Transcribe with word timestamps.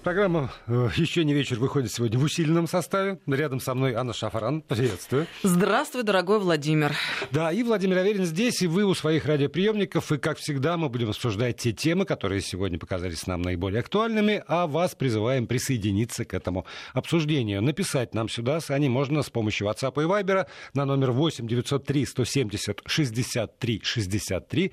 Программа 0.00 0.50
э, 0.66 0.88
«Еще 0.96 1.22
не 1.24 1.32
вечер» 1.32 1.60
выходит 1.60 1.92
сегодня 1.92 2.18
в 2.18 2.24
усиленном 2.24 2.66
составе. 2.66 3.20
Рядом 3.28 3.60
со 3.60 3.72
мной 3.72 3.94
Анна 3.94 4.12
Шафаран. 4.12 4.62
Приветствую. 4.62 5.28
Здравствуй, 5.44 6.02
дорогой 6.02 6.40
Владимир. 6.40 6.92
Да, 7.30 7.52
и 7.52 7.62
Владимир 7.62 7.98
Аверин 7.98 8.24
здесь, 8.24 8.62
и 8.62 8.66
вы 8.66 8.84
у 8.84 8.94
своих 8.94 9.26
радиоприемников. 9.26 10.10
И, 10.10 10.18
как 10.18 10.38
всегда, 10.38 10.76
мы 10.76 10.88
будем 10.88 11.10
обсуждать 11.10 11.58
те 11.58 11.72
темы, 11.72 12.04
которые 12.04 12.40
сегодня 12.40 12.80
показались 12.80 13.28
нам 13.28 13.42
наиболее 13.42 13.78
актуальными, 13.78 14.42
а 14.48 14.66
вас 14.66 14.96
призываем 14.96 15.46
присоединиться 15.46 16.24
к 16.24 16.34
этому 16.34 16.66
обсуждению. 16.94 17.62
Написать 17.62 18.12
нам 18.12 18.28
сюда, 18.28 18.60
Сани, 18.60 18.88
можно 18.88 19.22
с 19.22 19.30
помощью 19.30 19.68
WhatsApp 19.68 20.02
и 20.02 20.06
Viber 20.06 20.46
на 20.74 20.84
номер 20.84 21.12
8 21.12 21.46
903 21.46 22.06
170 22.06 22.82
63 22.86 23.80
63 23.84 24.72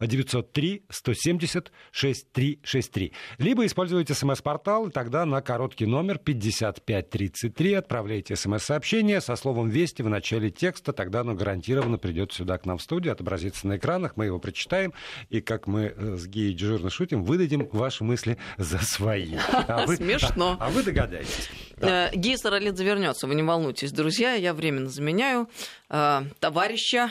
903 0.00 0.84
170 0.90 1.72
6363. 1.90 3.12
Либо 3.38 3.64
используйте 3.64 4.14
смс-портал, 4.14 4.88
и 4.88 4.90
тогда 4.90 5.24
на 5.24 5.40
короткий 5.40 5.86
номер 5.86 6.18
5533 6.18 7.74
отправляйте 7.74 8.36
смс-сообщение 8.36 9.20
со 9.20 9.36
словом 9.36 9.68
«Вести» 9.68 10.02
в 10.02 10.08
начале 10.08 10.50
текста, 10.50 10.92
тогда 10.92 11.20
оно 11.20 11.34
гарантированно 11.34 11.98
придет 11.98 12.32
сюда 12.32 12.58
к 12.58 12.66
нам 12.66 12.78
в 12.78 12.82
студию, 12.82 13.12
отобразится 13.12 13.66
на 13.66 13.78
экранах, 13.78 14.16
мы 14.16 14.26
его 14.26 14.38
прочитаем, 14.38 14.92
и, 15.30 15.40
как 15.40 15.66
мы 15.66 15.94
э, 15.96 16.16
с 16.16 16.26
Геей 16.26 16.52
дежурно 16.52 16.90
шутим, 16.90 17.22
выдадим 17.22 17.68
ваши 17.72 18.04
мысли 18.04 18.38
за 18.58 18.78
свои. 18.78 19.36
А 19.68 19.84
вы, 19.86 19.96
Смешно. 19.96 20.56
А, 20.60 20.66
а 20.66 20.70
вы 20.70 20.82
догадаетесь. 20.82 21.50
Да. 21.76 22.10
Э, 22.10 22.16
Гея 22.16 22.36
Саралидзе 22.36 22.84
вернется, 22.84 23.26
вы 23.26 23.34
не 23.34 23.42
волнуйтесь, 23.42 23.92
друзья, 23.92 24.34
я 24.34 24.54
временно 24.54 24.88
заменяю 24.88 25.48
э, 25.88 26.22
товарища 26.40 27.10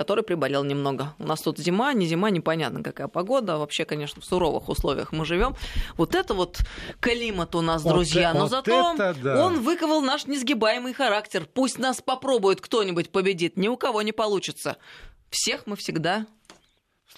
который 0.00 0.24
приболел 0.24 0.64
немного. 0.64 1.14
У 1.18 1.24
нас 1.24 1.42
тут 1.42 1.58
зима, 1.58 1.92
не 1.92 2.06
зима, 2.06 2.30
непонятно 2.30 2.82
какая 2.82 3.06
погода. 3.06 3.58
Вообще, 3.58 3.84
конечно, 3.84 4.22
в 4.22 4.24
суровых 4.24 4.70
условиях 4.70 5.12
мы 5.12 5.26
живем. 5.26 5.54
Вот 5.98 6.14
это 6.14 6.32
вот 6.32 6.60
климат 7.00 7.54
у 7.54 7.60
нас, 7.60 7.82
друзья. 7.82 8.32
Но 8.32 8.40
вот 8.40 8.50
зато 8.50 8.94
да. 8.96 9.44
он 9.44 9.60
выковал 9.60 10.00
наш 10.00 10.24
несгибаемый 10.26 10.94
характер. 10.94 11.46
Пусть 11.52 11.78
нас 11.78 12.00
попробует 12.00 12.62
кто-нибудь 12.62 13.12
победит. 13.12 13.58
Ни 13.58 13.68
у 13.68 13.76
кого 13.76 14.00
не 14.00 14.12
получится. 14.12 14.78
Всех 15.28 15.66
мы 15.66 15.76
всегда 15.76 16.24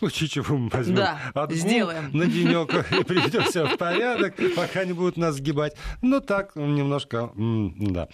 случае 0.03 0.29
чего 0.29 0.57
мы 0.57 0.69
возьмем 0.69 0.97
да, 0.97 1.21
отгул 1.33 1.59
сделаем. 1.59 2.11
на 2.13 2.27
денек 2.27 2.75
и 2.91 3.05
приведем 3.05 3.45
все 3.45 3.67
в 3.67 3.77
порядок, 3.77 4.35
пока 4.57 4.85
не 4.85 4.93
будут 4.93 5.17
нас 5.17 5.37
сгибать. 5.37 5.77
Ну 6.01 6.21
так, 6.21 6.57
немножко, 6.57 7.31
да. 7.37 8.09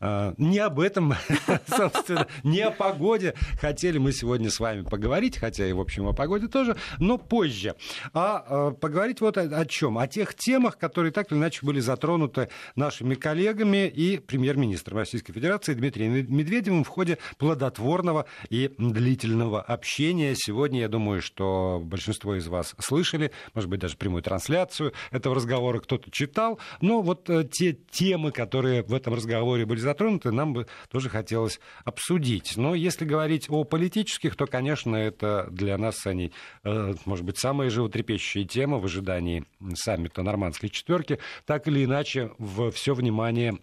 А, 0.00 0.34
не 0.38 0.58
об 0.60 0.78
этом, 0.78 1.14
собственно, 1.66 2.28
не 2.44 2.60
о 2.60 2.70
погоде 2.70 3.34
хотели 3.60 3.98
мы 3.98 4.12
сегодня 4.12 4.50
с 4.50 4.60
вами 4.60 4.82
поговорить, 4.82 5.36
хотя 5.36 5.66
и, 5.66 5.72
в 5.72 5.80
общем, 5.80 6.06
о 6.06 6.12
погоде 6.12 6.46
тоже, 6.46 6.76
но 6.98 7.18
позже. 7.18 7.74
А, 8.14 8.44
а 8.46 8.70
поговорить 8.70 9.20
вот 9.20 9.36
о, 9.36 9.42
о 9.42 9.66
чем? 9.66 9.98
О 9.98 10.06
тех 10.06 10.34
темах, 10.34 10.78
которые 10.78 11.10
так 11.12 11.32
или 11.32 11.38
иначе 11.38 11.66
были 11.66 11.80
затронуты 11.80 12.48
нашими 12.76 13.14
коллегами 13.14 13.88
и 13.88 14.18
премьер-министром 14.18 14.98
Российской 14.98 15.32
Федерации 15.32 15.74
Дмитрием 15.74 16.12
Медведевым 16.12 16.84
в 16.84 16.88
ходе 16.88 17.18
плодотворного 17.38 18.26
и 18.48 18.70
длительного 18.78 19.60
общения. 19.60 20.34
Сегодня, 20.36 20.80
я 20.80 20.88
думаю, 20.88 21.20
что 21.20 21.31
большинство 21.38 22.36
из 22.36 22.46
вас 22.48 22.74
слышали, 22.78 23.30
может 23.54 23.68
быть, 23.70 23.80
даже 23.80 23.96
прямую 23.96 24.22
трансляцию 24.22 24.92
этого 25.10 25.34
разговора 25.34 25.80
кто-то 25.80 26.10
читал. 26.10 26.58
Но 26.80 27.02
вот 27.02 27.28
э, 27.30 27.44
те 27.44 27.72
темы, 27.72 28.32
которые 28.32 28.82
в 28.82 28.94
этом 28.94 29.14
разговоре 29.14 29.66
были 29.66 29.80
затронуты, 29.80 30.32
нам 30.32 30.52
бы 30.52 30.66
тоже 30.90 31.08
хотелось 31.08 31.60
обсудить. 31.84 32.56
Но 32.56 32.74
если 32.74 33.04
говорить 33.04 33.46
о 33.48 33.64
политических, 33.64 34.36
то, 34.36 34.46
конечно, 34.46 34.96
это 34.96 35.48
для 35.50 35.78
нас 35.78 36.06
они, 36.06 36.32
э, 36.64 36.94
может 37.04 37.24
быть, 37.24 37.38
самая 37.38 37.70
животрепещущая 37.70 38.44
тема 38.44 38.78
в 38.78 38.84
ожидании 38.84 39.44
саммита 39.74 40.22
Нормандской 40.22 40.68
четверки. 40.68 41.18
Так 41.46 41.68
или 41.68 41.84
иначе, 41.84 42.32
все 42.72 42.94
внимание 42.94 43.58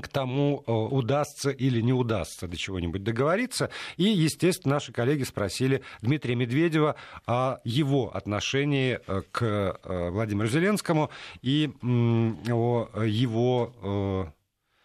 к 0.00 0.08
тому, 0.08 0.64
э, 0.66 0.72
удастся 0.72 1.50
или 1.50 1.80
не 1.80 1.92
удастся 1.92 2.48
до 2.48 2.56
чего-нибудь 2.56 3.02
договориться. 3.02 3.70
И, 3.96 4.04
естественно, 4.04 4.74
наши 4.74 4.92
коллеги 4.92 5.24
спросили 5.24 5.82
Дмитрия 6.00 6.34
Медведева 6.34 6.96
о 7.26 7.58
его 7.64 8.14
отношении 8.14 8.98
э, 9.06 9.22
к 9.30 9.42
э, 9.42 10.10
Владимиру 10.10 10.48
Зеленскому 10.48 11.10
и 11.42 11.70
о 11.82 13.02
его 13.04 14.32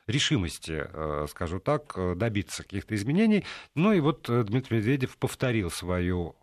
решимости, 0.08 0.88
э, 0.92 1.28
скажу 1.30 1.60
так, 1.60 1.94
э, 1.98 2.16
добиться 2.16 2.64
каких-то 2.64 2.96
изменений. 2.96 3.44
Ну 3.76 3.92
и 3.92 4.00
вот 4.00 4.30
э, 4.30 4.44
Дмитрий 4.44 4.78
Медведев 4.78 5.18
повторил 5.18 5.70
свою 5.70 6.36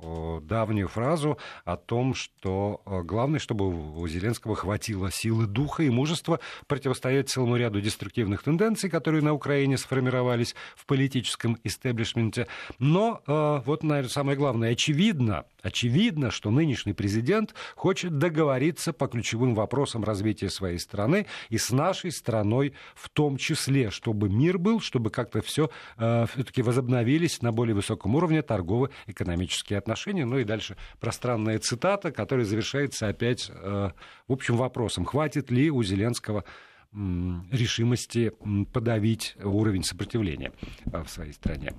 давнюю 0.43 0.89
фразу 0.89 1.39
о 1.65 1.77
том, 1.77 2.15
что 2.15 2.83
главное, 2.85 3.39
чтобы 3.39 3.67
у 3.99 4.07
Зеленского 4.07 4.55
хватило 4.55 5.11
силы 5.11 5.47
духа 5.47 5.83
и 5.83 5.91
мужества 5.91 6.41
противостоять 6.67 7.31
целому 7.31 7.57
ряду 7.57 7.81
деструктивных 7.81 8.43
тенденций, 8.43 8.91
которые 8.91 9.23
на 9.23 9.33
Украине 9.33 9.79
сформировались 9.79 10.55
в 10.77 10.87
политическом 10.87 11.59
истеблишменте. 11.65 12.47
Но 12.79 13.23
вот, 13.27 13.83
наверное, 13.83 14.11
самое 14.11 14.37
главное, 14.37 14.73
очевидно, 14.73 15.45
очевидно, 15.63 16.31
что 16.31 16.51
нынешний 16.51 16.93
президент 16.93 17.55
хочет 17.77 18.19
договориться 18.19 18.93
по 18.93 19.07
ключевым 19.07 19.55
вопросам 19.55 20.05
развития 20.05 20.51
своей 20.51 20.79
страны 20.79 21.27
и 21.49 21.59
с 21.59 21.71
нашей 21.71 22.11
страной 22.11 22.75
в 22.95 23.09
том 23.09 23.37
числе 23.37 23.54
числе, 23.55 23.91
чтобы 23.91 24.29
мир 24.29 24.59
был, 24.59 24.81
чтобы 24.81 25.11
как-то 25.11 25.43
все 25.43 25.71
э, 25.97 26.27
все-таки 26.33 26.63
возобновились 26.63 27.43
на 27.43 27.53
более 27.53 27.75
высоком 27.75 28.15
уровне 28.15 28.43
торгово-экономические 28.43 29.79
отношения. 29.79 30.25
Ну 30.25 30.39
и 30.39 30.45
дальше 30.45 30.77
пространная 31.01 31.59
цитата, 31.59 32.13
которая 32.13 32.45
завершается 32.45 33.09
опять, 33.09 33.51
э, 33.51 33.91
в 34.29 34.33
общем, 34.33 34.57
вопросом, 34.57 35.05
хватит 35.05 35.51
ли 35.51 35.71
у 35.71 35.83
Зеленского 35.83 36.45
решимости 36.93 38.33
подавить 38.73 39.37
уровень 39.43 39.83
сопротивления 39.83 40.53
э, 40.87 41.03
в 41.03 41.09
своей 41.09 41.33
стране. 41.33 41.75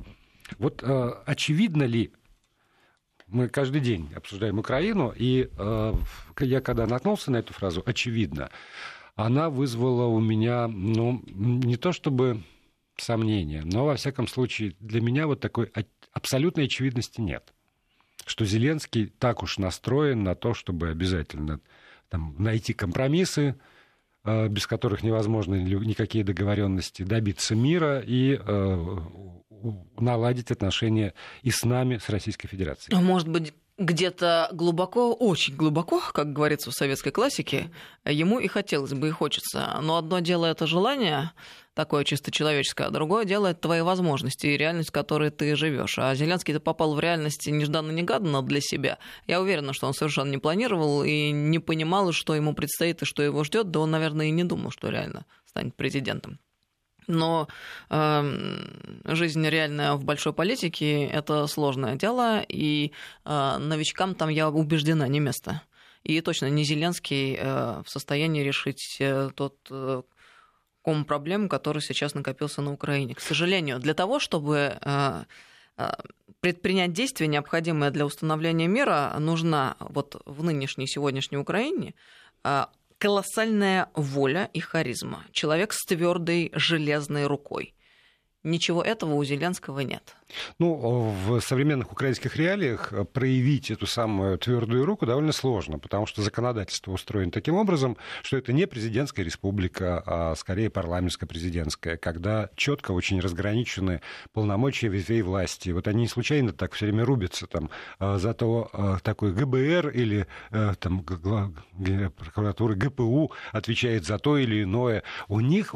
Вот 0.58 0.84
э, 0.84 1.12
очевидно 1.26 1.84
ли, 1.84 2.12
мы 3.28 3.50
каждый 3.50 3.82
день 3.82 4.12
обсуждаем 4.16 4.60
Украину, 4.60 5.14
и 5.16 5.50
э, 5.58 5.94
я 6.42 6.62
когда 6.62 6.86
наткнулся 6.86 7.32
на 7.32 7.38
эту 7.38 7.54
фразу, 7.54 7.82
очевидно, 7.86 8.50
она 9.16 9.50
вызвала 9.50 10.06
у 10.06 10.20
меня, 10.20 10.68
ну, 10.68 11.22
не 11.28 11.78
то 11.78 11.92
чтобы 11.92 12.44
сомнения, 12.98 13.64
но, 13.64 13.86
во 13.86 13.96
всяком 13.96 14.28
случае, 14.28 14.76
для 14.80 15.02
меня 15.02 15.28
вот 15.28 15.40
такой 15.40 15.72
абсолютной 16.14 16.66
очевидности 16.66 17.22
нет. 17.22 17.54
Что 18.26 18.46
Зеленский 18.46 19.08
так 19.08 19.44
уж 19.44 19.58
настроен 19.58 20.24
на 20.24 20.36
то, 20.36 20.54
чтобы 20.54 20.90
обязательно 20.90 21.60
там, 22.10 22.36
найти 22.40 22.74
компромиссы, 22.74 23.56
э, 24.24 24.48
без 24.48 24.66
которых 24.68 25.04
невозможны 25.04 25.56
никакие 25.56 26.24
договоренности, 26.24 27.04
добиться 27.04 27.56
мира 27.56 28.00
и 28.00 28.40
э, 28.40 28.98
наладить 30.00 30.52
отношения 30.52 31.14
и 31.42 31.52
с 31.52 31.64
нами, 31.64 31.98
с 31.98 32.10
Российской 32.10 32.48
Федерацией. 32.48 32.98
Может 33.02 33.28
быть, 33.28 33.54
где-то 33.78 34.50
глубоко, 34.54 35.14
очень 35.14 35.56
глубоко, 35.56 36.02
как 36.14 36.32
говорится 36.32 36.72
в 36.72 36.74
советской 36.74 37.12
классике, 37.12 37.72
ему 38.06 38.40
и 38.40 38.48
хотелось 38.48 38.94
бы, 38.94 39.10
и 39.10 39.12
хочется. 39.12 39.80
Но 39.82 39.98
одно 39.98 40.20
дело 40.20 40.46
это 40.46 40.66
желание, 40.66 41.32
такое 41.74 42.06
чисто 42.06 42.32
человеческое, 42.32 42.88
а 42.88 42.90
другое 42.90 43.26
дело 43.26 43.48
это 43.48 43.62
твои 43.62 43.82
возможности 43.82 44.48
и 44.48 44.58
реальность, 44.58 44.90
в 44.90 44.94
которой 44.94 45.30
ты 45.30 45.56
живешь. 45.56 46.00
А 46.00 46.16
Зеленский-то 46.16 46.62
попал 46.62 46.96
в 46.96 47.00
реальность 47.00 47.46
нежданно-негаданно 47.48 48.42
для 48.42 48.62
себя. 48.62 48.98
Я 49.28 49.42
уверена, 49.42 49.74
что 49.74 49.88
он 49.88 49.94
совершенно 49.94 50.32
не 50.32 50.38
планировал 50.38 51.04
и 51.04 51.32
не 51.32 51.60
понимал, 51.60 52.14
что 52.14 52.34
ему 52.34 52.54
предстоит 52.54 53.02
и 53.02 53.06
что 53.06 53.24
его 53.24 53.44
ждет. 53.44 53.72
Да 53.72 53.82
он, 53.82 53.92
наверное, 53.92 54.28
и 54.28 54.32
не 54.32 54.46
думал, 54.46 54.72
что 54.72 54.90
реально 54.90 55.26
станет 55.46 55.76
президентом. 55.76 56.40
Но 57.08 57.48
э, 57.90 58.24
жизнь 59.06 59.48
реальная 59.48 59.94
в 59.94 60.04
большой 60.04 60.34
политике 60.34 61.06
это 61.06 61.48
сложное 61.48 61.96
дело, 61.96 62.42
и 62.48 62.92
э, 63.26 63.58
новичкам 63.58 64.16
там 64.16 64.30
я 64.30 64.50
убеждена 64.50 65.08
не 65.08 65.20
место. 65.20 65.62
И 66.04 66.22
точно 66.22 66.50
не 66.50 66.64
Зеленский 66.64 67.36
э, 67.36 67.82
в 67.84 67.90
состоянии 67.90 68.44
решить 68.44 68.98
э, 69.00 69.30
тот 69.36 69.56
э, 69.72 70.04
ком 70.86 71.04
проблем, 71.04 71.50
который 71.50 71.82
сейчас 71.82 72.14
накопился 72.14 72.62
на 72.62 72.72
Украине. 72.72 73.16
К 73.16 73.20
сожалению, 73.20 73.80
для 73.80 73.96
того, 73.96 74.20
чтобы 74.20 74.78
э, 74.80 75.24
э, 75.78 75.92
предпринять 76.42 76.94
действия, 76.94 77.26
необходимые 77.26 77.90
для 77.90 78.06
установления 78.06 78.68
мира, 78.68 79.16
нужна 79.20 79.78
вот 79.80 80.22
в 80.26 80.44
нынешней 80.44 80.86
сегодняшней 80.86 81.40
Украине 81.40 81.96
э, 82.44 82.66
колоссальная 82.98 83.90
воля 83.94 84.50
и 84.54 84.60
харизма. 84.60 85.26
Человек 85.32 85.74
с 85.74 85.86
твердой 85.86 86.52
железной 86.56 87.28
рукой. 87.28 87.75
Ничего 88.46 88.84
этого 88.84 89.16
у 89.16 89.24
Зеленского 89.24 89.80
нет. 89.80 90.16
Ну, 90.60 91.16
в 91.26 91.40
современных 91.40 91.92
украинских 91.92 92.36
реалиях 92.36 92.94
проявить 93.12 93.72
эту 93.72 93.88
самую 93.88 94.38
твердую 94.38 94.86
руку 94.86 95.08
довольно 95.08 95.32
сложно, 95.32 95.80
потому 95.80 96.06
что 96.06 96.22
законодательство 96.22 96.92
устроено 96.92 97.32
таким 97.32 97.56
образом, 97.56 97.98
что 98.22 98.38
это 98.38 98.54
не 98.54 98.68
президентская 98.68 99.26
республика, 99.26 100.04
а 100.06 100.36
скорее 100.36 100.70
парламентско-президентская, 100.70 101.98
когда 101.98 102.52
четко 102.56 102.92
очень 102.92 103.20
разграничены 103.20 104.02
полномочия 104.32 104.90
ветвей 104.90 105.24
власти. 105.24 105.72
Вот 105.72 105.88
они 105.88 106.02
не 106.02 106.08
случайно 106.08 106.54
так 106.54 106.74
все 106.74 106.86
время 106.86 107.04
рубятся 107.04 107.48
там 107.48 107.72
а, 107.98 108.20
за 108.20 108.36
а, 108.40 109.00
такой 109.02 109.34
ГБР 109.34 109.90
или 109.90 110.28
э, 110.52 110.76
там 110.80 111.04
прокуратура 111.04 112.76
ГПУ 112.76 113.32
отвечает 113.52 114.06
за 114.06 114.20
то 114.20 114.38
или 114.38 114.62
иное. 114.62 115.02
У 115.28 115.40
них 115.40 115.74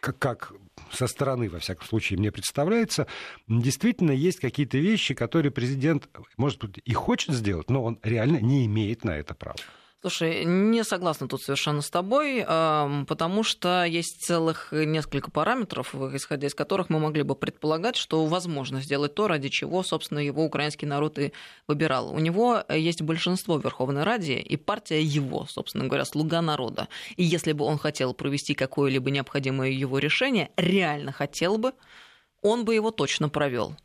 как, 0.00 0.52
со 0.90 1.06
стороны, 1.06 1.48
во 1.48 1.58
всяком 1.58 1.86
случае, 1.86 2.18
мне 2.18 2.32
представляется, 2.32 3.06
действительно 3.48 4.12
есть 4.12 4.40
какие-то 4.40 4.78
вещи, 4.78 5.14
которые 5.14 5.52
президент, 5.52 6.08
может 6.36 6.58
быть, 6.60 6.80
и 6.84 6.92
хочет 6.92 7.34
сделать, 7.34 7.70
но 7.70 7.84
он 7.84 7.98
реально 8.02 8.38
не 8.38 8.66
имеет 8.66 9.04
на 9.04 9.10
это 9.10 9.34
права. 9.34 9.58
Слушай, 10.02 10.46
не 10.46 10.82
согласна 10.82 11.28
тут 11.28 11.42
совершенно 11.42 11.82
с 11.82 11.90
тобой, 11.90 12.42
потому 12.42 13.42
что 13.42 13.84
есть 13.84 14.22
целых 14.22 14.72
несколько 14.72 15.30
параметров, 15.30 15.94
исходя 16.14 16.46
из 16.46 16.54
которых 16.54 16.88
мы 16.88 16.98
могли 16.98 17.22
бы 17.22 17.34
предполагать, 17.34 17.96
что 17.96 18.24
возможно 18.24 18.80
сделать 18.80 19.14
то, 19.14 19.28
ради 19.28 19.50
чего, 19.50 19.82
собственно, 19.82 20.18
его 20.18 20.42
украинский 20.42 20.88
народ 20.88 21.18
и 21.18 21.34
выбирал. 21.66 22.14
У 22.14 22.18
него 22.18 22.64
есть 22.70 23.02
большинство 23.02 23.58
в 23.58 23.62
Верховной 23.62 24.04
Раде, 24.04 24.38
и 24.38 24.56
партия 24.56 25.02
его, 25.02 25.44
собственно 25.44 25.84
говоря, 25.84 26.06
слуга 26.06 26.40
народа. 26.40 26.88
И 27.16 27.22
если 27.22 27.52
бы 27.52 27.66
он 27.66 27.76
хотел 27.76 28.14
провести 28.14 28.54
какое-либо 28.54 29.10
необходимое 29.10 29.68
его 29.68 29.98
решение, 29.98 30.50
реально 30.56 31.12
хотел 31.12 31.58
бы, 31.58 31.74
он 32.40 32.64
бы 32.64 32.74
его 32.74 32.90
точно 32.90 33.28
провел. 33.28 33.76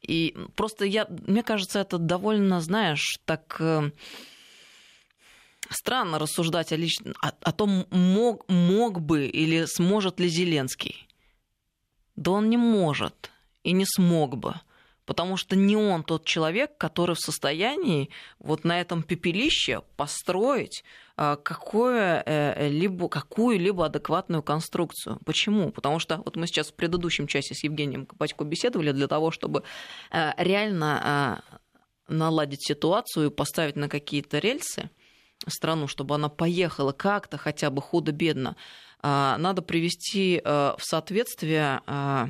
И 0.00 0.36
просто 0.54 0.84
я, 0.84 1.08
мне 1.26 1.42
кажется, 1.42 1.80
это 1.80 1.98
довольно, 1.98 2.60
знаешь, 2.60 3.18
так 3.24 3.56
э, 3.58 3.90
странно 5.70 6.18
рассуждать 6.18 6.72
о, 6.72 6.76
лич... 6.76 6.98
о, 7.20 7.28
о 7.28 7.52
том, 7.52 7.86
мог, 7.90 8.48
мог 8.48 9.00
бы 9.00 9.26
или 9.26 9.64
сможет 9.66 10.20
ли 10.20 10.28
Зеленский. 10.28 11.08
Да 12.16 12.32
он 12.32 12.48
не 12.48 12.56
может 12.56 13.30
и 13.64 13.72
не 13.72 13.84
смог 13.86 14.36
бы, 14.36 14.54
потому 15.04 15.36
что 15.36 15.56
не 15.56 15.76
он 15.76 16.04
тот 16.04 16.24
человек, 16.24 16.76
который 16.78 17.16
в 17.16 17.20
состоянии 17.20 18.10
вот 18.38 18.64
на 18.64 18.80
этом 18.80 19.02
пепелище 19.02 19.82
построить 19.96 20.84
э, 21.16 21.36
либо, 22.68 23.08
какую-либо 23.08 23.86
адекватную 23.86 24.42
конструкцию. 24.42 25.18
Почему? 25.24 25.72
Потому 25.72 25.98
что 25.98 26.18
вот 26.18 26.36
мы 26.36 26.46
сейчас 26.46 26.70
в 26.70 26.74
предыдущем 26.74 27.26
часе 27.26 27.54
с 27.54 27.64
Евгением 27.64 28.06
Копатько 28.06 28.44
беседовали 28.44 28.92
для 28.92 29.08
того, 29.08 29.30
чтобы 29.30 29.64
э, 30.12 30.30
реально 30.36 31.42
наладить 32.06 32.64
ситуацию 32.66 33.26
и 33.26 33.34
поставить 33.34 33.76
на 33.76 33.88
какие-то 33.88 34.38
рельсы– 34.38 34.90
страну, 35.48 35.88
чтобы 35.88 36.14
она 36.14 36.28
поехала 36.28 36.92
как-то 36.92 37.38
хотя 37.38 37.70
бы 37.70 37.82
худо-бедно, 37.82 38.56
а, 39.00 39.36
надо 39.38 39.62
привести 39.62 40.40
а, 40.44 40.76
в 40.78 40.84
соответствие 40.84 41.80
а, 41.86 42.28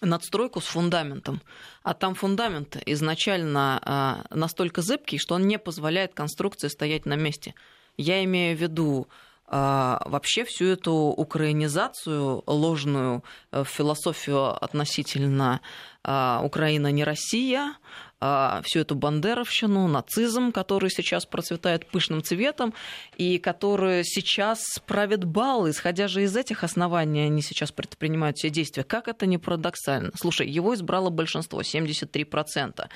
надстройку 0.00 0.60
с 0.60 0.64
фундаментом. 0.64 1.40
А 1.82 1.94
там 1.94 2.14
фундамент 2.14 2.76
изначально 2.86 4.26
настолько 4.30 4.80
зыбкий, 4.80 5.18
что 5.18 5.34
он 5.34 5.48
не 5.48 5.58
позволяет 5.58 6.14
конструкции 6.14 6.68
стоять 6.68 7.04
на 7.04 7.14
месте. 7.16 7.54
Я 7.96 8.22
имею 8.22 8.56
в 8.56 8.60
виду 8.60 9.08
вообще 9.50 10.44
всю 10.44 10.66
эту 10.66 10.92
украинизацию 10.92 12.42
ложную 12.46 13.24
э, 13.50 13.64
философию 13.64 14.62
относительно 14.62 15.60
Украина 16.04 16.90
не 16.90 17.04
Россия, 17.04 17.74
а, 18.20 18.62
всю 18.64 18.80
эту 18.80 18.96
бандеровщину, 18.96 19.86
нацизм, 19.86 20.50
который 20.50 20.90
сейчас 20.90 21.24
процветает 21.24 21.86
пышным 21.86 22.22
цветом, 22.22 22.74
и 23.16 23.38
который 23.38 24.04
сейчас 24.04 24.60
правит 24.86 25.24
бал, 25.24 25.70
исходя 25.70 26.08
же 26.08 26.24
из 26.24 26.36
этих 26.36 26.64
оснований, 26.64 27.20
они 27.20 27.42
сейчас 27.42 27.70
предпринимают 27.70 28.36
все 28.36 28.50
действия. 28.50 28.82
Как 28.82 29.06
это 29.06 29.26
не 29.26 29.38
парадоксально? 29.38 30.10
Слушай, 30.16 30.48
его 30.48 30.74
избрало 30.74 31.10
большинство, 31.10 31.60
73%. 31.60 32.88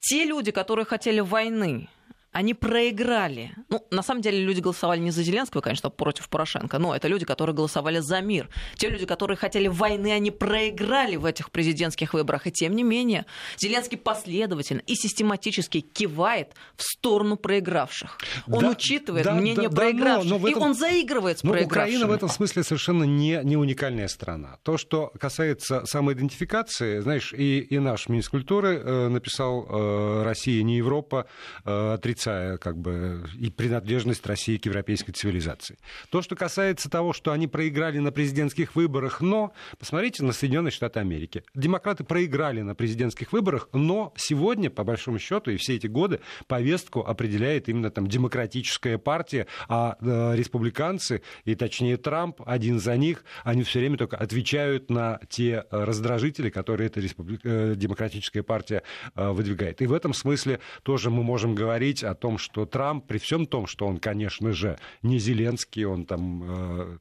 Те 0.00 0.24
люди, 0.24 0.50
которые 0.50 0.84
хотели 0.84 1.20
войны, 1.20 1.88
они 2.32 2.54
проиграли. 2.54 3.52
Ну, 3.68 3.84
на 3.90 4.02
самом 4.02 4.22
деле 4.22 4.44
люди 4.44 4.60
голосовали 4.60 5.00
не 5.00 5.10
за 5.10 5.22
Зеленского, 5.22 5.60
конечно, 5.60 5.88
а 5.88 5.90
против 5.90 6.28
Порошенко, 6.28 6.78
но 6.78 6.94
это 6.94 7.08
люди, 7.08 7.24
которые 7.24 7.56
голосовали 7.56 7.98
за 7.98 8.20
мир. 8.20 8.48
Те 8.76 8.88
люди, 8.88 9.04
которые 9.04 9.36
хотели 9.36 9.66
войны, 9.66 10.12
они 10.12 10.30
проиграли 10.30 11.16
в 11.16 11.24
этих 11.24 11.50
президентских 11.50 12.14
выборах. 12.14 12.46
И 12.46 12.52
тем 12.52 12.76
не 12.76 12.84
менее, 12.84 13.26
Зеленский 13.58 13.98
последовательно 13.98 14.80
и 14.86 14.94
систематически 14.94 15.80
кивает 15.80 16.54
в 16.76 16.82
сторону 16.82 17.36
проигравших. 17.36 18.18
Он 18.46 18.60
да, 18.60 18.70
учитывает 18.70 19.24
да, 19.24 19.34
мнение 19.34 19.68
да, 19.68 19.76
проигравших, 19.76 20.30
да, 20.30 20.36
но, 20.36 20.40
но 20.40 20.48
этом... 20.48 20.62
и 20.62 20.64
он 20.64 20.74
заигрывает 20.74 21.38
с 21.40 21.42
но 21.42 21.52
проигравшими. 21.52 21.96
Украина 21.96 22.06
в 22.06 22.12
этом 22.12 22.28
смысле 22.28 22.62
совершенно 22.62 23.04
не, 23.04 23.40
не 23.42 23.56
уникальная 23.56 24.08
страна. 24.08 24.58
То, 24.62 24.78
что 24.78 25.12
касается 25.18 25.84
самоидентификации, 25.84 27.00
знаешь, 27.00 27.32
и, 27.32 27.58
и 27.58 27.78
наш 27.78 28.08
министр 28.08 28.30
культуры 28.30 28.78
э, 28.78 29.08
написал 29.08 29.66
э, 29.68 30.22
«Россия 30.22 30.62
не 30.62 30.76
Европа», 30.76 31.26
э, 31.64 31.98
отрицая 32.20 32.58
как 32.58 32.76
бы 32.76 33.24
и 33.38 33.50
принадлежность 33.50 34.26
России 34.26 34.58
к 34.58 34.66
европейской 34.66 35.12
цивилизации. 35.12 35.78
То, 36.10 36.22
что 36.22 36.36
касается 36.36 36.90
того, 36.90 37.12
что 37.12 37.32
они 37.32 37.46
проиграли 37.46 37.98
на 37.98 38.12
президентских 38.12 38.76
выборах, 38.76 39.20
но 39.20 39.52
посмотрите 39.78 40.22
на 40.22 40.32
Соединенные 40.32 40.70
Штаты 40.70 41.00
Америки. 41.00 41.42
Демократы 41.54 42.04
проиграли 42.04 42.60
на 42.62 42.74
президентских 42.74 43.32
выборах, 43.32 43.68
но 43.72 44.12
сегодня, 44.16 44.70
по 44.70 44.84
большому 44.84 45.18
счету, 45.18 45.50
и 45.50 45.56
все 45.56 45.76
эти 45.76 45.86
годы 45.86 46.20
повестку 46.46 47.00
определяет 47.00 47.68
именно 47.68 47.90
там 47.90 48.06
демократическая 48.06 48.98
партия, 48.98 49.46
а 49.68 49.96
э, 50.00 50.36
республиканцы, 50.36 51.22
и 51.44 51.54
точнее 51.54 51.96
Трамп, 51.96 52.42
один 52.44 52.80
за 52.80 52.96
них, 52.96 53.24
они 53.44 53.62
все 53.62 53.80
время 53.80 53.96
только 53.96 54.16
отвечают 54.16 54.90
на 54.90 55.20
те 55.28 55.64
раздражители, 55.70 56.50
которые 56.50 56.88
эта 56.88 57.00
республи... 57.00 57.38
э, 57.42 57.74
демократическая 57.76 58.42
партия 58.42 58.82
э, 59.14 59.30
выдвигает. 59.30 59.80
И 59.80 59.86
в 59.86 59.92
этом 59.94 60.12
смысле 60.12 60.60
тоже 60.82 61.10
мы 61.10 61.22
можем 61.22 61.54
говорить 61.54 62.04
о 62.10 62.14
том, 62.14 62.38
что 62.38 62.66
Трамп, 62.66 63.06
при 63.06 63.18
всем 63.18 63.46
том, 63.46 63.66
что 63.66 63.86
он, 63.86 63.98
конечно 63.98 64.52
же, 64.52 64.78
не 65.02 65.18
Зеленский, 65.18 65.84
он 65.84 66.06
там 66.06 66.42
э, 66.44 66.98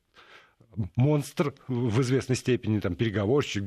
монстр 0.95 1.53
в 1.67 2.01
известной 2.01 2.35
степени, 2.35 2.79
там, 2.79 2.95
переговорщик, 2.95 3.63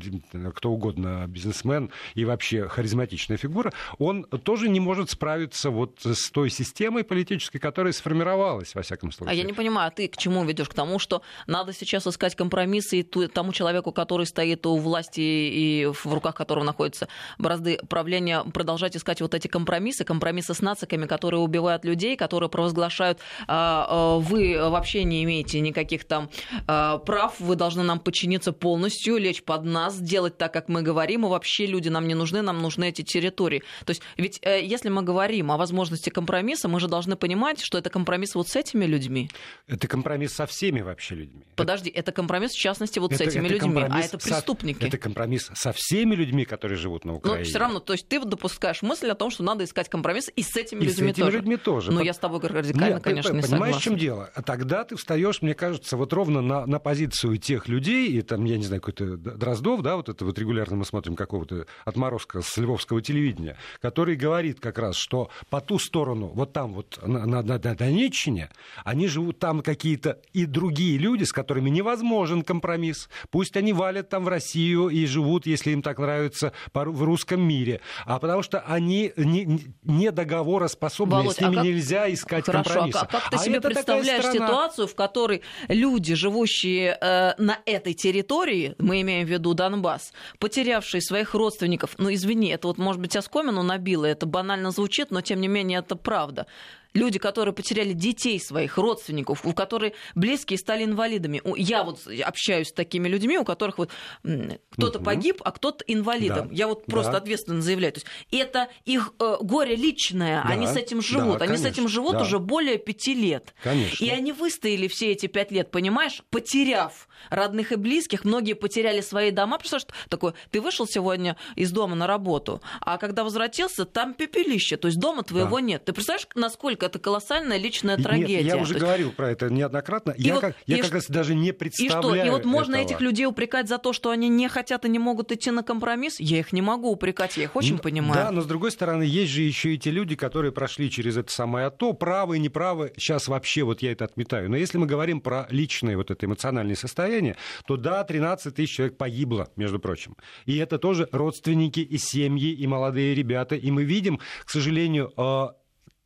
кто 0.54 0.70
угодно, 0.70 1.24
бизнесмен 1.28 1.90
и 2.14 2.24
вообще 2.24 2.68
харизматичная 2.68 3.36
фигура, 3.36 3.72
он 3.98 4.24
тоже 4.24 4.68
не 4.68 4.80
может 4.80 5.10
справиться 5.10 5.70
вот 5.70 6.00
с 6.04 6.30
той 6.30 6.50
системой 6.50 7.04
политической, 7.04 7.58
которая 7.58 7.92
сформировалась, 7.92 8.74
во 8.74 8.82
всяком 8.82 9.12
случае. 9.12 9.32
А 9.32 9.34
я 9.34 9.44
не 9.44 9.52
понимаю, 9.52 9.88
а 9.88 9.90
ты 9.90 10.08
к 10.08 10.16
чему 10.16 10.44
ведешь? 10.44 10.68
К 10.68 10.74
тому, 10.74 10.98
что 10.98 11.22
надо 11.46 11.72
сейчас 11.72 12.06
искать 12.06 12.34
компромиссы 12.34 13.00
и 13.00 13.02
тому 13.02 13.52
человеку, 13.52 13.92
который 13.92 14.26
стоит 14.26 14.64
у 14.66 14.76
власти 14.76 15.20
и 15.20 15.86
в 15.92 16.06
руках 16.06 16.34
которого 16.34 16.64
находятся 16.64 17.08
бразды 17.38 17.78
правления, 17.88 18.42
продолжать 18.44 18.96
искать 18.96 19.20
вот 19.20 19.34
эти 19.34 19.48
компромиссы, 19.48 20.04
компромиссы 20.04 20.54
с 20.54 20.60
нациками, 20.60 21.06
которые 21.06 21.40
убивают 21.40 21.84
людей, 21.84 22.16
которые 22.16 22.48
провозглашают, 22.48 23.18
«А, 23.46 23.86
а, 23.88 24.18
вы 24.18 24.56
вообще 24.70 25.04
не 25.04 25.24
имеете 25.24 25.60
никаких 25.60 26.04
там 26.04 26.30
а, 26.66 26.91
прав, 26.98 27.40
вы 27.40 27.56
должны 27.56 27.82
нам 27.82 28.00
подчиниться 28.00 28.52
полностью, 28.52 29.16
лечь 29.16 29.42
под 29.42 29.64
нас, 29.64 29.98
делать 29.98 30.38
так, 30.38 30.52
как 30.52 30.68
мы 30.68 30.82
говорим, 30.82 31.26
и 31.26 31.28
вообще 31.28 31.66
люди 31.66 31.88
нам 31.88 32.08
не 32.08 32.14
нужны, 32.14 32.42
нам 32.42 32.60
нужны 32.60 32.88
эти 32.88 33.02
территории. 33.02 33.62
То 33.84 33.90
есть 33.90 34.02
ведь 34.16 34.38
э, 34.42 34.64
если 34.64 34.88
мы 34.88 35.02
говорим 35.02 35.50
о 35.50 35.56
возможности 35.56 36.10
компромисса, 36.10 36.68
мы 36.68 36.80
же 36.80 36.88
должны 36.88 37.16
понимать, 37.16 37.60
что 37.60 37.78
это 37.78 37.90
компромисс 37.90 38.34
вот 38.34 38.48
с 38.48 38.56
этими 38.56 38.84
людьми. 38.84 39.30
Это 39.66 39.88
компромисс 39.88 40.34
со 40.34 40.46
всеми 40.46 40.80
вообще 40.80 41.14
людьми. 41.14 41.44
Подожди, 41.56 41.90
это 41.90 42.12
компромисс 42.12 42.52
в 42.52 42.58
частности 42.58 42.98
вот 42.98 43.12
это, 43.12 43.24
с 43.24 43.26
этими 43.26 43.46
это 43.46 43.54
людьми, 43.54 43.82
а 43.88 44.00
это 44.00 44.18
преступники. 44.18 44.80
Со, 44.80 44.86
это 44.86 44.98
компромисс 44.98 45.50
со 45.54 45.72
всеми 45.72 46.14
людьми, 46.14 46.44
которые 46.44 46.78
живут 46.78 47.04
на 47.04 47.14
Украине. 47.14 47.40
Но 47.40 47.44
все 47.44 47.58
равно, 47.58 47.80
то 47.80 47.92
есть 47.92 48.08
ты 48.08 48.20
допускаешь 48.24 48.82
мысль 48.82 49.10
о 49.10 49.14
том, 49.14 49.30
что 49.30 49.42
надо 49.42 49.64
искать 49.64 49.88
компромисс 49.88 50.30
и 50.34 50.42
с 50.42 50.56
этими 50.56 50.80
и 50.80 50.86
людьми 50.86 51.08
с 51.08 51.12
этими 51.12 51.24
тоже. 51.24 51.36
людьми 51.38 51.56
тоже. 51.56 51.90
Но 51.90 51.98
Под... 51.98 52.06
я 52.06 52.12
с 52.12 52.18
тобой 52.18 52.40
радикально, 52.40 52.94
Нет, 52.94 53.02
конечно, 53.02 53.30
ты, 53.30 53.36
не 53.36 53.42
понимаешь, 53.42 53.74
согласна. 53.74 53.80
в 53.80 53.82
чем 53.82 53.96
дело? 53.96 54.30
А 54.34 54.42
тогда 54.42 54.84
ты 54.84 54.96
встаешь, 54.96 55.42
мне 55.42 55.54
кажется, 55.54 55.96
вот 55.96 56.12
ровно 56.12 56.40
на, 56.40 56.66
на 56.66 56.78
позицию 56.82 57.38
тех 57.38 57.68
людей, 57.68 58.10
и 58.10 58.22
там, 58.22 58.44
я 58.44 58.58
не 58.58 58.64
знаю, 58.64 58.82
какой-то 58.82 59.16
Дроздов, 59.16 59.82
да, 59.82 59.96
вот 59.96 60.08
это 60.08 60.24
вот 60.24 60.38
регулярно 60.38 60.76
мы 60.76 60.84
смотрим 60.84 61.16
какого-то 61.16 61.66
отморозка 61.84 62.42
с 62.42 62.56
львовского 62.56 63.00
телевидения, 63.00 63.56
который 63.80 64.16
говорит 64.16 64.60
как 64.60 64.78
раз, 64.78 64.96
что 64.96 65.30
по 65.50 65.60
ту 65.60 65.78
сторону, 65.78 66.32
вот 66.34 66.52
там 66.52 66.74
вот 66.74 66.98
на, 67.06 67.26
на, 67.26 67.42
на 67.42 67.58
Донеччине, 67.58 68.50
они 68.84 69.08
живут 69.08 69.38
там 69.38 69.62
какие-то 69.62 70.20
и 70.32 70.46
другие 70.46 70.98
люди, 70.98 71.24
с 71.24 71.32
которыми 71.32 71.70
невозможен 71.70 72.42
компромисс. 72.42 73.08
Пусть 73.30 73.56
они 73.56 73.72
валят 73.72 74.08
там 74.08 74.24
в 74.24 74.28
Россию 74.28 74.88
и 74.88 75.06
живут, 75.06 75.46
если 75.46 75.70
им 75.70 75.82
так 75.82 75.98
нравится, 75.98 76.52
в 76.74 77.02
русском 77.02 77.40
мире. 77.40 77.80
А 78.04 78.18
потому 78.18 78.42
что 78.42 78.60
они 78.60 79.12
не, 79.16 79.60
не 79.82 80.10
договороспособны, 80.10 81.16
Володь, 81.16 81.36
с 81.36 81.40
ними 81.40 81.52
а 81.52 81.56
как... 81.56 81.64
нельзя 81.64 82.12
искать 82.12 82.46
Хорошо, 82.46 82.70
компромисса. 82.70 83.00
А 83.00 83.06
как 83.06 83.30
ты 83.30 83.36
а 83.36 83.38
себе 83.38 83.60
представляешь 83.60 84.24
ситуацию, 84.26 84.86
в 84.86 84.94
которой 84.94 85.42
люди, 85.68 86.14
живущие 86.14 86.71
э, 86.80 87.34
на 87.38 87.58
этой 87.66 87.94
территории, 87.94 88.74
мы 88.78 89.00
имеем 89.02 89.26
в 89.26 89.30
виду 89.30 89.54
Донбасс, 89.54 90.12
потерявшие 90.38 91.00
своих 91.00 91.34
родственников, 91.34 91.94
ну 91.98 92.12
извини, 92.12 92.48
это 92.50 92.68
вот 92.68 92.78
может 92.78 93.00
быть 93.00 93.16
оскомину 93.16 93.62
набило, 93.62 94.04
это 94.06 94.26
банально 94.26 94.70
звучит, 94.70 95.10
но 95.10 95.20
тем 95.20 95.40
не 95.40 95.48
менее 95.48 95.80
это 95.80 95.96
правда 95.96 96.46
люди, 96.94 97.18
которые 97.18 97.54
потеряли 97.54 97.92
детей 97.92 98.40
своих, 98.40 98.78
родственников, 98.78 99.44
у 99.44 99.52
которых 99.52 99.94
близкие 100.14 100.58
стали 100.58 100.84
инвалидами. 100.84 101.42
Я 101.56 101.84
вот 101.84 102.00
общаюсь 102.24 102.68
с 102.68 102.72
такими 102.72 103.08
людьми, 103.08 103.38
у 103.38 103.44
которых 103.44 103.78
вот 103.78 103.90
кто-то 104.22 104.98
угу. 104.98 105.04
погиб, 105.04 105.40
а 105.44 105.52
кто-то 105.52 105.84
инвалидом. 105.86 106.48
Да. 106.48 106.54
Я 106.54 106.68
вот 106.68 106.86
просто 106.86 107.12
да. 107.12 107.18
ответственно 107.18 107.62
заявляю. 107.62 107.92
То 107.92 108.00
есть 108.00 108.06
это 108.30 108.68
их 108.84 109.12
э, 109.18 109.36
горе 109.40 109.76
личное, 109.76 110.42
да. 110.42 110.48
они 110.48 110.66
с 110.66 110.76
этим 110.76 111.02
живут. 111.02 111.38
Да, 111.38 111.44
они 111.44 111.54
конечно. 111.54 111.68
с 111.68 111.72
этим 111.72 111.88
живут 111.88 112.12
да. 112.12 112.22
уже 112.22 112.38
более 112.38 112.78
пяти 112.78 113.14
лет. 113.14 113.54
Конечно. 113.62 114.04
И 114.04 114.08
они 114.08 114.32
выстояли 114.32 114.88
все 114.88 115.12
эти 115.12 115.26
пять 115.26 115.50
лет, 115.50 115.70
понимаешь, 115.70 116.22
потеряв 116.30 117.08
родных 117.30 117.72
и 117.72 117.76
близких. 117.76 118.24
Многие 118.24 118.54
потеряли 118.54 119.00
свои 119.00 119.30
дома. 119.30 119.58
Представляешь, 119.58 119.88
что 119.88 120.08
такое? 120.08 120.34
Ты 120.50 120.60
вышел 120.60 120.86
сегодня 120.86 121.36
из 121.56 121.70
дома 121.72 121.94
на 121.94 122.06
работу, 122.06 122.60
а 122.80 122.98
когда 122.98 123.24
возвратился, 123.24 123.84
там 123.84 124.14
пепелище. 124.14 124.76
То 124.76 124.88
есть 124.88 124.98
дома 124.98 125.22
твоего 125.22 125.56
да. 125.56 125.62
нет. 125.62 125.84
Ты 125.84 125.92
представляешь, 125.92 126.28
насколько 126.34 126.81
это 126.82 126.98
колоссальная 126.98 127.58
личная 127.58 127.96
трагедия. 127.96 128.42
Нет, 128.42 128.46
я 128.46 128.56
уже 128.56 128.74
есть... 128.74 128.80
говорил 128.80 129.12
про 129.12 129.30
это 129.30 129.50
неоднократно. 129.50 130.12
И 130.12 130.22
я 130.22 130.34
вот, 130.34 130.40
как, 130.40 130.56
я 130.66 130.82
как 130.82 130.92
раз 130.92 131.06
даже 131.08 131.34
не 131.34 131.52
представляю 131.52 132.14
И 132.14 132.18
что? 132.18 132.26
И 132.26 132.30
вот 132.30 132.44
можно 132.44 132.76
этого. 132.76 132.86
этих 132.86 133.00
людей 133.00 133.26
упрекать 133.26 133.68
за 133.68 133.78
то, 133.78 133.92
что 133.92 134.10
они 134.10 134.28
не 134.28 134.48
хотят 134.48 134.84
и 134.84 134.88
не 134.88 134.98
могут 134.98 135.32
идти 135.32 135.50
на 135.50 135.62
компромисс? 135.62 136.20
Я 136.20 136.38
их 136.38 136.52
не 136.52 136.62
могу 136.62 136.90
упрекать, 136.90 137.36
я 137.36 137.44
их 137.44 137.56
очень 137.56 137.74
ну, 137.74 137.80
понимаю. 137.80 138.14
Да, 138.14 138.30
но 138.30 138.40
с 138.40 138.46
другой 138.46 138.70
стороны, 138.70 139.02
есть 139.02 139.32
же 139.32 139.42
еще 139.42 139.74
и 139.74 139.78
те 139.78 139.90
люди, 139.90 140.16
которые 140.16 140.52
прошли 140.52 140.90
через 140.90 141.16
это 141.16 141.32
самое 141.32 141.66
АТО, 141.66 141.92
правы 141.92 142.36
и 142.36 142.40
неправы. 142.40 142.92
Сейчас 142.96 143.28
вообще 143.28 143.62
вот 143.62 143.82
я 143.82 143.92
это 143.92 144.04
отметаю. 144.04 144.50
Но 144.50 144.56
если 144.56 144.78
мы 144.78 144.86
говорим 144.86 145.20
про 145.20 145.46
личное 145.50 145.96
вот 145.96 146.10
это 146.10 146.26
эмоциональное 146.26 146.76
состояние, 146.76 147.36
то 147.66 147.76
да, 147.76 148.04
13 148.04 148.54
тысяч 148.54 148.76
человек 148.76 148.96
погибло, 148.96 149.48
между 149.56 149.78
прочим. 149.78 150.16
И 150.46 150.56
это 150.56 150.78
тоже 150.78 151.08
родственники 151.12 151.80
и 151.80 151.98
семьи, 151.98 152.52
и 152.52 152.66
молодые 152.66 153.14
ребята. 153.14 153.54
И 153.54 153.70
мы 153.70 153.84
видим, 153.84 154.20
к 154.44 154.50
сожалению, 154.50 155.12
э, 155.16 155.61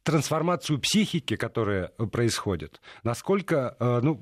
трансформацию 0.06 0.78
психики, 0.78 1.34
которая 1.34 1.90
э, 1.98 2.06
происходит, 2.06 2.80
насколько, 3.02 3.76
э, 3.78 4.00
ну, 4.02 4.20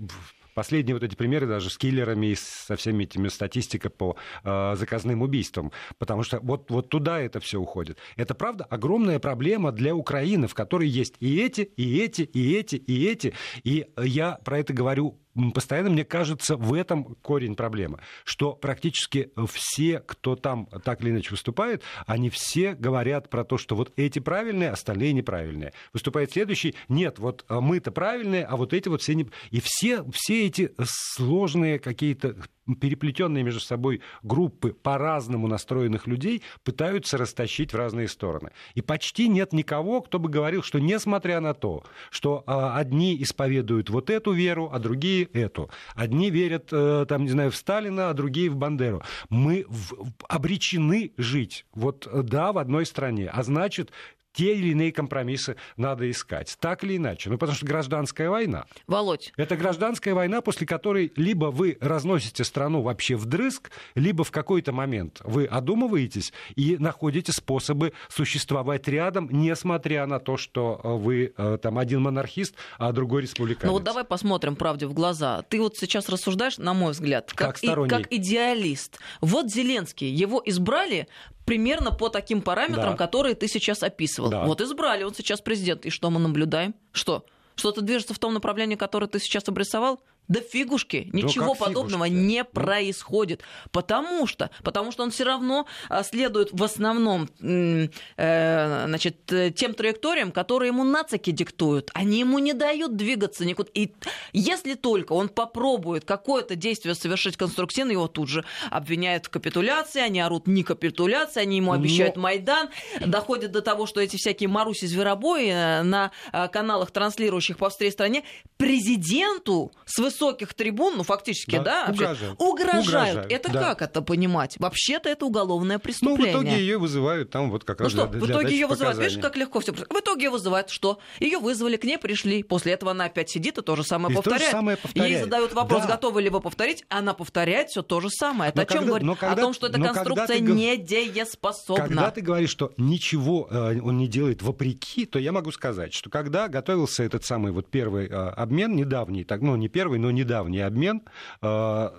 Последние 0.55 0.95
вот 0.95 1.03
эти 1.03 1.17
примеры 1.17 1.49
даже 1.49 1.69
с 1.69 1.77
киллерами 1.77 2.29
и 2.29 2.37
со 2.37 2.77
всеми 2.77 3.03
этими 3.03 3.27
статистикой 3.27 3.91
по 3.91 4.17
э, 4.45 4.75
заказным 4.77 5.23
убийствам. 5.23 5.73
Потому 5.99 6.23
что 6.23 6.39
вот, 6.39 6.71
вот 6.71 6.91
туда 6.91 7.19
это 7.19 7.41
все 7.41 7.59
уходит. 7.59 7.99
Это, 8.15 8.37
правда, 8.37 8.63
огромная 8.63 9.19
проблема 9.19 9.73
для 9.73 9.97
Украины, 9.97 10.47
в 10.47 10.55
которой 10.55 10.87
есть 10.87 11.17
и 11.19 11.41
эти, 11.41 11.63
и 11.63 11.99
эти, 11.99 12.23
и 12.23 12.55
эти, 12.55 12.77
и 12.77 13.05
эти. 13.05 13.35
И 13.65 13.85
я 14.01 14.39
про 14.45 14.61
это 14.61 14.73
говорю 14.73 15.19
постоянно, 15.55 15.91
мне 15.91 16.05
кажется, 16.05 16.57
в 16.57 16.75
этом 16.75 17.17
корень 17.23 17.55
проблемы, 17.57 18.01
что 18.25 18.53
практически 18.53 19.31
все, 19.51 20.01
кто 20.01 20.37
там 20.37 20.67
так 20.85 21.03
или 21.03 21.11
иначе 21.11 21.31
выступает, 21.31 21.83
они 22.07 22.31
все 22.31 22.75
говорят 22.75 23.31
про 23.31 23.45
то, 23.45 23.59
что 23.59 23.77
вот 23.77 23.93
эти 23.97 24.19
правильные, 24.19 24.71
остальные 24.71 25.13
неправильные. 25.13 25.73
Выступает 25.93 26.33
следующий, 26.33 26.75
нет, 26.89 27.19
вот 27.19 27.45
мы-то 27.49 27.91
правильные, 27.93 28.45
а 28.45 28.57
вот 28.57 28.73
эти 28.73 28.89
вот 28.89 29.03
все 29.03 29.15
не... 29.15 29.29
И 29.51 29.61
все, 29.61 30.05
все 30.13 30.47
эти 30.47 30.73
сложные 30.85 31.79
какие-то 31.79 32.37
переплетенные 32.81 33.45
между 33.45 33.61
собой 33.61 34.01
группы 34.23 34.73
по-разному 34.73 35.47
настроенных 35.47 36.07
людей 36.07 36.43
пытаются 36.63 37.19
растащить 37.19 37.73
в 37.73 37.77
разные 37.77 38.09
стороны. 38.09 38.53
И 38.75 38.81
почти 38.81 39.29
нет 39.29 39.53
никого, 39.53 40.01
кто 40.01 40.19
бы 40.19 40.29
говорил, 40.29 40.63
что 40.63 40.79
несмотря 40.79 41.41
на 41.41 41.55
то, 41.55 41.85
что 42.11 42.43
а, 42.47 42.77
одни 42.77 43.23
исповедуют 43.23 43.91
вот 43.91 44.11
эту 44.11 44.33
веру, 44.33 44.71
а 44.73 44.79
другие 44.79 45.24
эту. 45.33 45.71
Одни 45.95 46.31
верят, 46.31 46.69
э, 46.73 47.07
там, 47.09 47.25
не 47.25 47.31
знаю, 47.31 47.51
в 47.51 47.57
Сталина, 47.57 48.11
а 48.11 48.15
другие 48.15 48.51
в 48.51 48.57
Бандеру. 48.57 49.03
Мы 49.29 49.65
в, 49.69 50.13
обречены 50.29 51.13
жить, 51.17 51.67
вот 51.73 52.09
да, 52.13 52.53
в 52.53 52.59
одной 52.59 52.87
стране, 52.87 53.31
а 53.33 53.43
значит, 53.43 53.93
те 54.35 54.57
или 54.57 54.69
иные 54.69 54.93
компромиссы 54.93 55.57
надо 55.77 56.11
искать. 56.11 56.57
Так 56.61 56.85
или 56.85 56.97
иначе. 56.97 57.31
Ну, 57.31 57.39
потому 57.39 57.57
что 57.57 57.65
гражданская 57.65 58.29
война. 58.29 58.67
Володь. 58.87 59.33
Это 59.37 59.57
гражданская 59.57 60.15
война, 60.15 60.41
после 60.43 60.67
которой 60.67 61.13
либо 61.17 61.47
вы 61.47 61.79
разносите 61.81 62.45
страну 62.45 62.83
вообще 62.83 63.17
вдрызг, 63.17 63.71
либо 63.95 64.25
в 64.25 64.31
какой-то 64.31 64.73
момент 64.73 65.21
вы 65.25 65.47
одумываетесь 65.47 66.33
и 66.57 66.77
находите 66.79 67.33
способы 67.33 67.93
существовать 68.09 68.89
рядом, 68.89 69.29
несмотря 69.31 70.07
на 70.07 70.19
то, 70.19 70.37
что 70.37 70.81
э, 70.83 70.89
вы 70.89 71.33
э, 71.37 71.59
там 71.63 71.79
один 71.79 72.03
монархист, 72.03 72.57
а 72.79 72.93
другой 72.93 73.23
республиканец. 73.23 73.67
Ну 73.67 73.73
вот 73.73 73.85
давай 73.85 74.05
посмотрим 74.05 74.57
правде 74.57 74.87
в 74.87 74.93
глаза. 74.93 75.43
Ты 75.43 75.61
вот 75.61 75.77
сейчас 75.77 76.09
рассуждаешь, 76.09 76.59
на 76.59 76.75
мой 76.75 76.93
взгляд, 76.93 77.33
как, 77.33 77.61
как, 77.61 77.65
и, 77.65 77.89
как 77.89 78.13
идеалист. 78.13 78.99
Вот 79.21 79.51
Зеленский, 79.51 80.09
его 80.09 80.43
избрали 80.45 81.07
примерно 81.45 81.91
по 81.91 82.09
таким 82.09 82.43
параметрам, 82.43 82.93
да. 82.93 82.97
которые 82.97 83.35
ты 83.35 83.49
сейчас 83.49 83.83
описывал. 83.83 84.31
Да. 84.31 84.45
Вот 84.45 84.61
избрали, 84.61 85.05
он 85.05 85.15
сейчас 85.15 85.41
президент. 85.41 85.87
И 85.87 85.91
что 85.91 86.11
мы 86.11 86.21
наблюдаем? 86.21 86.75
Что? 86.93 87.25
Что-то 87.57 87.83
движется 87.83 88.15
в 88.15 88.19
том 88.19 88.35
направлении, 88.35 88.77
которое 88.77 89.07
ты 89.07 89.19
сейчас 89.19 89.49
обрисовал? 89.49 90.01
Да 90.27 90.41
фигушки, 90.41 91.11
ничего 91.13 91.49
ну, 91.49 91.55
подобного 91.55 92.07
фигушки? 92.07 92.25
не 92.25 92.45
происходит, 92.45 93.43
потому 93.73 94.27
что, 94.27 94.51
потому 94.63 94.91
что 94.91 95.03
он 95.03 95.11
все 95.11 95.25
равно 95.25 95.67
а, 95.91 96.03
следует 96.03 96.49
в 96.51 96.63
основном 96.63 97.29
э, 97.41 97.89
значит, 98.17 99.31
э, 99.31 99.51
тем 99.51 99.75
траекториям, 99.75 100.33
которые 100.33 100.69
ему 100.69 100.83
нацики 100.83 101.31
диктуют. 101.31 101.91
Они 101.93 102.21
ему 102.21 102.39
не 102.39 102.55
дают 102.55 102.97
двигаться 102.97 103.45
никуда. 103.45 103.69
И 103.75 103.93
если 104.33 104.75
только 104.75 105.13
он 105.13 105.29
попробует 105.29 106.07
какое-то 106.07 106.57
действие 106.57 106.95
совершить 106.95 107.37
конструктивно, 107.37 107.93
его 107.93 108.09
тут 108.09 108.31
же 108.31 108.47
обвиняют 108.71 109.27
в 109.27 109.29
капитуляции, 109.29 110.01
они 110.01 110.21
орут 110.21 110.47
не 110.47 110.63
капитуляция, 110.63 111.43
они 111.43 111.59
ему 111.59 111.73
обещают 111.73 112.17
Но... 112.17 112.23
Майдан, 112.23 112.71
доходит 113.05 113.53
до 113.53 113.61
того, 113.61 113.85
что 113.85 114.01
эти 114.01 114.17
всякие 114.17 114.49
Маруси 114.49 114.87
Зверобои 114.87 115.51
э, 115.51 115.83
на 115.83 116.13
каналах, 116.51 116.93
транслирующих 116.93 117.59
по 117.59 117.69
всей 117.69 117.93
стране, 117.93 118.25
президенту 118.57 119.71
с 119.85 119.99
высоких 120.15 120.55
трибун, 120.55 120.97
ну, 120.97 121.03
фактически, 121.03 121.57
да, 121.57 121.87
да 121.87 121.93
угрожают. 121.93 122.41
угрожают. 122.41 122.87
угрожают. 122.87 123.33
Это 123.33 123.53
да. 123.53 123.61
как 123.61 123.83
это 123.83 124.03
понимать? 124.03 124.57
Вообще-то 124.59 125.09
это 125.09 125.27
уголовное 125.27 125.79
преступление. 125.79 126.33
Ну, 126.33 126.41
в 126.41 126.43
итоге 126.45 126.61
ее 126.61 126.79
вызывают 126.79 127.31
там 127.31 127.51
вот 127.51 127.65
как 127.65 127.79
ну 127.79 127.85
раз 127.85 127.93
что, 127.93 128.07
для, 128.07 128.21
в 128.21 128.31
итоге 128.31 128.55
ее 128.55 128.67
вызывают, 128.67 128.99
видишь, 128.99 129.19
как 129.19 129.37
легко 129.37 129.61
все. 129.61 129.73
В 129.73 129.99
итоге 129.99 130.25
ее 130.25 130.31
вызывают 130.31 130.71
что? 130.71 130.99
Ее 131.21 131.39
вызвали, 131.39 131.77
к 131.77 131.85
ней 131.85 131.99
пришли. 131.99 132.43
После 132.43 132.73
этого 132.73 132.93
она 132.93 133.07
опять 133.07 133.31
сидит 133.31 133.59
и 133.59 133.63
то 133.63 133.77
же 133.77 133.85
самое 133.85 134.13
и 134.13 134.17
повторяет. 134.17 134.43
То 134.43 134.47
же 134.47 134.53
самое 134.53 134.77
повторяет. 134.77 135.13
Ей 135.13 135.23
задают 135.23 135.53
вопрос, 135.55 135.83
да. 135.83 135.89
готовы 135.89 136.23
ли 136.23 136.31
вы 136.31 136.41
повторить, 136.41 136.85
она 136.89 137.15
повторяет 137.15 137.69
все 137.71 137.83
то 137.83 138.01
же 138.01 138.11
самое. 138.11 138.51
Это 138.51 138.59
но 138.59 138.63
о 138.63 138.67
чем 138.67 138.87
говорит? 138.87 139.07
Но 139.07 139.15
когда, 139.17 139.33
о 139.33 139.37
том, 139.37 139.53
что 139.53 139.67
эта 139.67 139.81
конструкция 139.81 140.39
ты, 140.39 140.41
недееспособна. 140.41 141.85
Когда 141.85 142.11
ты 142.11 142.21
говоришь, 142.21 142.51
что 142.51 142.73
ничего 142.77 143.49
э, 143.51 143.81
он 143.81 143.97
не 143.97 144.07
делает 144.07 144.43
вопреки, 144.43 145.07
то 145.07 145.19
я 145.19 145.33
могу 145.33 145.51
сказать, 145.51 145.93
что 145.93 146.11
когда 146.11 146.49
готовился 146.49 147.03
этот 147.03 147.25
самый 147.25 147.53
вот 147.53 147.69
первый 147.69 148.07
э, 148.07 148.11
обмен, 148.11 148.77
недавний, 148.77 149.25
так, 149.25 149.41
ну 149.41 149.57
не 149.57 149.69
первый, 149.69 149.99
но 150.05 150.11
недавний 150.11 150.61
обмен, 150.61 151.01
э, 151.41 151.91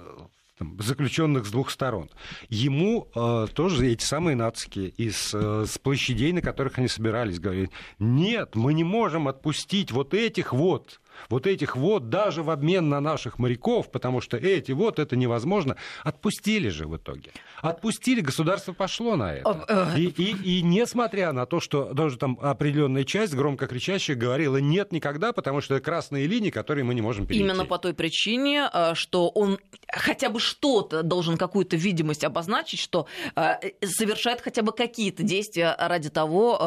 заключенных 0.80 1.48
с 1.48 1.52
двух 1.52 1.72
сторон. 1.72 2.12
Ему 2.50 3.08
э, 3.16 3.48
тоже 3.54 3.88
эти 3.88 4.04
самые 4.04 4.36
нацики 4.36 4.94
из 4.96 5.34
э, 5.34 5.66
с 5.68 5.80
площадей, 5.80 6.32
на 6.32 6.42
которых 6.42 6.78
они 6.78 6.88
собирались, 6.88 7.40
говорят, 7.40 7.72
нет, 7.98 8.56
мы 8.56 8.76
не 8.76 8.84
можем 8.84 9.28
отпустить 9.28 9.92
вот 9.92 10.14
этих 10.14 10.54
вот 10.54 11.02
вот 11.30 11.48
этих 11.48 11.76
вот 11.76 12.10
даже 12.10 12.44
в 12.44 12.50
обмен 12.50 12.90
на 12.90 13.00
наших 13.00 13.40
моряков, 13.40 13.92
потому 13.92 14.22
что 14.22 14.38
эти 14.38 14.72
вот 14.72 15.00
это 15.00 15.16
невозможно, 15.16 15.76
отпустили 16.04 16.70
же 16.70 16.88
в 16.88 16.98
итоге. 16.98 17.32
Отпустили, 17.62 18.22
государство 18.22 18.74
пошло 18.74 19.16
на 19.16 19.34
это. 19.34 19.66
Э, 19.68 20.00
и, 20.00 20.06
и, 20.08 20.60
и 20.60 20.62
несмотря 20.62 21.32
на 21.32 21.46
то, 21.46 21.60
что 21.60 21.94
даже 21.94 22.18
там 22.18 22.38
определенная 22.42 23.04
часть 23.04 23.34
громко 23.34 23.68
кричащих 23.68 24.18
говорила 24.18 24.58
нет 24.58 24.92
никогда, 24.92 25.34
потому 25.34 25.62
что 25.62 25.76
это 25.76 25.84
красные 25.84 26.28
линии, 26.28 26.50
которые 26.50 26.84
мы 26.84 26.94
не 26.94 27.02
можем 27.02 27.26
перейти. 27.26 27.44
Именно 27.44 27.66
по 27.66 27.78
той 27.78 27.94
причине, 27.94 28.70
э, 28.72 28.94
что 28.96 29.30
он 29.30 29.60
хотя 29.88 30.30
бы 30.30 30.40
что-то 30.40 31.04
должен 31.04 31.38
какую-то 31.38 31.76
видимость 31.76 32.24
обозначить, 32.24 32.80
что 32.80 33.08
э, 33.36 33.56
совершает 33.86 34.42
хотя 34.42 34.62
бы 34.62 34.72
какие-то 34.72 35.24
действия 35.24 35.76
ради 35.78 36.10
того, 36.10 36.58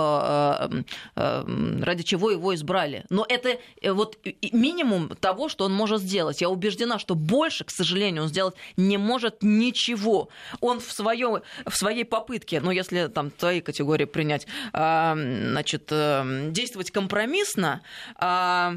ради 1.15 2.03
чего 2.03 2.31
его 2.31 2.55
избрали. 2.55 3.05
Но 3.11 3.27
это 3.29 3.59
вот 3.83 4.19
минимум 4.53 5.11
того, 5.21 5.49
что 5.49 5.65
он 5.65 5.73
может 5.73 6.01
сделать. 6.01 6.41
Я 6.41 6.49
убеждена, 6.49 6.99
что 6.99 7.15
больше, 7.15 7.65
к 7.65 7.71
сожалению, 7.71 8.25
он 8.25 8.29
сделать 8.29 8.55
не 8.77 8.97
может 8.99 9.43
ничего. 9.43 10.29
Он 10.61 10.81
в, 10.81 10.93
своем, 10.93 11.43
в 11.67 11.75
своей 11.75 12.05
попытке, 12.05 12.61
ну, 12.61 12.71
если 12.71 13.07
там 13.09 13.31
твои 13.31 13.61
категории 13.61 14.05
принять, 14.05 14.47
а, 14.73 15.15
значит, 15.15 15.89
э, 15.91 16.49
действовать 16.51 16.91
компромиссно, 16.91 17.83
а, 18.17 18.77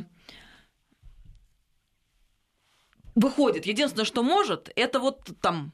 выходит, 3.15 3.65
единственное, 3.65 4.05
что 4.05 4.23
может, 4.23 4.71
это 4.75 4.99
вот 4.99 5.29
там 5.41 5.73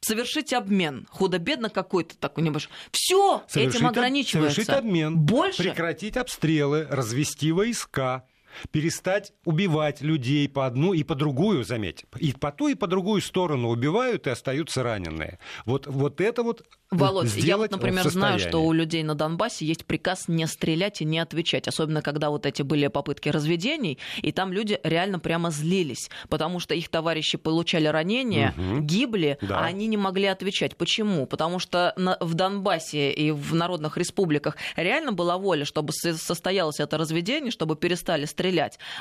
совершить 0.00 0.52
обмен. 0.52 1.06
Худо-бедно 1.10 1.70
какой-то 1.70 2.16
такой 2.18 2.42
небольшой. 2.44 2.72
Все 2.90 3.42
этим 3.54 3.86
ограничивается. 3.86 4.54
Совершить 4.54 4.74
обмен. 4.74 5.16
Больше. 5.16 5.62
Прекратить 5.62 6.16
обстрелы, 6.16 6.86
развести 6.90 7.52
войска 7.52 8.26
перестать 8.70 9.32
убивать 9.44 10.00
людей 10.00 10.48
по 10.48 10.66
одну 10.66 10.92
и 10.92 11.02
по 11.02 11.14
другую, 11.14 11.64
заметь. 11.64 12.04
И 12.18 12.32
по 12.32 12.52
ту, 12.52 12.68
и 12.68 12.74
по 12.74 12.86
другую 12.86 13.20
сторону 13.20 13.68
убивают, 13.68 14.26
и 14.26 14.30
остаются 14.30 14.82
раненые. 14.82 15.38
Вот, 15.64 15.86
вот 15.86 16.20
это 16.20 16.42
вот 16.42 16.64
Володь, 16.92 17.34
я 17.36 17.56
вот, 17.56 17.70
например, 17.70 18.08
знаю, 18.10 18.38
что 18.38 18.58
у 18.58 18.72
людей 18.72 19.02
на 19.02 19.14
Донбассе 19.14 19.64
есть 19.64 19.86
приказ 19.86 20.28
не 20.28 20.46
стрелять 20.46 21.00
и 21.00 21.06
не 21.06 21.18
отвечать, 21.20 21.66
особенно 21.66 22.02
когда 22.02 22.28
вот 22.28 22.44
эти 22.44 22.60
были 22.60 22.86
попытки 22.88 23.30
разведений, 23.30 23.98
и 24.20 24.30
там 24.30 24.52
люди 24.52 24.78
реально 24.82 25.18
прямо 25.18 25.50
злились, 25.50 26.10
потому 26.28 26.60
что 26.60 26.74
их 26.74 26.90
товарищи 26.90 27.38
получали 27.38 27.86
ранения, 27.86 28.54
угу. 28.58 28.80
гибли, 28.80 29.38
да. 29.40 29.60
а 29.60 29.64
они 29.64 29.86
не 29.86 29.96
могли 29.96 30.26
отвечать. 30.26 30.76
Почему? 30.76 31.26
Потому 31.26 31.58
что 31.58 31.94
на, 31.96 32.18
в 32.20 32.34
Донбассе 32.34 33.10
и 33.10 33.30
в 33.30 33.54
народных 33.54 33.96
республиках 33.96 34.56
реально 34.76 35.12
была 35.12 35.38
воля, 35.38 35.64
чтобы 35.64 35.94
состоялось 35.94 36.78
это 36.78 36.98
разведение, 36.98 37.50
чтобы 37.50 37.74
перестали 37.74 38.26
стрелять, 38.26 38.41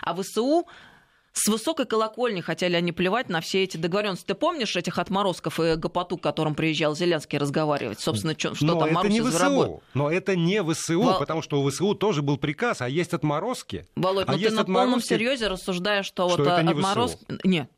а 0.02 0.16
ВСУ 0.16 0.68
с 1.34 1.48
высокой 1.48 1.86
колокольни 1.86 2.42
хотели 2.42 2.76
они 2.76 2.92
плевать 2.92 3.30
на 3.30 3.40
все 3.40 3.64
эти 3.64 3.78
договоренности. 3.78 4.26
Ты 4.26 4.36
помнишь 4.36 4.76
этих 4.76 5.00
отморозков 5.00 5.60
и 5.60 5.76
Гопоту, 5.76 6.18
к 6.18 6.22
которым 6.22 6.56
приезжал 6.56 6.96
Зеленский 6.96 7.38
разговаривать? 7.38 8.00
Собственно, 8.00 8.36
что, 8.38 8.54
что 8.54 8.66
Но 8.66 8.80
там 8.80 8.98
это 8.98 9.08
не 9.08 9.22
ВСУ. 9.22 9.82
Но 9.94 10.12
это 10.12 10.36
не 10.36 10.62
ВСУ, 10.64 11.02
Вол... 11.02 11.20
потому 11.20 11.42
что 11.42 11.62
у 11.62 11.70
ВСУ 11.70 11.96
тоже 11.96 12.22
был 12.22 12.38
приказ, 12.38 12.82
а 12.82 12.90
есть 12.90 13.14
отморозки. 13.14 13.86
Володь, 13.96 14.28
а 14.28 14.34
ну 14.34 14.38
ты 14.40 14.50
на 14.52 14.62
отморозки... 14.62 14.86
полном 14.86 15.02
серьезе 15.02 15.48
рассуждаешь, 15.48 16.06
что, 16.06 16.30
что 16.30 16.38
вот 16.38 16.48
это 16.48 16.64
не 16.64 16.72
отморозки... 16.74 17.26
Нет, 17.46 17.70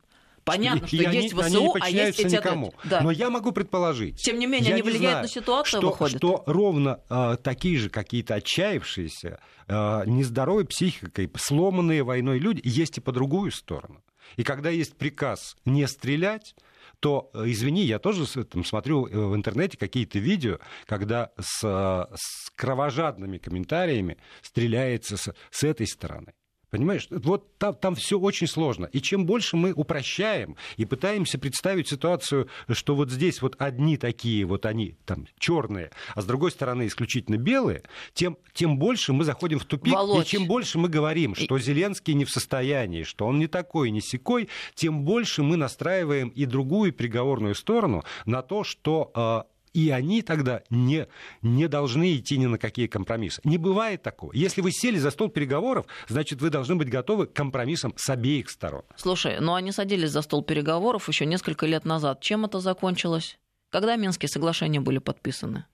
Понятно, 0.44 0.86
что 0.86 0.96
и 0.96 1.00
есть 1.00 1.32
они, 1.34 1.48
ВСУ, 1.48 1.74
они 1.80 1.98
а 1.98 2.06
есть 2.06 2.20
эти... 2.20 2.34
никому. 2.34 2.74
Да. 2.84 3.00
Но 3.00 3.10
я 3.10 3.30
могу 3.30 3.52
предположить. 3.52 4.16
Тем 4.22 4.38
не 4.38 4.46
менее, 4.46 4.72
они 4.74 4.82
влияют 4.82 5.00
знаю, 5.00 5.22
на 5.22 5.28
ситуацию, 5.28 5.80
что, 5.80 5.90
выходит. 5.90 6.18
Что 6.18 6.42
ровно 6.46 7.00
э, 7.08 7.36
такие 7.42 7.78
же 7.78 7.88
какие-то 7.88 8.34
отчаявшиеся, 8.34 9.40
э, 9.66 10.02
нездоровой 10.06 10.66
психикой, 10.66 11.30
сломанные 11.36 12.02
войной 12.02 12.38
люди 12.38 12.60
есть 12.64 12.98
и 12.98 13.00
по 13.00 13.12
другую 13.12 13.50
сторону. 13.52 14.02
И 14.36 14.42
когда 14.42 14.70
есть 14.70 14.96
приказ 14.96 15.56
не 15.64 15.86
стрелять, 15.86 16.54
то, 17.00 17.30
э, 17.34 17.44
извини, 17.46 17.82
я 17.82 17.98
тоже 17.98 18.26
там, 18.44 18.64
смотрю 18.64 19.06
э, 19.06 19.16
в 19.16 19.34
интернете 19.34 19.76
какие-то 19.76 20.18
видео, 20.18 20.58
когда 20.86 21.32
с, 21.38 21.62
э, 21.62 22.14
с 22.16 22.50
кровожадными 22.56 23.38
комментариями 23.38 24.16
стреляется 24.42 25.16
с, 25.16 25.34
с 25.50 25.64
этой 25.64 25.86
стороны. 25.86 26.32
Понимаешь, 26.74 27.06
вот 27.08 27.56
там, 27.58 27.72
там 27.76 27.94
все 27.94 28.18
очень 28.18 28.48
сложно. 28.48 28.86
И 28.86 29.00
чем 29.00 29.26
больше 29.26 29.56
мы 29.56 29.72
упрощаем 29.72 30.56
и 30.76 30.84
пытаемся 30.84 31.38
представить 31.38 31.86
ситуацию, 31.86 32.48
что 32.68 32.96
вот 32.96 33.12
здесь 33.12 33.42
вот 33.42 33.54
одни 33.60 33.96
такие, 33.96 34.44
вот 34.44 34.66
они 34.66 34.96
там 35.06 35.28
черные, 35.38 35.92
а 36.16 36.20
с 36.20 36.24
другой 36.24 36.50
стороны 36.50 36.88
исключительно 36.88 37.36
белые, 37.36 37.84
тем, 38.12 38.38
тем 38.54 38.76
больше 38.76 39.12
мы 39.12 39.22
заходим 39.22 39.60
в 39.60 39.66
тупик. 39.66 39.94
Володь. 39.94 40.26
И 40.26 40.28
чем 40.28 40.48
больше 40.48 40.80
мы 40.80 40.88
говорим, 40.88 41.36
что 41.36 41.60
Зеленский 41.60 42.14
не 42.14 42.24
в 42.24 42.30
состоянии, 42.30 43.04
что 43.04 43.24
он 43.24 43.38
не 43.38 43.46
такой, 43.46 43.92
не 43.92 44.00
секой, 44.00 44.48
тем 44.74 45.04
больше 45.04 45.44
мы 45.44 45.56
настраиваем 45.56 46.30
и 46.30 46.44
другую 46.44 46.92
приговорную 46.92 47.54
сторону 47.54 48.02
на 48.26 48.42
то, 48.42 48.64
что 48.64 49.12
а, 49.14 49.46
и 49.74 49.90
они 49.90 50.22
тогда 50.22 50.62
не, 50.70 51.08
не 51.42 51.68
должны 51.68 52.16
идти 52.16 52.38
ни 52.38 52.46
на 52.46 52.58
какие 52.58 52.86
компромиссы. 52.86 53.40
Не 53.44 53.58
бывает 53.58 54.02
такого. 54.02 54.32
Если 54.32 54.60
вы 54.60 54.70
сели 54.70 54.98
за 54.98 55.10
стол 55.10 55.28
переговоров, 55.28 55.86
значит, 56.08 56.40
вы 56.40 56.48
должны 56.48 56.76
быть 56.76 56.88
готовы 56.88 57.26
к 57.26 57.32
компромиссам 57.32 57.92
с 57.96 58.08
обеих 58.08 58.48
сторон. 58.48 58.82
Слушай, 58.96 59.40
ну 59.40 59.54
они 59.54 59.72
садились 59.72 60.10
за 60.10 60.22
стол 60.22 60.42
переговоров 60.42 61.08
еще 61.08 61.26
несколько 61.26 61.66
лет 61.66 61.84
назад. 61.84 62.20
Чем 62.20 62.44
это 62.44 62.60
закончилось? 62.60 63.38
Когда 63.70 63.96
Минские 63.96 64.28
соглашения 64.28 64.80
были 64.80 64.98
подписаны? 64.98 65.66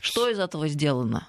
Что 0.00 0.30
из 0.30 0.38
этого 0.38 0.68
сделано? 0.68 1.28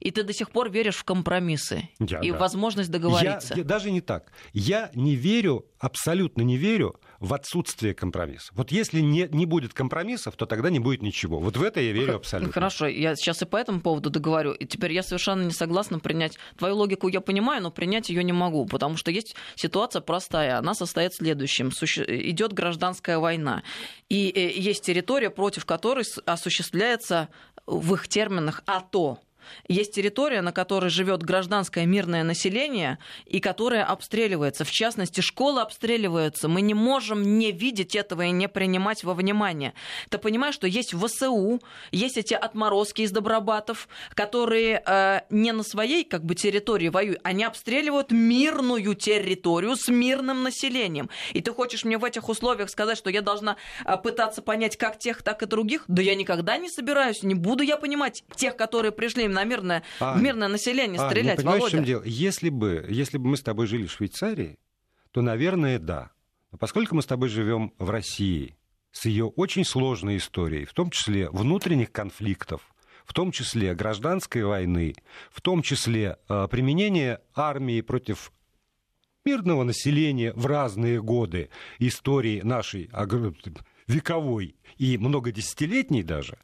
и 0.00 0.10
ты 0.10 0.22
до 0.22 0.32
сих 0.32 0.50
пор 0.50 0.70
веришь 0.70 0.96
в 0.96 1.04
компромиссы 1.04 1.88
я, 1.98 2.20
и 2.20 2.30
да. 2.30 2.38
возможность 2.38 2.90
договориться. 2.90 3.54
Я, 3.54 3.58
я, 3.58 3.64
даже 3.64 3.90
не 3.90 4.00
так. 4.00 4.30
Я 4.52 4.90
не 4.94 5.16
верю, 5.16 5.66
абсолютно 5.78 6.42
не 6.42 6.56
верю 6.56 7.00
в 7.20 7.34
отсутствие 7.34 7.94
компромиссов. 7.94 8.56
Вот 8.56 8.70
если 8.70 9.00
не, 9.00 9.28
не 9.30 9.46
будет 9.46 9.74
компромиссов, 9.74 10.36
то 10.36 10.46
тогда 10.46 10.70
не 10.70 10.78
будет 10.78 11.02
ничего. 11.02 11.40
Вот 11.40 11.56
в 11.56 11.62
это 11.62 11.80
я 11.80 11.92
верю 11.92 12.16
абсолютно. 12.16 12.52
Хорошо, 12.52 12.86
я 12.86 13.16
сейчас 13.16 13.42
и 13.42 13.44
по 13.44 13.56
этому 13.56 13.80
поводу 13.80 14.10
договорю. 14.10 14.52
И 14.52 14.66
теперь 14.66 14.92
я 14.92 15.02
совершенно 15.02 15.42
не 15.42 15.52
согласна 15.52 15.98
принять... 15.98 16.38
Твою 16.56 16.76
логику 16.76 17.08
я 17.08 17.20
понимаю, 17.20 17.62
но 17.62 17.70
принять 17.70 18.08
ее 18.08 18.22
не 18.22 18.32
могу, 18.32 18.66
потому 18.66 18.96
что 18.96 19.10
есть 19.10 19.34
ситуация 19.56 20.00
простая. 20.00 20.58
Она 20.58 20.74
состоит 20.74 21.12
в 21.12 21.16
следующем. 21.16 21.72
Суще... 21.72 22.04
Идет 22.30 22.52
гражданская 22.52 23.18
война. 23.18 23.62
И 24.08 24.30
э, 24.30 24.58
есть 24.58 24.84
территория, 24.84 25.30
против 25.30 25.64
которой 25.66 26.04
осуществляется 26.26 27.28
в 27.66 27.94
их 27.94 28.08
терминах 28.08 28.62
АТО 28.66 29.18
есть 29.68 29.94
территория, 29.94 30.42
на 30.42 30.52
которой 30.52 30.90
живет 30.90 31.22
гражданское 31.22 31.86
мирное 31.86 32.24
население 32.24 32.98
и 33.26 33.40
которая 33.40 33.84
обстреливается. 33.84 34.64
В 34.64 34.70
частности, 34.70 35.20
школы 35.20 35.60
обстреливаются. 35.60 36.48
Мы 36.48 36.60
не 36.60 36.74
можем 36.74 37.38
не 37.38 37.52
видеть 37.52 37.94
этого 37.94 38.22
и 38.22 38.30
не 38.30 38.48
принимать 38.48 39.04
во 39.04 39.14
внимание. 39.14 39.74
Ты 40.10 40.18
понимаешь, 40.18 40.54
что 40.54 40.66
есть 40.66 40.94
ВСУ, 40.94 41.60
есть 41.90 42.16
эти 42.16 42.34
отморозки 42.34 43.02
из 43.02 43.10
Добробатов, 43.10 43.88
которые 44.14 44.82
э, 44.84 45.20
не 45.30 45.52
на 45.52 45.62
своей 45.62 46.04
как 46.04 46.24
бы, 46.24 46.34
территории 46.34 46.88
воюют, 46.88 47.20
они 47.22 47.44
обстреливают 47.44 48.10
мирную 48.10 48.94
территорию 48.94 49.76
с 49.76 49.88
мирным 49.88 50.42
населением. 50.42 51.10
И 51.32 51.40
ты 51.40 51.52
хочешь 51.52 51.84
мне 51.84 51.98
в 51.98 52.04
этих 52.04 52.28
условиях 52.28 52.70
сказать, 52.70 52.98
что 52.98 53.10
я 53.10 53.22
должна 53.22 53.56
э, 53.84 53.96
пытаться 53.96 54.42
понять 54.42 54.76
как 54.76 54.98
тех, 54.98 55.22
так 55.22 55.42
и 55.42 55.46
других? 55.46 55.84
Да 55.88 56.02
я 56.02 56.14
никогда 56.14 56.56
не 56.56 56.68
собираюсь, 56.68 57.22
не 57.22 57.34
буду 57.34 57.62
я 57.62 57.76
понимать 57.76 58.24
тех, 58.36 58.56
которые 58.56 58.92
пришли 58.92 59.26
на 59.38 59.44
мирное, 59.44 59.82
а, 60.00 60.18
мирное 60.18 60.48
население 60.48 61.00
а, 61.00 61.08
стрелять, 61.08 61.38
ну, 61.38 61.42
понимаешь, 61.42 61.60
Володя? 61.60 61.76
в 61.76 61.78
чем 61.78 61.84
дело? 61.84 62.02
Если 62.04 62.48
бы, 62.50 62.86
если 62.88 63.18
бы 63.18 63.28
мы 63.28 63.36
с 63.36 63.42
тобой 63.42 63.66
жили 63.66 63.86
в 63.86 63.92
Швейцарии, 63.92 64.58
то, 65.12 65.22
наверное, 65.22 65.78
да. 65.78 66.10
Но 66.50 66.58
поскольку 66.58 66.94
мы 66.94 67.02
с 67.02 67.06
тобой 67.06 67.28
живем 67.28 67.72
в 67.78 67.90
России, 67.90 68.56
с 68.90 69.04
ее 69.04 69.26
очень 69.26 69.64
сложной 69.64 70.16
историей, 70.16 70.64
в 70.64 70.72
том 70.72 70.90
числе 70.90 71.30
внутренних 71.30 71.92
конфликтов, 71.92 72.62
в 73.04 73.12
том 73.14 73.32
числе 73.32 73.74
гражданской 73.74 74.44
войны, 74.44 74.94
в 75.30 75.40
том 75.40 75.62
числе 75.62 76.18
э, 76.28 76.48
применения 76.50 77.20
армии 77.34 77.80
против 77.80 78.32
мирного 79.24 79.64
населения 79.64 80.32
в 80.34 80.46
разные 80.46 81.02
годы 81.02 81.50
истории 81.78 82.40
нашей 82.40 82.90
вековой 83.86 84.56
и 84.76 84.98
многодесятилетней 84.98 86.02
даже, 86.02 86.38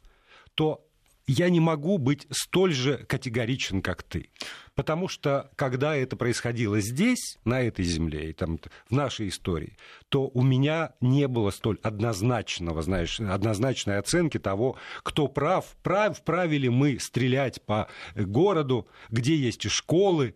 то 0.55 0.84
я 1.27 1.49
не 1.49 1.59
могу 1.59 1.97
быть 1.97 2.27
столь 2.29 2.73
же 2.73 2.97
категоричен, 2.97 3.81
как 3.81 4.03
ты. 4.03 4.29
Потому 4.75 5.07
что, 5.07 5.51
когда 5.55 5.95
это 5.95 6.15
происходило 6.17 6.79
здесь, 6.81 7.37
на 7.45 7.61
этой 7.61 7.85
земле, 7.85 8.29
и 8.29 8.33
там, 8.33 8.59
в 8.89 8.91
нашей 8.91 9.29
истории, 9.29 9.77
то 10.09 10.29
у 10.33 10.41
меня 10.43 10.93
не 11.01 11.27
было 11.27 11.51
столь 11.51 11.79
однозначного, 11.81 12.81
знаешь, 12.81 13.19
однозначной 13.19 13.97
оценки 13.97 14.37
того, 14.37 14.77
кто 15.03 15.27
прав, 15.27 15.65
прав, 15.81 16.17
вправе 16.17 16.69
мы 16.69 16.99
стрелять 16.99 17.61
по 17.63 17.87
городу, 18.15 18.87
где 19.09 19.35
есть 19.35 19.69
школы, 19.69 20.35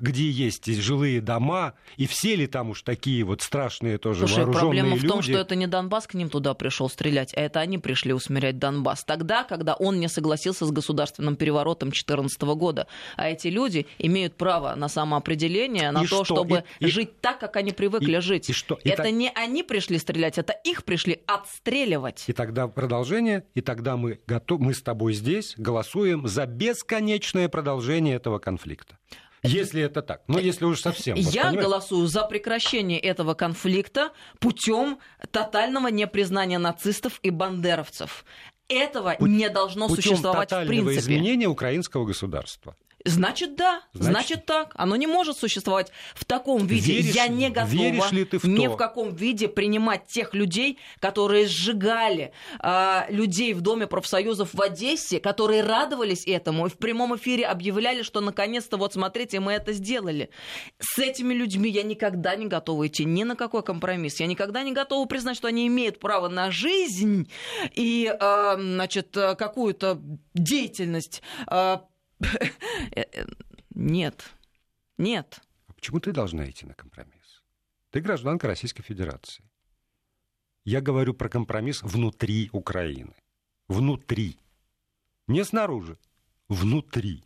где 0.00 0.30
есть 0.30 0.66
жилые 0.66 1.20
дома, 1.20 1.74
и 1.96 2.06
все 2.06 2.34
ли 2.36 2.46
там 2.46 2.70
уж 2.70 2.82
такие 2.82 3.22
вот 3.24 3.42
страшные 3.42 3.98
тоже 3.98 4.20
Слушай, 4.20 4.44
вооруженные 4.44 4.60
проблема 4.60 4.94
люди. 4.96 5.06
в 5.06 5.08
том, 5.08 5.22
что 5.22 5.38
это 5.38 5.54
не 5.54 5.66
Донбасс 5.66 6.06
к 6.06 6.14
ним 6.14 6.30
туда 6.30 6.54
пришел 6.54 6.88
стрелять, 6.88 7.34
а 7.34 7.40
это 7.40 7.60
они 7.60 7.78
пришли 7.78 8.12
усмирять 8.12 8.58
Донбасс. 8.58 9.04
Тогда, 9.04 9.44
когда 9.44 9.74
он 9.74 10.00
не 10.00 10.08
согласился 10.08 10.66
с 10.66 10.70
государственным 10.70 11.36
переворотом 11.36 11.90
2014 11.90 12.42
года. 12.42 12.86
А 13.16 13.28
эти 13.28 13.48
люди 13.48 13.86
имеют 13.98 14.36
право 14.36 14.74
на 14.74 14.88
самоопределение, 14.88 15.90
на 15.90 16.02
и 16.02 16.06
то, 16.06 16.24
что? 16.24 16.34
чтобы 16.34 16.64
и, 16.78 16.86
жить 16.86 17.20
так, 17.20 17.38
как 17.38 17.56
они 17.56 17.72
привыкли 17.72 18.16
и, 18.16 18.20
жить. 18.20 18.50
И 18.50 18.52
что? 18.52 18.78
И 18.82 18.88
это 18.88 19.04
так... 19.04 19.12
не 19.12 19.30
они 19.34 19.62
пришли 19.62 19.98
стрелять, 19.98 20.38
это 20.38 20.52
их 20.64 20.84
пришли 20.84 21.22
отстреливать. 21.26 22.24
И 22.26 22.32
тогда 22.32 22.68
продолжение, 22.68 23.44
и 23.54 23.60
тогда 23.60 23.96
мы, 23.96 24.20
готов, 24.26 24.60
мы 24.60 24.74
с 24.74 24.82
тобой 24.82 25.12
здесь 25.12 25.54
голосуем 25.56 26.26
за 26.26 26.46
бесконечное 26.46 27.48
продолжение 27.48 28.16
этого 28.16 28.38
конфликта. 28.38 28.96
Если 29.42 29.82
это 29.82 30.02
так. 30.02 30.22
Но 30.26 30.38
если 30.38 30.64
уж 30.64 30.80
совсем. 30.80 31.16
Я 31.16 31.44
понимаете? 31.44 31.60
голосую 31.60 32.06
за 32.06 32.24
прекращение 32.24 32.98
этого 32.98 33.34
конфликта 33.34 34.10
путем 34.38 34.98
тотального 35.30 35.88
непризнания 35.88 36.58
нацистов 36.58 37.18
и 37.22 37.30
бандеровцев. 37.30 38.24
Этого 38.68 39.16
Путь, 39.18 39.30
не 39.30 39.48
должно 39.48 39.88
существовать 39.88 40.52
в 40.52 40.66
принципе. 40.66 40.98
изменения 40.98 41.48
украинского 41.48 42.04
государства. 42.04 42.76
Значит, 43.04 43.56
да. 43.56 43.82
Значит, 43.94 44.10
Значит, 44.10 44.46
так. 44.46 44.72
Оно 44.74 44.96
не 44.96 45.06
может 45.06 45.36
существовать 45.38 45.90
в 46.14 46.24
таком 46.24 46.66
виде. 46.66 46.94
Веришь, 46.94 47.14
Я 47.14 47.28
не 47.28 47.48
готова 47.48 47.70
веришь 47.70 48.12
ли 48.12 48.24
ты 48.24 48.38
в 48.38 48.44
ни 48.44 48.66
в 48.66 48.76
каком 48.76 49.14
виде 49.14 49.48
принимать 49.48 50.06
тех 50.06 50.34
людей, 50.34 50.78
которые 50.98 51.46
сжигали 51.46 52.32
э, 52.62 53.00
людей 53.08 53.54
в 53.54 53.62
Доме 53.62 53.86
профсоюзов 53.86 54.52
в 54.52 54.60
Одессе, 54.60 55.18
которые 55.18 55.62
радовались 55.62 56.26
этому 56.26 56.66
и 56.66 56.68
в 56.68 56.76
прямом 56.76 57.16
эфире 57.16 57.46
объявляли, 57.46 58.02
что 58.02 58.20
наконец-то, 58.20 58.76
вот 58.76 58.92
смотрите, 58.92 59.40
мы 59.40 59.52
это 59.52 59.72
сделали. 59.72 60.30
С 60.78 60.98
этими 60.98 61.32
людьми 61.32 61.70
я 61.70 61.82
никогда 61.82 62.36
не 62.36 62.46
готова 62.46 62.86
идти 62.86 63.04
ни 63.04 63.24
на 63.24 63.34
какой 63.34 63.62
компромисс. 63.62 64.20
Я 64.20 64.26
никогда 64.26 64.62
не 64.62 64.72
готова 64.72 65.06
признать, 65.06 65.36
что 65.36 65.48
они 65.48 65.66
имеют 65.66 66.00
право 66.00 66.28
на 66.28 66.50
жизнь 66.50 67.30
и, 67.74 68.12
э, 68.12 68.56
значит, 68.58 69.16
какую-то 69.38 70.00
деятельность, 70.34 71.22
э, 71.50 71.78
Нет. 73.74 74.30
Нет. 74.98 75.40
Почему 75.74 76.00
ты 76.00 76.12
должна 76.12 76.48
идти 76.48 76.66
на 76.66 76.74
компромисс? 76.74 77.42
Ты 77.90 78.00
гражданка 78.00 78.46
Российской 78.46 78.82
Федерации. 78.82 79.44
Я 80.64 80.80
говорю 80.80 81.14
про 81.14 81.28
компромисс 81.28 81.82
внутри 81.82 82.50
Украины. 82.52 83.14
Внутри. 83.68 84.38
Не 85.26 85.44
снаружи. 85.44 85.96
Внутри. 86.48 87.22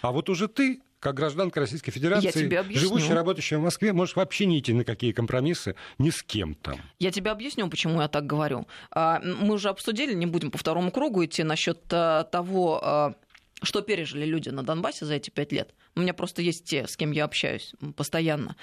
А 0.00 0.12
вот 0.12 0.28
уже 0.28 0.48
ты 0.48 0.80
как 1.02 1.16
гражданка 1.16 1.58
Российской 1.58 1.90
Федерации, 1.90 2.48
живущая, 2.78 3.16
работающая 3.16 3.58
в 3.58 3.62
Москве, 3.62 3.92
можешь 3.92 4.14
вообще 4.14 4.46
не 4.46 4.60
идти 4.60 4.72
на 4.72 4.84
какие 4.84 5.10
компромиссы 5.10 5.74
ни 5.98 6.10
с 6.10 6.22
кем 6.22 6.54
там. 6.54 6.76
Я 7.00 7.10
тебе 7.10 7.32
объясню, 7.32 7.68
почему 7.68 8.00
я 8.00 8.06
так 8.06 8.24
говорю. 8.24 8.68
А, 8.92 9.20
мы 9.20 9.54
уже 9.54 9.68
обсудили, 9.68 10.14
не 10.14 10.26
будем 10.26 10.52
по 10.52 10.58
второму 10.58 10.92
кругу 10.92 11.24
идти 11.24 11.42
насчет 11.42 11.80
э, 11.90 12.24
того, 12.30 12.80
э, 12.80 13.14
что 13.62 13.82
пережили 13.82 14.24
люди 14.24 14.48
на 14.48 14.62
Донбассе 14.62 15.04
за 15.06 15.14
эти 15.14 15.30
пять 15.30 15.52
лет. 15.52 15.74
У 15.94 16.00
меня 16.00 16.14
просто 16.14 16.42
есть 16.42 16.64
те, 16.64 16.86
с 16.86 16.96
кем 16.96 17.12
я 17.12 17.24
общаюсь 17.24 17.74
постоянно. 17.96 18.56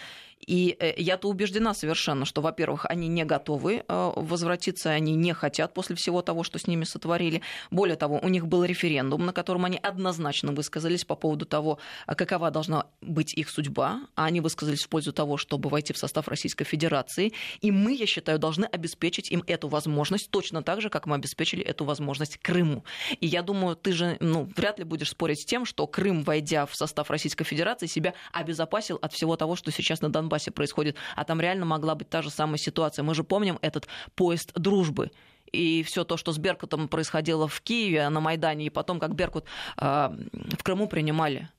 И 0.46 0.78
э, 0.80 0.94
я-то 0.98 1.28
убеждена 1.28 1.74
совершенно, 1.74 2.26
что, 2.26 2.42
во-первых, 2.42 2.86
они 2.86 3.08
не 3.08 3.26
готовы 3.26 3.84
э, 3.88 4.12
возвратиться, 4.15 4.89
они 4.89 5.15
не 5.15 5.34
хотят 5.34 5.74
после 5.74 5.96
всего 5.96 6.22
того, 6.22 6.44
что 6.44 6.58
с 6.58 6.68
ними 6.68 6.86
сотворили. 6.86 7.42
Более 7.72 7.98
того, 7.98 8.20
у 8.22 8.30
них 8.30 8.48
был 8.48 8.63
референдум, 8.63 9.26
на 9.26 9.34
котором 9.34 9.65
они 9.65 9.78
однозначно 9.78 10.52
высказались 10.52 11.06
по 11.06 11.15
поводу 11.15 11.46
того, 11.46 11.80
а 12.06 12.15
какова 12.15 12.52
должна 12.52 12.88
быть 13.02 13.34
их 13.34 13.50
судьба, 13.50 14.02
а 14.15 14.26
они 14.26 14.42
высказались 14.42 14.84
в 14.84 14.89
пользу 14.89 15.12
того, 15.12 15.38
чтобы 15.38 15.70
войти 15.70 15.94
в 15.94 15.98
состав 15.98 16.28
Российской 16.28 16.63
Федерации. 16.63 17.34
И 17.62 17.72
мы, 17.72 17.94
я 17.94 18.06
считаю, 18.06 18.39
должны 18.39 18.65
обеспечить 18.65 19.32
им 19.32 19.44
эту 19.46 19.68
возможность 19.68 20.32
точно 20.32 20.63
так 20.63 20.82
же, 20.82 20.89
как 20.89 21.06
мы 21.06 21.15
обеспечили 21.15 21.63
эту 21.63 21.84
возможность 21.86 22.38
Крыму. 22.38 22.86
И 23.20 23.28
я 23.28 23.42
думаю, 23.42 23.76
ты 23.76 23.92
же 23.92 24.18
ну, 24.20 24.50
вряд 24.56 24.80
ли 24.80 24.86
будешь 24.86 25.10
спорить 25.10 25.42
с 25.42 25.46
тем, 25.46 25.65
что 25.65 25.86
Крым, 25.86 26.24
войдя 26.24 26.65
в 26.65 26.76
состав 26.76 27.10
Российской 27.10 27.18
Федерации, 27.43 27.88
себя 27.88 28.13
обезопасил 28.32 28.97
от 29.01 29.13
всего 29.13 29.36
того, 29.36 29.55
что 29.55 29.71
сейчас 29.71 30.01
на 30.01 30.10
Донбассе 30.10 30.29
Донбассе 30.29 30.51
происходит, 30.51 30.95
а 31.15 31.23
там 31.23 31.41
реально 31.41 31.65
могла 31.65 31.95
быть 31.95 32.10
та 32.10 32.21
же 32.21 32.29
самая 32.29 32.58
ситуация. 32.58 33.03
Мы 33.03 33.15
же 33.15 33.23
помним 33.23 33.58
этот 33.62 33.88
поезд 34.15 34.51
дружбы 34.53 35.12
и 35.51 35.84
все 35.84 36.03
то, 36.03 36.17
что 36.17 36.32
с 36.32 36.38
Беркутом 36.38 36.88
происходило 36.88 37.47
в 37.47 37.62
Киеве 37.62 38.10
на 38.10 38.19
Майдане, 38.19 38.65
и 38.65 38.69
потом, 38.69 38.99
как 38.99 39.15
Беркут 39.15 39.45
э, 39.77 40.10
в 40.58 40.63
Крыму 40.63 40.88
принимали. 40.88 41.49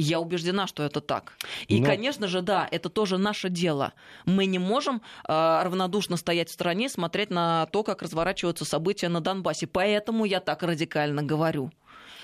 Я 0.00 0.20
убеждена, 0.20 0.66
что 0.66 0.84
это 0.84 1.00
так. 1.00 1.32
И, 1.66 1.80
Но... 1.80 1.86
конечно 1.86 2.28
же, 2.28 2.42
да, 2.42 2.68
это 2.70 2.88
тоже 2.88 3.18
наше 3.18 3.48
дело. 3.48 3.94
Мы 4.26 4.46
не 4.46 4.58
можем 4.58 5.02
э, 5.26 5.62
равнодушно 5.64 6.16
стоять 6.16 6.50
в 6.50 6.52
стороне, 6.52 6.88
смотреть 6.88 7.30
на 7.30 7.66
то, 7.72 7.82
как 7.82 8.02
разворачиваются 8.02 8.64
события 8.64 9.08
на 9.08 9.20
Донбассе. 9.20 9.66
Поэтому 9.66 10.24
я 10.24 10.40
так 10.40 10.62
радикально 10.62 11.22
говорю. 11.22 11.72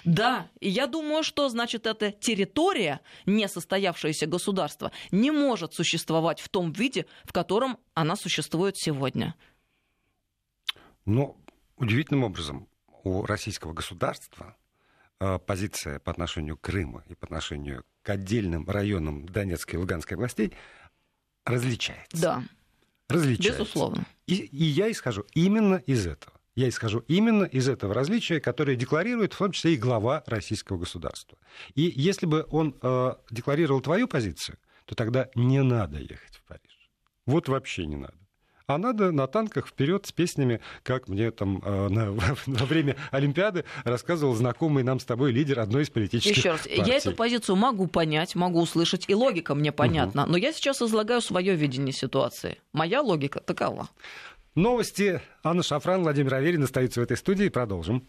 Да, 0.05 0.49
и 0.61 0.69
я 0.69 0.87
думаю, 0.87 1.23
что, 1.23 1.49
значит, 1.49 1.87
эта 1.87 2.12
территория, 2.12 3.01
несостоявшееся 3.27 4.27
государство, 4.27 4.93
не 5.11 5.31
может 5.31 5.75
существовать 5.75 6.40
в 6.40 6.49
том 6.49 6.73
виде, 6.73 7.07
в 7.25 7.33
котором 7.33 7.79
она 7.95 8.14
существует 8.17 8.77
сегодня. 8.77 9.35
Но 11.07 11.37
удивительным 11.77 12.25
образом 12.25 12.69
у 13.03 13.25
российского 13.25 13.73
государства 13.73 14.57
э, 15.21 15.38
позиция 15.38 15.99
по 15.99 16.11
отношению 16.11 16.57
к 16.57 16.62
Крыму 16.62 17.03
и 17.09 17.14
по 17.14 17.27
отношению 17.27 17.85
к 18.03 18.11
отдельным 18.11 18.69
районам 18.69 19.27
Донецкой 19.27 19.75
и 19.75 19.79
Луганской 19.79 20.17
областей 20.17 20.53
различается. 21.45 22.21
Да. 22.21 22.45
Различается. 23.09 23.62
Безусловно. 23.62 24.07
И, 24.27 24.37
и 24.37 24.64
я 24.64 24.90
исхожу 24.90 25.25
именно 25.35 25.77
из 25.77 26.07
этого. 26.07 26.34
Я 26.55 26.69
исхожу 26.69 27.05
именно 27.09 27.45
из 27.45 27.69
этого 27.69 27.95
различия, 27.95 28.40
которое 28.40 28.77
декларирует 28.77 29.33
в 29.33 29.38
том 29.38 29.53
числе 29.53 29.75
и 29.75 29.77
глава 29.77 30.23
российского 30.27 30.79
государства. 30.79 31.37
И 31.75 31.93
если 31.95 32.27
бы 32.27 32.47
он 32.51 32.77
э, 32.81 33.14
декларировал 33.31 33.81
твою 33.81 34.07
позицию, 34.07 34.59
то 34.85 34.95
тогда 34.95 35.29
не 35.35 35.62
надо 35.62 35.99
ехать 35.99 36.37
в 36.37 36.45
Париж. 36.45 36.90
Вот 37.27 37.49
вообще 37.49 37.87
не 37.87 37.97
надо. 37.97 38.14
А 38.67 38.79
надо 38.79 39.12
на 39.12 39.27
танках 39.27 39.67
вперед 39.67 40.07
с 40.07 40.12
песнями, 40.12 40.61
как 40.83 41.09
мне 41.09 41.31
там 41.31 41.61
э, 41.62 41.88
на, 41.88 42.12
во 42.47 42.67
время 42.67 42.97
Олимпиады 43.11 43.64
рассказывал 43.85 44.35
знакомый 44.35 44.83
нам 44.83 45.01
с 45.01 45.05
тобой 45.05 45.33
лидер 45.33 45.61
одной 45.61 45.83
из 45.83 45.90
политических 45.90 46.37
Еще 46.37 46.53
раз, 46.53 46.62
партий. 46.62 46.83
я 46.87 46.97
эту 46.97 47.12
позицию 47.12 47.57
могу 47.57 47.88
понять, 47.88 48.35
могу 48.35 48.61
услышать, 48.62 49.05
и 49.09 49.14
логика 49.14 49.55
мне 49.55 49.71
понятна, 49.71 50.23
угу. 50.23 50.33
но 50.33 50.38
я 50.38 50.53
сейчас 50.53 50.81
излагаю 50.81 51.21
свое 51.21 51.55
видение 51.55 51.93
ситуации. 51.93 52.59
Моя 52.73 53.03
логика 53.03 53.40
такова. 53.40 53.88
Новости. 54.55 55.21
Анна 55.43 55.64
Шафран, 55.64 56.03
Владимир 56.03 56.35
Аверин 56.35 56.62
остаются 56.62 57.01
в 57.01 57.03
этой 57.03 57.17
студии. 57.17 57.49
Продолжим. 57.49 58.07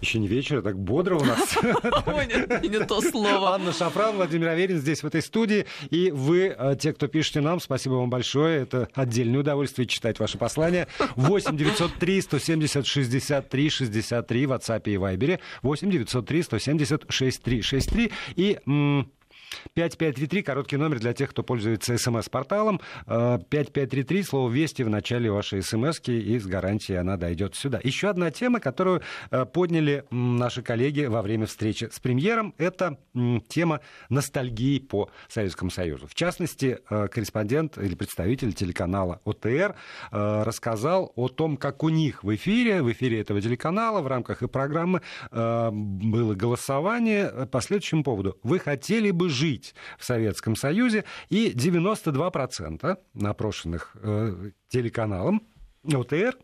Еще 0.00 0.18
не 0.18 0.28
вечер, 0.28 0.62
так 0.62 0.78
бодро 0.78 1.16
у 1.16 1.24
нас. 1.24 1.56
Не 1.62 2.84
то 2.84 3.00
слово. 3.00 3.54
Анна 3.54 3.72
Шафран, 3.72 4.16
Владимир 4.16 4.48
Аверин 4.48 4.78
здесь, 4.78 5.02
в 5.02 5.06
этой 5.06 5.20
студии. 5.20 5.66
И 5.90 6.10
вы, 6.10 6.54
э, 6.56 6.76
те, 6.78 6.92
кто 6.92 7.06
пишете 7.06 7.40
нам, 7.40 7.60
спасибо 7.60 7.94
вам 7.94 8.08
большое. 8.08 8.62
Это 8.62 8.88
отдельное 8.94 9.40
удовольствие 9.40 9.86
читать 9.86 10.18
ваши 10.18 10.38
послания. 10.38 10.88
8 11.16 11.56
903 11.56 12.20
170 12.22 12.86
63 12.86 13.70
63 13.70 14.46
в 14.46 14.52
WhatsApp 14.52 14.82
и 14.86 14.94
Viber. 14.94 15.40
8 15.62 15.90
903 15.90 16.42
170 16.42 17.04
63 17.08 17.62
63. 17.62 18.12
И 18.36 18.58
5533, 19.74 20.42
короткий 20.42 20.76
номер 20.76 21.00
для 21.00 21.12
тех, 21.12 21.30
кто 21.30 21.42
пользуется 21.42 21.96
смс-порталом. 21.96 22.80
5533, 23.06 24.20
э, 24.20 24.22
слово 24.22 24.50
«Вести» 24.50 24.82
в 24.82 24.88
начале 24.88 25.30
вашей 25.30 25.62
смс 25.62 26.00
и 26.06 26.38
с 26.38 26.46
гарантией 26.46 26.98
она 26.98 27.16
дойдет 27.16 27.54
сюда. 27.54 27.80
Еще 27.82 28.08
одна 28.08 28.30
тема, 28.30 28.60
которую 28.60 29.02
э, 29.30 29.44
подняли 29.44 30.04
наши 30.10 30.62
коллеги 30.62 31.04
во 31.04 31.22
время 31.22 31.46
встречи 31.46 31.88
с 31.90 32.00
премьером, 32.00 32.54
это 32.58 32.98
тема 33.48 33.80
ностальгии 34.08 34.78
по 34.78 35.10
Советскому 35.28 35.70
Союзу. 35.70 36.06
В 36.06 36.14
частности, 36.14 36.78
э, 36.90 37.08
корреспондент 37.08 37.78
или 37.78 37.94
представитель 37.94 38.52
телеканала 38.52 39.20
ОТР 39.24 39.74
рассказал 40.10 41.12
о 41.16 41.28
том, 41.28 41.56
как 41.56 41.82
у 41.82 41.88
них 41.88 42.24
в 42.24 42.34
эфире, 42.34 42.82
в 42.82 42.90
эфире 42.92 43.20
этого 43.20 43.40
телеканала, 43.40 44.00
в 44.00 44.06
рамках 44.06 44.42
и 44.42 44.48
программы 44.48 45.02
было 45.30 46.34
голосование 46.34 47.46
по 47.50 47.60
следующему 47.60 48.02
поводу. 48.04 48.38
Вы 48.42 48.58
хотели 48.58 49.10
бы 49.10 49.28
жить 49.28 49.43
жить 49.44 49.74
в 49.98 50.04
Советском 50.04 50.56
Союзе, 50.56 51.04
и 51.28 51.52
92% 51.52 52.98
опрошенных 53.22 53.96
э, 54.02 54.50
телеканалом 54.68 55.42
ОТР 55.84 56.36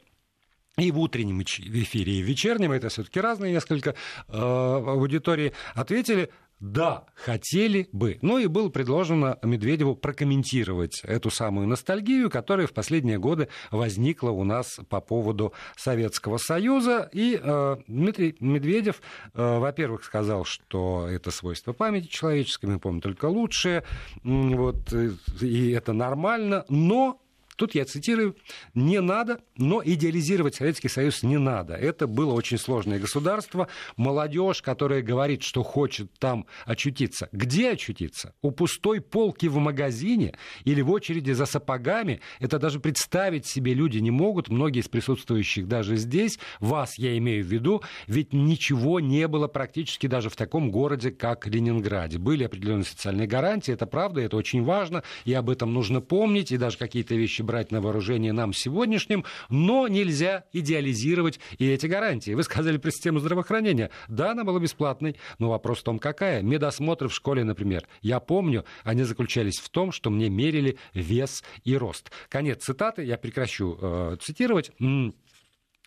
и 0.76 0.90
в 0.92 0.98
утреннем 0.98 1.42
эфире, 1.42 2.12
и 2.12 2.22
в 2.22 2.26
вечернем, 2.26 2.72
это 2.72 2.88
все-таки 2.88 3.20
разные 3.20 3.52
несколько 3.52 3.90
э, 3.90 3.94
аудитории, 4.32 5.52
ответили 5.74 6.30
да, 6.60 7.06
хотели 7.14 7.88
бы. 7.90 8.18
Ну 8.20 8.38
и 8.38 8.46
было 8.46 8.68
предложено 8.68 9.38
Медведеву 9.42 9.96
прокомментировать 9.96 11.00
эту 11.04 11.30
самую 11.30 11.66
ностальгию, 11.66 12.30
которая 12.30 12.66
в 12.66 12.74
последние 12.74 13.18
годы 13.18 13.48
возникла 13.70 14.30
у 14.30 14.44
нас 14.44 14.78
по 14.90 15.00
поводу 15.00 15.54
Советского 15.76 16.36
Союза. 16.36 17.08
И 17.14 17.40
э, 17.42 17.76
Дмитрий 17.86 18.36
Медведев, 18.40 19.00
э, 19.32 19.58
во-первых, 19.58 20.04
сказал, 20.04 20.44
что 20.44 21.08
это 21.08 21.30
свойство 21.30 21.72
памяти 21.72 22.08
человеческой, 22.08 22.66
мы 22.66 22.78
помним 22.78 23.00
только 23.00 23.24
лучшее, 23.24 23.82
вот, 24.22 24.92
и 24.92 25.70
это 25.70 25.94
нормально, 25.94 26.66
но 26.68 27.22
Тут 27.60 27.74
я 27.74 27.84
цитирую, 27.84 28.36
не 28.72 29.02
надо, 29.02 29.40
но 29.58 29.82
идеализировать 29.84 30.54
Советский 30.54 30.88
Союз 30.88 31.22
не 31.22 31.36
надо. 31.36 31.74
Это 31.74 32.06
было 32.06 32.32
очень 32.32 32.56
сложное 32.56 32.98
государство. 32.98 33.68
Молодежь, 33.98 34.62
которая 34.62 35.02
говорит, 35.02 35.42
что 35.42 35.62
хочет 35.62 36.10
там 36.18 36.46
очутиться. 36.64 37.28
Где 37.32 37.72
очутиться? 37.72 38.32
У 38.40 38.50
пустой 38.50 39.02
полки 39.02 39.44
в 39.44 39.58
магазине 39.58 40.38
или 40.64 40.80
в 40.80 40.90
очереди 40.90 41.32
за 41.32 41.44
сапогами? 41.44 42.22
Это 42.38 42.58
даже 42.58 42.80
представить 42.80 43.44
себе 43.44 43.74
люди 43.74 43.98
не 43.98 44.10
могут. 44.10 44.48
Многие 44.48 44.80
из 44.80 44.88
присутствующих 44.88 45.68
даже 45.68 45.96
здесь, 45.96 46.38
вас 46.60 46.96
я 46.96 47.18
имею 47.18 47.44
в 47.44 47.48
виду, 47.48 47.82
ведь 48.06 48.32
ничего 48.32 49.00
не 49.00 49.28
было 49.28 49.48
практически 49.48 50.06
даже 50.06 50.30
в 50.30 50.36
таком 50.36 50.70
городе, 50.70 51.10
как 51.10 51.46
Ленинграде. 51.46 52.16
Были 52.16 52.44
определенные 52.44 52.84
социальные 52.84 53.28
гарантии, 53.28 53.74
это 53.74 53.84
правда, 53.84 54.22
это 54.22 54.38
очень 54.38 54.64
важно, 54.64 55.02
и 55.26 55.34
об 55.34 55.50
этом 55.50 55.74
нужно 55.74 56.00
помнить, 56.00 56.52
и 56.52 56.56
даже 56.56 56.78
какие-то 56.78 57.14
вещи 57.14 57.42
брать 57.50 57.72
на 57.72 57.80
вооружение 57.80 58.32
нам 58.32 58.52
сегодняшним, 58.52 59.24
но 59.48 59.88
нельзя 59.88 60.44
идеализировать 60.52 61.40
и 61.58 61.68
эти 61.68 61.86
гарантии. 61.86 62.30
Вы 62.30 62.44
сказали 62.44 62.76
про 62.76 62.92
систему 62.92 63.18
здравоохранения. 63.18 63.90
Да, 64.06 64.30
она 64.30 64.44
была 64.44 64.60
бесплатной, 64.60 65.16
но 65.40 65.50
вопрос 65.50 65.80
в 65.80 65.82
том, 65.82 65.98
какая. 65.98 66.42
Медосмотры 66.42 67.08
в 67.08 67.12
школе, 67.12 67.42
например. 67.42 67.88
Я 68.02 68.20
помню, 68.20 68.64
они 68.84 69.02
заключались 69.02 69.58
в 69.58 69.68
том, 69.68 69.90
что 69.90 70.10
мне 70.10 70.28
мерили 70.28 70.78
вес 70.94 71.42
и 71.64 71.76
рост. 71.76 72.12
Конец 72.28 72.62
цитаты, 72.62 73.02
я 73.02 73.18
прекращу 73.18 73.76
э, 73.82 74.16
цитировать. 74.20 74.70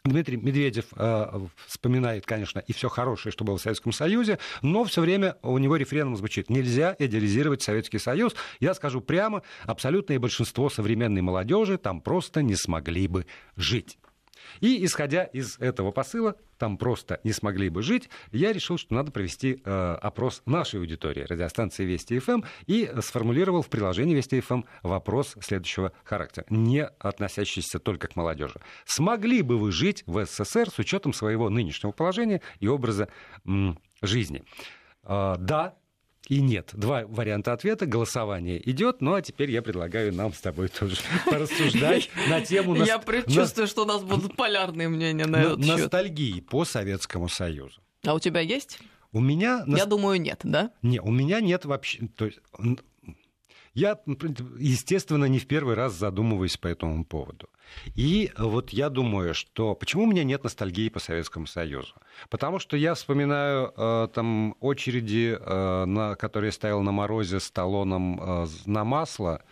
Дмитрий 0.06 0.36
Медведев 0.36 0.88
э, 0.98 1.48
вспоминает, 1.66 2.26
конечно, 2.26 2.60
и 2.60 2.74
все 2.74 2.90
хорошее, 2.90 3.32
что 3.32 3.46
было 3.46 3.58
в 3.58 3.62
Советском 3.62 3.94
Союзе, 3.94 4.38
но 4.62 4.84
все 4.84 5.00
время 5.00 5.38
у 5.44 5.58
него 5.58 5.78
рефреном 5.78 6.18
звучит 6.18 6.50
«нельзя 6.50 6.94
идеализировать 7.00 7.62
Советский 7.62 8.00
Союз». 8.00 8.36
Я 8.60 8.74
скажу 8.74 9.00
прямо, 9.00 9.44
абсолютное 9.64 10.20
большинство 10.20 10.70
современной 10.70 11.22
молодежи 11.22 11.78
там 11.78 12.02
просто 12.02 12.42
не 12.42 12.56
смогли 12.56 13.08
бы 13.08 13.26
жить. 13.56 13.98
И 14.60 14.84
исходя 14.86 15.24
из 15.24 15.58
этого 15.60 15.92
посыла, 15.92 16.36
там 16.58 16.78
просто 16.78 17.20
не 17.24 17.34
смогли 17.34 17.70
бы 17.70 17.82
жить, 17.82 18.10
я 18.32 18.54
решил, 18.54 18.78
что 18.78 18.94
надо 18.94 19.12
провести 19.12 19.62
э, 19.64 19.98
опрос 20.02 20.42
нашей 20.46 20.80
аудитории 20.80 21.22
радиостанции 21.22 21.84
Вести 21.84 22.20
ФМ 22.20 22.44
и 22.68 22.90
сформулировал 23.02 23.62
в 23.62 23.70
приложении 23.70 24.16
Вести 24.16 24.40
ФМ 24.40 24.64
вопрос 24.82 25.36
следующего 25.42 25.92
характера, 26.04 26.46
не 26.50 26.86
относящийся 26.86 27.80
только 27.80 28.08
к 28.08 28.16
молодежи. 28.16 28.62
Смогли 28.86 29.42
бы 29.42 29.58
вы 29.58 29.72
жить 29.72 30.04
в 30.06 30.26
СССР 30.26 30.70
с 30.70 30.80
учетом 30.80 31.14
своего 31.14 31.50
нынешнего 31.50 31.92
положения 31.92 32.42
и 32.60 32.68
образа 32.68 33.10
м, 33.46 33.78
жизни? 34.02 34.44
Э, 35.04 35.36
да, 35.38 35.76
и 36.28 36.42
нет. 36.42 36.70
Два 36.74 37.06
варианта 37.06 37.54
ответа. 37.54 37.86
Голосование 37.86 38.70
идет. 38.70 39.02
Ну 39.02 39.14
а 39.14 39.22
теперь 39.22 39.52
я 39.52 39.62
предлагаю 39.62 40.14
нам 40.14 40.34
с 40.34 40.40
тобой 40.40 40.70
тоже 40.70 40.96
порассуждать 41.26 42.10
на 42.30 42.42
тему... 42.42 42.76
Я 42.76 43.00
предчувствую, 43.00 43.68
что 43.68 43.84
у 43.84 43.86
нас 43.86 44.04
будут 44.04 44.36
полярные 44.38 44.88
мнения 44.88 45.26
на 45.26 45.38
этот 45.38 45.66
счет. 45.66 45.78
Ностальгии 45.80 46.40
по 46.40 46.66
Советскому 46.66 47.28
Союзу. 47.28 47.82
А 48.06 48.14
у 48.14 48.20
тебя 48.20 48.40
есть? 48.42 48.80
У 49.12 49.20
меня... 49.20 49.64
Я 49.68 49.86
думаю, 49.86 50.20
нет, 50.20 50.42
да? 50.44 50.72
Не, 50.82 51.00
у 51.00 51.12
меня 51.12 51.40
нет 51.40 51.66
вообще... 51.66 52.08
То 52.16 52.26
есть, 52.26 52.40
я, 53.74 54.00
естественно, 54.60 55.26
не 55.26 55.40
в 55.40 55.48
первый 55.48 55.76
раз 55.76 55.94
задумываюсь 55.94 56.58
по 56.58 56.68
этому 56.68 57.04
поводу. 57.06 57.50
И 57.96 58.32
вот 58.38 58.70
я 58.70 58.90
думаю, 58.90 59.34
что 59.34 59.74
почему 59.74 60.04
у 60.04 60.06
меня 60.08 60.24
нет 60.24 60.44
ностальгии 60.44 60.90
по 60.90 61.00
Советскому 61.00 61.48
Союзу? 61.48 61.96
Потому 62.30 62.60
что 62.60 62.78
я 62.78 62.94
вспоминаю 62.94 63.74
э, 63.76 64.08
там 64.14 64.56
очереди, 64.60 65.38
э, 65.40 65.86
на, 65.86 66.16
которые 66.16 66.50
я 66.50 66.52
стоял 66.52 66.82
на 66.84 66.92
морозе 66.92 67.40
с 67.40 67.50
талоном 67.50 68.20
э, 68.22 68.48
на 68.66 68.84
масло, 68.84 69.44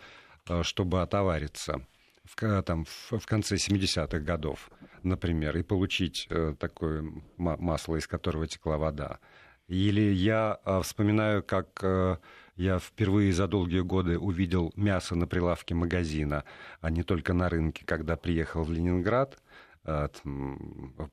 э, 0.48 0.62
чтобы 0.62 1.02
отовариться 1.02 1.84
в, 2.24 2.62
там, 2.62 2.84
в, 2.84 3.18
в 3.18 3.26
конце 3.26 3.56
70-х 3.56 4.20
годов, 4.20 4.70
например, 5.02 5.56
и 5.56 5.62
получить 5.62 6.28
э, 6.30 6.54
такое 6.60 7.04
масло, 7.38 7.96
из 7.96 8.06
которого 8.06 8.46
текла 8.46 8.78
вода. 8.78 9.18
Или 9.66 10.12
я 10.12 10.60
э, 10.64 10.80
вспоминаю, 10.82 11.42
как... 11.42 11.80
Э, 11.82 12.18
я 12.56 12.78
впервые 12.78 13.32
за 13.32 13.46
долгие 13.46 13.80
годы 13.80 14.18
увидел 14.18 14.72
мясо 14.76 15.14
на 15.14 15.26
прилавке 15.26 15.74
магазина, 15.74 16.44
а 16.80 16.90
не 16.90 17.02
только 17.02 17.32
на 17.32 17.48
рынке, 17.48 17.84
когда 17.84 18.16
приехал 18.16 18.62
в 18.62 18.70
Ленинград 18.70 19.38
э, 19.84 20.08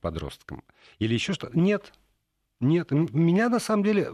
подростком. 0.02 0.64
Или 1.00 1.14
еще 1.14 1.34
что? 1.34 1.50
Нет. 1.54 1.94
Нет. 2.60 2.92
Меня 2.92 3.50
на 3.50 3.60
самом 3.60 3.84
деле 3.84 4.12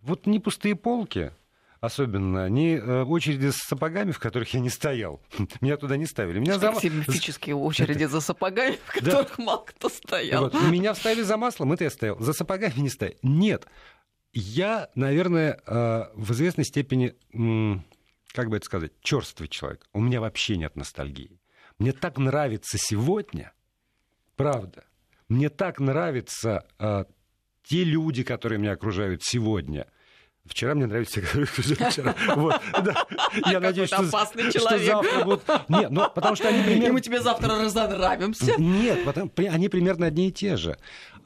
вот 0.00 0.26
не 0.26 0.38
пустые 0.40 0.74
полки, 0.74 1.32
особенно, 1.80 2.48
не 2.48 2.76
э, 2.76 3.04
очереди 3.04 3.50
с 3.50 3.56
сапогами, 3.56 4.12
в 4.12 4.18
которых 4.18 4.52
я 4.54 4.60
не 4.60 4.70
стоял. 4.70 5.20
Меня 5.60 5.76
туда 5.76 5.96
не 5.96 6.06
ставили. 6.06 6.38
Меня 6.38 6.58
за... 6.58 6.74
Сигнифические 6.74 7.54
очереди 7.56 8.04
за 8.04 8.20
сапогами, 8.20 8.78
в 8.86 8.92
которых 8.92 9.38
мало 9.38 9.64
кто 9.66 9.88
стоял. 9.88 10.50
Меня 10.70 10.94
вставили 10.94 11.22
за 11.22 11.36
маслом, 11.36 11.72
это 11.72 11.84
я 11.84 11.90
стоял. 11.90 12.18
За 12.20 12.32
сапогами 12.32 12.80
не 12.80 12.88
стоял. 12.88 13.14
Нет. 13.22 13.66
Я, 14.36 14.90
наверное, 14.96 15.60
э, 15.64 16.10
в 16.14 16.32
известной 16.32 16.64
степени, 16.64 17.14
как 18.32 18.50
бы 18.50 18.56
это 18.56 18.66
сказать, 18.66 18.90
черствый 19.00 19.48
человек. 19.48 19.86
У 19.92 20.00
меня 20.00 20.20
вообще 20.20 20.56
нет 20.56 20.74
ностальгии. 20.74 21.40
Мне 21.78 21.92
так 21.92 22.18
нравится 22.18 22.76
сегодня, 22.76 23.52
правда, 24.34 24.84
мне 25.28 25.50
так 25.50 25.78
нравятся 25.78 26.66
э, 26.80 27.04
те 27.62 27.84
люди, 27.84 28.24
которые 28.24 28.58
меня 28.58 28.72
окружают 28.72 29.22
сегодня. 29.22 29.86
Вчера 30.46 30.74
мне 30.74 30.86
нравится 30.86 31.20
вчера. 31.22 32.14
Вот, 32.36 32.60
да. 32.82 33.06
Я 33.46 33.60
надеюсь, 33.60 33.88
что, 33.88 34.00
опасный 34.00 34.52
человек. 34.52 34.82
что 34.82 35.02
завтра 35.02 35.24
будут... 35.24 35.42
Нет, 35.68 35.90
ну, 35.90 36.10
потому 36.14 36.36
что 36.36 36.48
они 36.48 36.62
примерно... 36.62 36.86
И 36.88 36.90
мы 36.90 37.00
тебе 37.00 37.20
завтра 37.20 37.58
разонравимся. 37.58 38.54
Нет, 38.60 39.04
потому... 39.06 39.30
они 39.36 39.68
примерно 39.70 40.06
одни 40.06 40.28
и 40.28 40.32
те 40.32 40.56
же. 40.56 40.76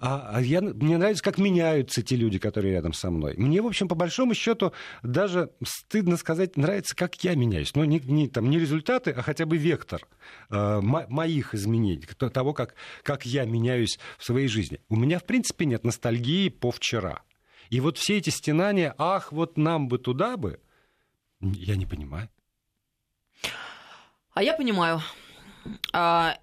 А, 0.01 0.31
а 0.35 0.41
я, 0.41 0.61
мне 0.61 0.97
нравится, 0.97 1.25
как 1.25 1.39
меняются 1.39 2.03
те 2.03 2.15
люди, 2.15 2.39
которые 2.39 2.75
рядом 2.75 2.93
со 2.93 3.11
мной. 3.11 3.35
Мне, 3.37 3.61
в 3.61 3.67
общем, 3.67 3.89
по 3.89 3.97
большому 3.97 4.35
счету, 4.35 4.73
даже 5.03 5.51
стыдно 5.65 6.17
сказать, 6.17 6.57
нравится, 6.57 6.95
как 6.95 7.17
я 7.25 7.35
меняюсь. 7.35 7.75
Но 7.75 7.85
не, 7.85 7.99
не, 7.99 8.29
там, 8.29 8.49
не 8.49 8.61
результаты, 8.61 9.11
а 9.11 9.23
хотя 9.23 9.47
бы 9.47 9.57
вектор 9.57 10.07
э, 10.51 10.81
моих 10.81 11.55
изменений, 11.55 12.07
того, 12.07 12.53
как, 12.53 12.77
как 13.03 13.27
я 13.27 13.45
меняюсь 13.45 13.99
в 14.17 14.25
своей 14.25 14.47
жизни. 14.47 14.81
У 14.89 14.95
меня, 14.95 15.19
в 15.19 15.25
принципе, 15.25 15.67
нет 15.67 15.83
ностальгии 15.83 16.49
по 16.49 16.71
вчера. 16.71 17.23
И 17.71 17.81
вот 17.81 17.99
все 17.99 18.19
эти 18.19 18.31
стенания, 18.31 18.95
ах, 18.99 19.33
вот 19.33 19.57
нам 19.57 19.89
бы 19.89 19.99
туда 19.99 20.37
бы, 20.37 20.61
я 21.41 21.77
не 21.77 21.87
понимаю. 21.87 22.29
А 24.33 24.43
я 24.43 24.55
понимаю. 24.55 25.03
А, 25.93 26.39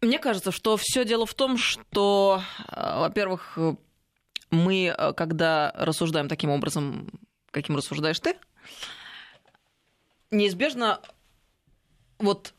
мне 0.00 0.18
кажется, 0.18 0.50
что 0.50 0.76
все 0.76 1.04
дело 1.04 1.26
в 1.26 1.34
том, 1.34 1.56
что, 1.56 2.42
а, 2.68 3.00
во-первых, 3.00 3.58
мы, 4.50 4.90
а, 4.90 5.12
когда 5.12 5.72
рассуждаем 5.76 6.28
таким 6.28 6.50
образом, 6.50 7.08
каким 7.50 7.76
рассуждаешь 7.76 8.18
ты, 8.20 8.36
неизбежно 10.30 11.00
вот 12.18 12.54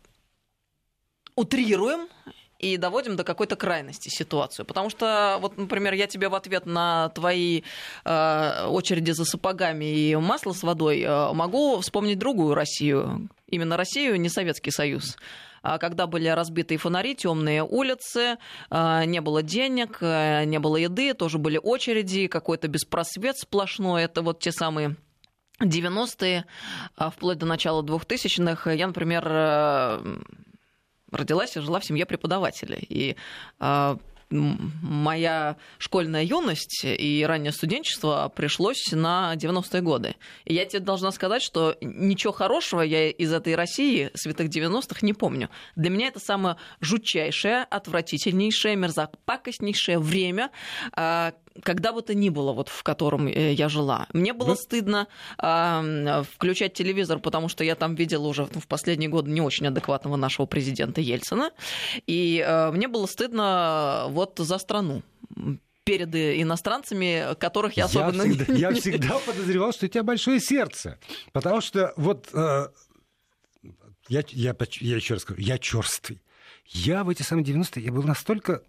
утрируем 1.36 2.08
и 2.60 2.78
доводим 2.78 3.16
до 3.16 3.24
какой-то 3.24 3.56
крайности 3.56 4.10
ситуацию. 4.10 4.66
Потому 4.66 4.90
что, 4.90 5.38
вот, 5.42 5.58
например, 5.58 5.94
я 5.94 6.08
тебе 6.08 6.30
в 6.30 6.36
ответ 6.36 6.66
на 6.66 7.10
твои 7.10 7.64
э, 8.04 8.66
очереди 8.68 9.12
за 9.12 9.26
сапогами 9.26 9.86
и 9.86 10.16
масло 10.16 10.54
с 10.54 10.64
водой 10.64 11.02
э, 11.02 11.34
могу 11.34 11.80
вспомнить 11.82 12.20
другую 12.20 12.56
Россию. 12.56 13.30
Именно 13.48 13.78
Россию, 13.78 14.20
не 14.20 14.30
Советский 14.30 14.72
Союз 14.72 15.18
а 15.66 15.80
когда 15.80 16.06
были 16.06 16.28
разбитые 16.28 16.78
фонари, 16.78 17.16
темные 17.16 17.64
улицы, 17.64 18.38
э, 18.70 19.06
не 19.06 19.20
было 19.20 19.42
денег, 19.42 19.98
э, 20.00 20.44
не 20.46 20.60
было 20.60 20.78
еды, 20.78 21.16
тоже 21.16 21.40
были 21.40 21.60
очереди, 21.62 22.28
какой-то 22.28 22.68
беспросвет 22.68 23.40
сплошной. 23.40 24.04
Это 24.04 24.22
вот 24.22 24.40
те 24.40 24.52
самые 24.52 24.96
90-е, 25.60 26.46
а 26.96 27.10
вплоть 27.10 27.40
до 27.40 27.48
начала 27.48 27.82
2000-х. 27.82 28.72
Я, 28.74 28.86
например, 28.88 29.24
э, 29.28 30.18
родилась 31.16 31.56
и 31.58 31.60
жила 31.60 31.80
в 31.80 31.86
семье 31.86 32.06
преподавателя. 32.06 32.78
И 32.80 33.16
а, 33.60 33.98
моя 34.30 35.58
школьная 35.78 36.24
юность 36.24 36.84
и 36.84 37.26
раннее 37.28 37.52
студенчество 37.52 38.32
пришлось 38.36 38.92
на 38.92 39.34
90-е 39.36 39.82
годы. 39.82 40.16
И 40.46 40.54
я 40.54 40.66
тебе 40.66 40.80
должна 40.80 41.12
сказать, 41.12 41.42
что 41.42 41.78
ничего 41.82 42.34
хорошего 42.34 42.82
я 42.82 43.10
из 43.10 43.32
этой 43.32 43.56
России 43.56 44.12
святых 44.16 44.50
90-х 44.50 45.00
не 45.02 45.14
помню. 45.14 45.50
Для 45.76 45.90
меня 45.90 46.08
это 46.08 46.20
самое 46.20 46.58
жутчайшее, 46.82 47.64
отвратительнейшее, 47.64 48.76
мерзопакостнейшее 48.76 50.00
время, 50.00 50.52
а, 50.94 51.34
когда 51.64 51.94
бы 51.94 52.02
то 52.02 52.14
ни 52.14 52.30
было, 52.30 52.54
вот 52.54 52.70
в 52.70 52.84
котором 52.84 53.28
э, 53.28 53.54
я 53.54 53.70
жила. 53.70 54.08
Мне 54.14 54.34
было 54.34 54.50
да. 54.50 54.56
стыдно 54.56 55.08
э, 55.42 56.24
включать 56.34 56.74
телевизор, 56.74 57.20
потому 57.20 57.50
что 57.50 57.64
я 57.64 57.76
там 57.76 57.96
видела 57.96 58.28
уже 58.28 58.46
в 58.46 58.68
последние 58.68 59.10
годы 59.10 59.32
не 59.32 59.42
очень 59.42 59.68
адекватного 59.68 60.16
нашего 60.16 60.46
президента 60.46 61.02
Ельцина. 61.02 61.52
И 62.08 62.44
э, 62.46 62.72
мне 62.72 62.88
было 62.88 63.06
стыдно 63.06 64.06
вот 64.10 64.38
за 64.38 64.58
страну 64.58 65.04
перед 65.84 66.14
иностранцами, 66.16 67.36
которых 67.40 67.78
я 67.78 67.86
особенно... 67.86 68.24
Я 68.24 68.34
всегда, 68.34 68.54
я 68.54 68.72
всегда 68.82 69.20
подозревал, 69.20 69.72
что 69.72 69.86
у 69.86 69.90
тебя 69.90 70.04
большое 70.04 70.40
сердце. 70.40 71.00
Потому 71.32 71.62
что 71.62 71.94
вот... 71.96 72.28
Э, 72.34 72.68
я, 74.08 74.24
я, 74.30 74.56
я 74.80 74.96
еще 74.96 75.16
раз 75.16 75.24
скажу, 75.24 75.42
я 75.42 75.58
черствый. 75.58 76.22
Я 76.66 77.04
в 77.04 77.10
эти 77.10 77.22
самые 77.22 77.46
90-е, 77.46 77.84
я 77.84 77.92
был 77.92 78.04
настолько 78.04 78.64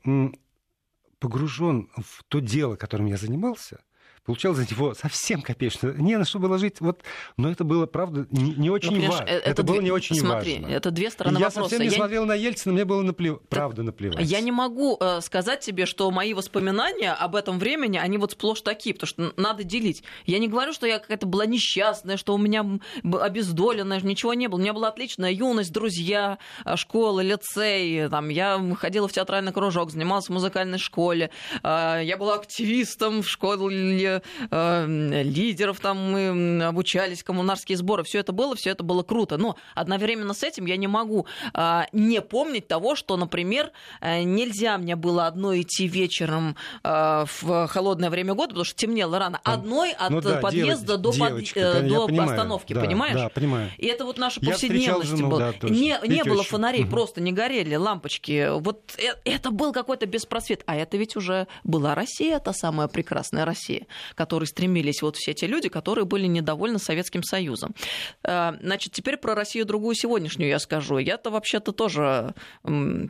погружен 1.18 1.90
в 1.96 2.24
то 2.28 2.40
дело, 2.40 2.76
которым 2.76 3.06
я 3.06 3.16
занимался, 3.16 3.82
получал 4.26 4.54
за 4.54 4.62
него 4.62 4.92
совсем 4.94 5.40
копеечно. 5.40 5.94
Не 5.96 6.18
на 6.18 6.24
что 6.24 6.38
было 6.38 6.58
жить. 6.58 6.80
Вот, 6.80 7.02
но 7.36 7.50
это 7.50 7.64
было, 7.64 7.86
правда, 7.86 8.26
не, 8.30 8.52
не 8.54 8.70
очень 8.70 9.00
ну, 9.00 9.08
важно. 9.08 9.24
Это, 9.24 9.50
это 9.50 9.62
было 9.62 9.80
не 9.80 9.92
очень 9.92 10.16
смотри, 10.16 10.58
важно. 10.58 10.74
это 10.74 10.90
две 10.90 11.10
стороны 11.10 11.38
я 11.38 11.46
вопроса. 11.46 11.60
Я 11.60 11.64
совсем 11.64 11.80
не 11.80 11.88
я... 11.88 11.92
смотрел 11.92 12.26
на 12.26 12.34
Ельцина, 12.34 12.74
мне 12.74 12.84
было 12.84 13.02
наплев... 13.02 13.38
правда 13.48 13.82
наплевать. 13.82 14.26
Я 14.28 14.40
не 14.40 14.50
могу 14.50 14.98
э, 15.00 15.20
сказать 15.20 15.60
тебе, 15.60 15.86
что 15.86 16.10
мои 16.10 16.34
воспоминания 16.34 17.12
об 17.12 17.36
этом 17.36 17.58
времени, 17.58 17.98
они 17.98 18.18
вот 18.18 18.32
сплошь 18.32 18.60
такие, 18.62 18.94
потому 18.94 19.08
что 19.08 19.32
надо 19.40 19.62
делить. 19.62 20.02
Я 20.26 20.38
не 20.38 20.48
говорю, 20.48 20.72
что 20.72 20.86
я 20.86 20.98
какая-то 20.98 21.26
была 21.26 21.46
несчастная, 21.46 22.16
что 22.16 22.34
у 22.34 22.38
меня 22.38 22.66
обездоленная, 23.04 24.00
ничего 24.00 24.34
не 24.34 24.48
было. 24.48 24.58
У 24.58 24.62
меня 24.62 24.72
была 24.72 24.88
отличная 24.88 25.30
юность, 25.30 25.72
друзья, 25.72 26.38
э, 26.64 26.76
школа, 26.76 27.20
лицей. 27.20 28.08
Там, 28.08 28.28
я 28.28 28.60
ходила 28.76 29.06
в 29.06 29.12
театральный 29.12 29.52
кружок, 29.52 29.92
занималась 29.92 30.26
в 30.26 30.30
музыкальной 30.30 30.78
школе. 30.78 31.30
Э, 31.62 32.00
я 32.02 32.16
была 32.16 32.34
активистом 32.34 33.22
в 33.22 33.28
школе 33.28 34.15
э, 34.16 34.50
э, 34.50 35.22
лидеров, 35.22 35.80
там 35.80 36.12
мы 36.12 36.64
обучались, 36.64 37.22
коммунарские 37.22 37.78
сборы, 37.78 38.04
все 38.04 38.20
это 38.20 38.32
было, 38.32 38.54
все 38.54 38.70
это 38.70 38.82
было 38.82 39.02
круто. 39.02 39.36
Но 39.36 39.56
одновременно 39.74 40.34
с 40.34 40.42
этим 40.42 40.66
я 40.66 40.76
не 40.76 40.86
могу 40.86 41.26
э, 41.54 41.82
не 41.92 42.20
помнить 42.20 42.68
того, 42.68 42.96
что, 42.96 43.16
например, 43.16 43.72
э, 44.00 44.22
нельзя 44.22 44.78
мне 44.78 44.96
было 44.96 45.26
одной 45.26 45.62
идти 45.62 45.86
вечером 45.86 46.56
э, 46.82 47.24
в 47.40 47.66
холодное 47.68 48.10
время 48.10 48.34
года, 48.34 48.48
потому 48.48 48.64
что 48.64 48.76
темнело 48.76 49.18
рано, 49.18 49.40
одной 49.44 49.92
от 49.92 50.10
ну, 50.10 50.20
да, 50.20 50.36
подъезда 50.36 50.96
девочка, 50.96 50.98
до, 50.98 51.28
девочка, 51.28 51.72
под, 51.74 51.88
до 51.88 52.06
понимаю, 52.06 52.30
остановки, 52.30 52.72
да, 52.72 52.80
понимаешь? 52.80 53.14
Да, 53.14 53.28
понимаю. 53.28 53.70
И 53.78 53.86
это 53.86 54.04
вот 54.04 54.18
наша 54.18 54.40
повседневность 54.40 55.22
была. 55.22 55.52
Да, 55.60 55.68
не, 55.68 55.98
не 56.06 56.24
было 56.24 56.42
фонарей, 56.42 56.84
угу. 56.84 56.90
просто 56.90 57.20
не 57.20 57.32
горели 57.32 57.74
лампочки. 57.74 58.58
Вот 58.58 58.94
это, 58.96 59.18
это 59.24 59.50
был 59.50 59.72
какой-то 59.72 60.06
беспросвет. 60.06 60.62
А 60.66 60.76
это 60.76 60.96
ведь 60.96 61.16
уже 61.16 61.46
была 61.64 61.94
Россия, 61.94 62.38
та 62.38 62.52
самая 62.52 62.88
прекрасная 62.88 63.44
Россия, 63.44 63.86
которой 64.14 64.44
стремились 64.44 65.02
вот 65.02 65.16
все 65.16 65.34
те 65.34 65.46
люди, 65.46 65.68
которые 65.68 66.04
были 66.04 66.26
недовольны 66.26 66.78
Советским 66.78 67.22
Союзом. 67.22 67.74
Э, 68.22 68.52
значит, 68.60 68.92
теперь 68.92 69.16
про 69.16 69.34
Россию 69.34 69.66
другую 69.66 69.94
сегодняшнюю 69.94 70.48
я 70.50 70.58
скажу. 70.58 70.98
Я-то 70.98 71.30
вообще-то 71.30 71.72
тоже 71.72 72.34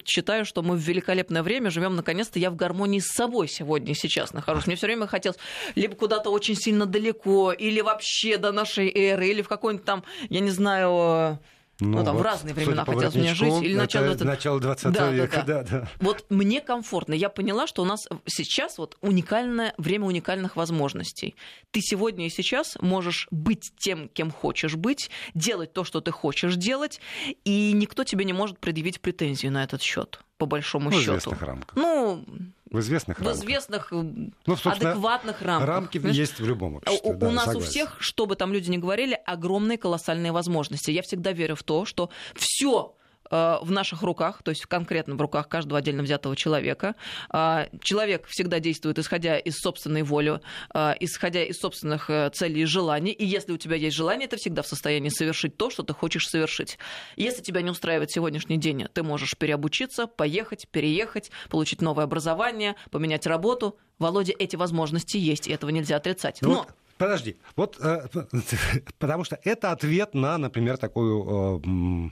считаю, 0.04 0.44
что 0.44 0.62
мы 0.62 0.76
в 0.76 0.80
великолепное 0.80 1.42
время 1.42 1.70
живем. 1.70 1.96
Наконец-то 1.96 2.38
я 2.38 2.50
в 2.50 2.56
гармонии 2.56 3.00
с 3.00 3.08
собой 3.08 3.48
сегодня 3.48 3.94
сейчас 3.94 4.32
нахожусь. 4.32 4.66
Мне 4.66 4.76
все 4.76 4.86
время 4.86 5.06
хотелось 5.06 5.38
либо 5.74 5.94
куда-то 5.94 6.30
очень 6.30 6.56
сильно 6.56 6.86
далеко, 6.86 7.52
или 7.52 7.80
вообще 7.80 8.38
до 8.38 8.52
нашей 8.52 8.90
эры, 8.92 9.28
или 9.28 9.42
в 9.42 9.48
какой-нибудь 9.48 9.84
там, 9.84 10.04
я 10.28 10.40
не 10.40 10.50
знаю, 10.50 11.38
ну, 11.78 11.98
ну 11.98 12.04
там 12.04 12.14
вот, 12.14 12.22
в 12.22 12.24
разные 12.24 12.54
времена 12.54 12.84
хотелось 12.84 13.14
мне 13.14 13.34
жить. 13.34 13.62
Или 13.62 13.74
начало, 13.74 14.06
20... 14.06 14.24
начало 14.24 14.60
20 14.60 14.92
да, 14.92 15.10
века, 15.10 15.44
да, 15.46 15.62
да. 15.62 15.80
да. 15.80 15.88
Вот 16.00 16.24
мне 16.30 16.62
комфортно. 16.62 17.12
Я 17.12 17.28
поняла, 17.28 17.66
что 17.66 17.82
у 17.82 17.84
нас 17.84 18.08
сейчас 18.26 18.78
вот 18.78 18.96
уникальное 19.02 19.74
время 19.76 20.06
уникальных 20.06 20.56
возможностей. 20.56 21.36
Ты 21.72 21.80
сегодня 21.82 22.26
и 22.26 22.30
сейчас 22.30 22.78
можешь 22.80 23.28
быть 23.30 23.72
тем, 23.78 24.08
кем 24.08 24.30
хочешь 24.30 24.74
быть, 24.74 25.10
делать 25.34 25.74
то, 25.74 25.84
что 25.84 26.00
ты 26.00 26.12
хочешь 26.12 26.56
делать, 26.56 27.00
и 27.44 27.72
никто 27.72 28.04
тебе 28.04 28.24
не 28.24 28.32
может 28.32 28.58
предъявить 28.58 29.00
претензию 29.00 29.52
на 29.52 29.62
этот 29.62 29.82
счет, 29.82 30.20
по 30.38 30.46
большому 30.46 30.90
ну, 30.90 30.98
счету. 30.98 31.12
В 31.12 31.18
известных 31.18 31.42
рамках. 31.42 31.76
Ну, 31.76 32.24
в 32.70 32.80
известных 32.80 33.18
в 33.18 33.22
рамках. 33.22 33.42
известных, 33.42 33.88
ну, 33.90 34.32
адекватных 34.64 35.42
рамках. 35.42 35.68
Рамки 35.68 35.98
Знаешь, 35.98 36.16
есть 36.16 36.40
в 36.40 36.46
любом 36.46 36.76
обществе. 36.76 37.00
У, 37.10 37.14
да, 37.14 37.28
у 37.28 37.30
нас 37.30 37.44
согласен. 37.44 37.66
у 37.66 37.70
всех, 37.70 37.96
что 38.00 38.26
бы 38.26 38.36
там 38.36 38.52
люди 38.52 38.70
ни 38.70 38.76
говорили, 38.76 39.18
огромные 39.24 39.78
колоссальные 39.78 40.32
возможности. 40.32 40.90
Я 40.90 41.02
всегда 41.02 41.32
верю 41.32 41.54
в 41.56 41.62
то, 41.62 41.84
что 41.84 42.10
все 42.34 42.96
Э, 43.05 43.05
в 43.30 43.70
наших 43.70 44.02
руках, 44.02 44.42
то 44.42 44.50
есть 44.50 44.66
конкретно 44.66 45.14
в 45.14 45.20
руках 45.20 45.48
каждого 45.48 45.78
отдельно 45.78 46.02
взятого 46.02 46.36
человека. 46.36 46.94
А, 47.30 47.68
человек 47.80 48.26
всегда 48.26 48.60
действует 48.60 48.98
исходя 48.98 49.38
из 49.38 49.56
собственной 49.58 50.02
воли, 50.02 50.40
а, 50.70 50.94
исходя 51.00 51.44
из 51.44 51.58
собственных 51.58 52.10
э, 52.10 52.30
целей 52.30 52.62
и 52.62 52.64
желаний. 52.64 53.12
И 53.12 53.24
если 53.24 53.52
у 53.52 53.56
тебя 53.56 53.76
есть 53.76 53.96
желание, 53.96 54.28
ты 54.28 54.36
всегда 54.36 54.62
в 54.62 54.66
состоянии 54.66 55.08
совершить 55.08 55.56
то, 55.56 55.70
что 55.70 55.82
ты 55.82 55.92
хочешь 55.92 56.28
совершить. 56.28 56.78
Если 57.16 57.42
тебя 57.42 57.62
не 57.62 57.70
устраивает 57.70 58.10
сегодняшний 58.10 58.56
день, 58.56 58.86
ты 58.92 59.02
можешь 59.02 59.36
переобучиться, 59.36 60.06
поехать, 60.06 60.68
переехать, 60.68 61.30
получить 61.50 61.80
новое 61.80 62.04
образование, 62.04 62.74
поменять 62.90 63.26
работу. 63.26 63.78
Володя, 63.98 64.34
эти 64.38 64.56
возможности 64.56 65.16
есть, 65.16 65.48
и 65.48 65.52
этого 65.52 65.70
нельзя 65.70 65.96
отрицать. 65.96 66.38
Ну, 66.42 66.48
Но... 66.48 66.66
Подожди, 66.98 67.36
вот 67.56 67.76
э, 67.80 68.06
потому 68.98 69.24
что 69.24 69.38
это 69.44 69.70
ответ 69.72 70.14
на, 70.14 70.38
например, 70.38 70.78
такую 70.78 72.02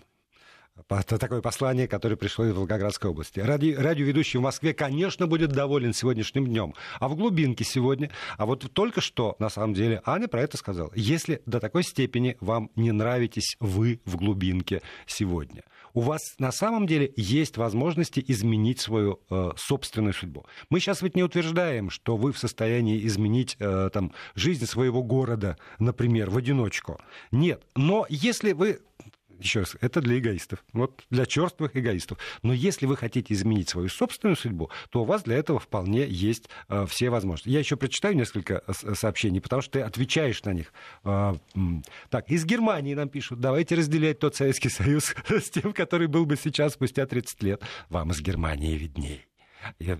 такое 0.88 1.40
послание, 1.40 1.88
которое 1.88 2.16
пришло 2.16 2.46
из 2.46 2.52
Волгоградской 2.52 3.10
области. 3.10 3.40
Ради, 3.40 3.74
радиоведущий 3.74 4.38
в 4.38 4.42
Москве, 4.42 4.74
конечно, 4.74 5.26
будет 5.26 5.52
доволен 5.52 5.92
сегодняшним 5.92 6.46
днем. 6.46 6.74
А 7.00 7.08
в 7.08 7.16
глубинке 7.16 7.64
сегодня, 7.64 8.10
а 8.36 8.46
вот 8.46 8.70
только 8.72 9.00
что, 9.00 9.36
на 9.38 9.48
самом 9.48 9.74
деле, 9.74 10.02
Аня 10.04 10.28
про 10.28 10.42
это 10.42 10.56
сказала. 10.56 10.90
Если 10.94 11.42
до 11.46 11.60
такой 11.60 11.84
степени 11.84 12.36
вам 12.40 12.70
не 12.76 12.92
нравитесь 12.92 13.56
вы 13.60 14.00
в 14.04 14.16
глубинке 14.16 14.82
сегодня, 15.06 15.62
у 15.94 16.00
вас 16.00 16.20
на 16.38 16.50
самом 16.50 16.88
деле 16.88 17.12
есть 17.16 17.56
возможности 17.56 18.22
изменить 18.26 18.80
свою 18.80 19.20
э, 19.30 19.50
собственную 19.56 20.12
судьбу. 20.12 20.44
Мы 20.68 20.80
сейчас 20.80 21.02
ведь 21.02 21.14
не 21.14 21.22
утверждаем, 21.22 21.88
что 21.88 22.16
вы 22.16 22.32
в 22.32 22.38
состоянии 22.38 23.06
изменить 23.06 23.56
э, 23.60 23.90
там, 23.92 24.12
жизнь 24.34 24.66
своего 24.66 25.04
города, 25.04 25.56
например, 25.78 26.30
в 26.30 26.36
одиночку. 26.36 27.00
Нет. 27.30 27.62
Но 27.76 28.06
если 28.08 28.52
вы 28.52 28.80
еще 29.44 29.60
раз, 29.60 29.76
это 29.80 30.00
для 30.00 30.18
эгоистов, 30.18 30.64
вот 30.72 31.04
для 31.10 31.26
черствых 31.26 31.76
эгоистов. 31.76 32.18
Но 32.42 32.52
если 32.52 32.86
вы 32.86 32.96
хотите 32.96 33.34
изменить 33.34 33.68
свою 33.68 33.88
собственную 33.88 34.36
судьбу, 34.36 34.70
то 34.90 35.02
у 35.02 35.04
вас 35.04 35.22
для 35.22 35.36
этого 35.36 35.58
вполне 35.58 36.06
есть 36.06 36.48
э, 36.68 36.86
все 36.88 37.10
возможности. 37.10 37.50
Я 37.50 37.58
еще 37.58 37.76
прочитаю 37.76 38.16
несколько 38.16 38.62
э, 38.66 38.94
сообщений, 38.94 39.40
потому 39.40 39.62
что 39.62 39.72
ты 39.72 39.80
отвечаешь 39.80 40.42
на 40.44 40.52
них. 40.52 40.72
Э, 41.04 41.34
так, 42.10 42.30
из 42.30 42.44
Германии 42.44 42.94
нам 42.94 43.08
пишут, 43.08 43.40
давайте 43.40 43.74
разделять 43.74 44.18
тот 44.18 44.34
Советский 44.34 44.70
Союз 44.70 45.14
с 45.28 45.50
тем, 45.50 45.72
который 45.72 46.08
был 46.08 46.26
бы 46.26 46.36
сейчас 46.36 46.74
спустя 46.74 47.06
30 47.06 47.42
лет. 47.42 47.62
Вам 47.88 48.10
из 48.10 48.20
Германии 48.20 48.76
видней. 48.76 49.26
Я... 49.78 49.98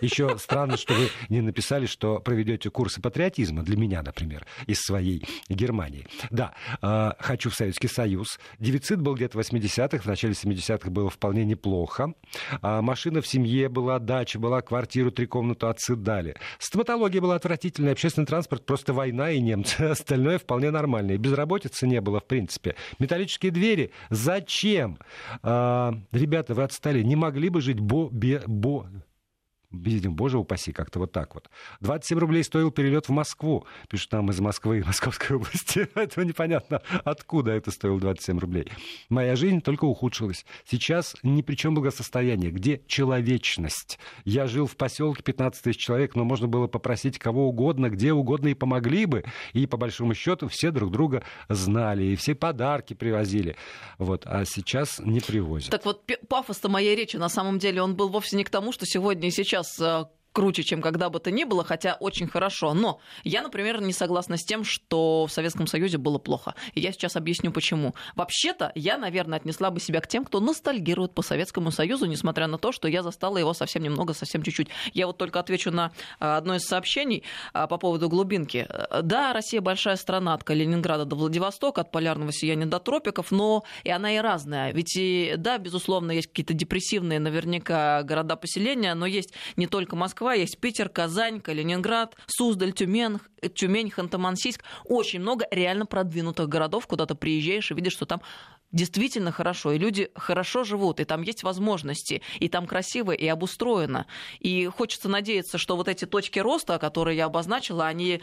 Еще 0.00 0.38
странно, 0.38 0.76
что 0.76 0.94
вы 0.94 1.08
не 1.28 1.40
написали, 1.40 1.86
что 1.86 2.20
проведете 2.20 2.70
курсы 2.70 3.02
патриотизма 3.02 3.62
для 3.62 3.76
меня, 3.76 4.02
например, 4.02 4.46
из 4.66 4.80
своей 4.80 5.26
Германии. 5.48 6.06
Да, 6.30 6.54
э, 6.80 7.12
хочу 7.18 7.50
в 7.50 7.54
Советский 7.54 7.88
Союз. 7.88 8.38
Дефицит 8.58 9.00
был 9.00 9.14
где-то 9.14 9.36
в 9.36 9.40
80-х, 9.40 9.98
в 9.98 10.06
начале 10.06 10.32
70-х 10.32 10.90
было 10.90 11.10
вполне 11.10 11.44
неплохо. 11.44 12.14
А 12.62 12.80
машина 12.80 13.20
в 13.20 13.26
семье 13.26 13.68
была, 13.68 13.98
дача 13.98 14.38
была, 14.38 14.62
квартиру, 14.62 15.10
три 15.10 15.26
комнаты 15.26 15.66
отсыдали. 15.66 16.36
Стоматология 16.58 17.20
была 17.20 17.34
отвратительная, 17.34 17.92
общественный 17.92 18.26
транспорт 18.26 18.64
просто 18.64 18.94
война 18.94 19.30
и 19.30 19.40
немцы. 19.40 19.82
Остальное 19.90 20.38
вполне 20.38 20.70
нормально. 20.70 21.12
И 21.12 21.16
безработицы 21.18 21.86
не 21.86 22.00
было, 22.00 22.20
в 22.20 22.26
принципе. 22.26 22.74
Металлические 22.98 23.52
двери. 23.52 23.90
Зачем? 24.08 24.98
А, 25.42 25.94
ребята, 26.12 26.54
вы 26.54 26.62
отстали. 26.62 27.02
Не 27.02 27.16
могли 27.16 27.50
бы 27.50 27.60
жить 27.60 27.80
бо, 27.80 28.08
бе, 28.10 28.42
бо, 28.46 28.79
was. 28.82 29.09
Видим, 29.72 30.14
боже 30.14 30.38
упаси, 30.38 30.72
как-то 30.72 30.98
вот 30.98 31.12
так 31.12 31.34
вот. 31.34 31.48
27 31.80 32.18
рублей 32.18 32.44
стоил 32.44 32.70
перелет 32.70 33.08
в 33.08 33.12
Москву. 33.12 33.66
Пишут 33.88 34.12
нам 34.12 34.30
из 34.30 34.40
Москвы 34.40 34.80
и 34.80 34.82
Московской 34.82 35.36
области. 35.36 35.88
Этого 35.94 36.24
непонятно, 36.24 36.82
откуда 37.04 37.52
это 37.52 37.70
стоило 37.70 38.00
27 38.00 38.38
рублей. 38.38 38.66
Моя 39.08 39.36
жизнь 39.36 39.60
только 39.60 39.84
ухудшилась. 39.84 40.44
Сейчас 40.64 41.16
ни 41.22 41.42
при 41.42 41.54
чем 41.54 41.74
благосостояние. 41.74 42.50
Где 42.50 42.82
человечность? 42.86 43.98
Я 44.24 44.46
жил 44.46 44.66
в 44.66 44.76
поселке 44.76 45.22
15 45.22 45.62
тысяч 45.62 45.78
человек, 45.78 46.14
но 46.14 46.24
можно 46.24 46.48
было 46.48 46.66
попросить 46.66 47.18
кого 47.18 47.48
угодно, 47.48 47.90
где 47.90 48.12
угодно 48.12 48.48
и 48.48 48.54
помогли 48.54 49.06
бы. 49.06 49.24
И 49.52 49.66
по 49.66 49.76
большому 49.76 50.14
счету 50.14 50.48
все 50.48 50.70
друг 50.70 50.90
друга 50.90 51.22
знали, 51.48 52.04
и 52.04 52.16
все 52.16 52.34
подарки 52.34 52.94
привозили. 52.94 53.56
Вот. 53.98 54.26
А 54.26 54.44
сейчас 54.44 54.98
не 54.98 55.20
привозят. 55.20 55.70
Так 55.70 55.84
вот, 55.84 56.02
пафос-то 56.28 56.68
моей 56.68 56.96
речи, 56.96 57.16
на 57.16 57.28
самом 57.28 57.58
деле, 57.58 57.82
он 57.82 57.94
был 57.94 58.08
вовсе 58.08 58.36
не 58.36 58.44
к 58.44 58.50
тому, 58.50 58.72
что 58.72 58.86
сегодня 58.86 59.28
и 59.28 59.30
сейчас 59.30 59.59
сейчас 59.62 60.08
круче, 60.32 60.62
чем 60.62 60.82
когда 60.82 61.10
бы 61.10 61.18
то 61.20 61.30
ни 61.30 61.44
было, 61.44 61.64
хотя 61.64 61.96
очень 62.00 62.28
хорошо. 62.28 62.74
Но 62.74 63.00
я, 63.24 63.42
например, 63.42 63.80
не 63.80 63.92
согласна 63.92 64.36
с 64.36 64.44
тем, 64.44 64.64
что 64.64 65.26
в 65.26 65.32
Советском 65.32 65.66
Союзе 65.66 65.98
было 65.98 66.18
плохо. 66.18 66.54
И 66.74 66.80
я 66.80 66.92
сейчас 66.92 67.16
объясню, 67.16 67.52
почему. 67.52 67.94
Вообще-то, 68.14 68.72
я, 68.74 68.98
наверное, 68.98 69.38
отнесла 69.38 69.70
бы 69.70 69.80
себя 69.80 70.00
к 70.00 70.06
тем, 70.06 70.24
кто 70.24 70.40
ностальгирует 70.40 71.14
по 71.14 71.22
Советскому 71.22 71.70
Союзу, 71.70 72.06
несмотря 72.06 72.46
на 72.46 72.58
то, 72.58 72.72
что 72.72 72.88
я 72.88 73.02
застала 73.02 73.38
его 73.38 73.54
совсем 73.54 73.82
немного, 73.82 74.14
совсем 74.14 74.42
чуть-чуть. 74.42 74.68
Я 74.92 75.06
вот 75.06 75.18
только 75.18 75.40
отвечу 75.40 75.70
на 75.70 75.92
а, 76.18 76.36
одно 76.36 76.54
из 76.56 76.62
сообщений 76.62 77.24
а, 77.52 77.66
по 77.66 77.78
поводу 77.78 78.08
глубинки. 78.08 78.68
Да, 79.02 79.32
Россия 79.32 79.60
большая 79.60 79.96
страна 79.96 80.34
от 80.34 80.44
Калининграда 80.44 81.04
до 81.04 81.16
Владивостока, 81.16 81.82
от 81.82 81.90
полярного 81.90 82.32
сияния 82.32 82.66
до 82.66 82.78
тропиков, 82.78 83.30
но 83.30 83.64
и 83.84 83.90
она 83.90 84.14
и 84.14 84.18
разная. 84.18 84.72
Ведь 84.72 84.96
и, 84.96 85.34
да, 85.36 85.58
безусловно, 85.58 86.12
есть 86.12 86.28
какие-то 86.28 86.54
депрессивные 86.54 87.18
наверняка 87.18 88.02
города-поселения, 88.02 88.94
но 88.94 89.06
есть 89.06 89.34
не 89.56 89.66
только 89.66 89.96
Москва, 89.96 90.19
Москва, 90.20 90.34
есть 90.34 90.58
Питер, 90.60 90.90
Казань, 90.90 91.40
Калининград, 91.40 92.14
Суздаль, 92.26 92.72
Тюмень, 92.72 93.20
Тюмень, 93.54 93.88
Ханты-Мансийск. 93.88 94.62
Очень 94.84 95.20
много 95.20 95.46
реально 95.50 95.86
продвинутых 95.86 96.46
городов, 96.46 96.86
куда 96.86 97.06
ты 97.06 97.14
приезжаешь 97.14 97.70
и 97.70 97.74
видишь, 97.74 97.94
что 97.94 98.04
там 98.04 98.20
действительно 98.72 99.32
хорошо, 99.32 99.72
и 99.72 99.78
люди 99.78 100.10
хорошо 100.14 100.64
живут, 100.64 101.00
и 101.00 101.04
там 101.04 101.22
есть 101.22 101.42
возможности, 101.42 102.22
и 102.38 102.48
там 102.48 102.66
красиво 102.66 103.12
и 103.12 103.26
обустроено. 103.26 104.06
И 104.38 104.66
хочется 104.66 105.08
надеяться, 105.08 105.58
что 105.58 105.76
вот 105.76 105.88
эти 105.88 106.04
точки 106.04 106.38
роста, 106.38 106.78
которые 106.78 107.16
я 107.16 107.26
обозначила, 107.26 107.86
они 107.86 108.22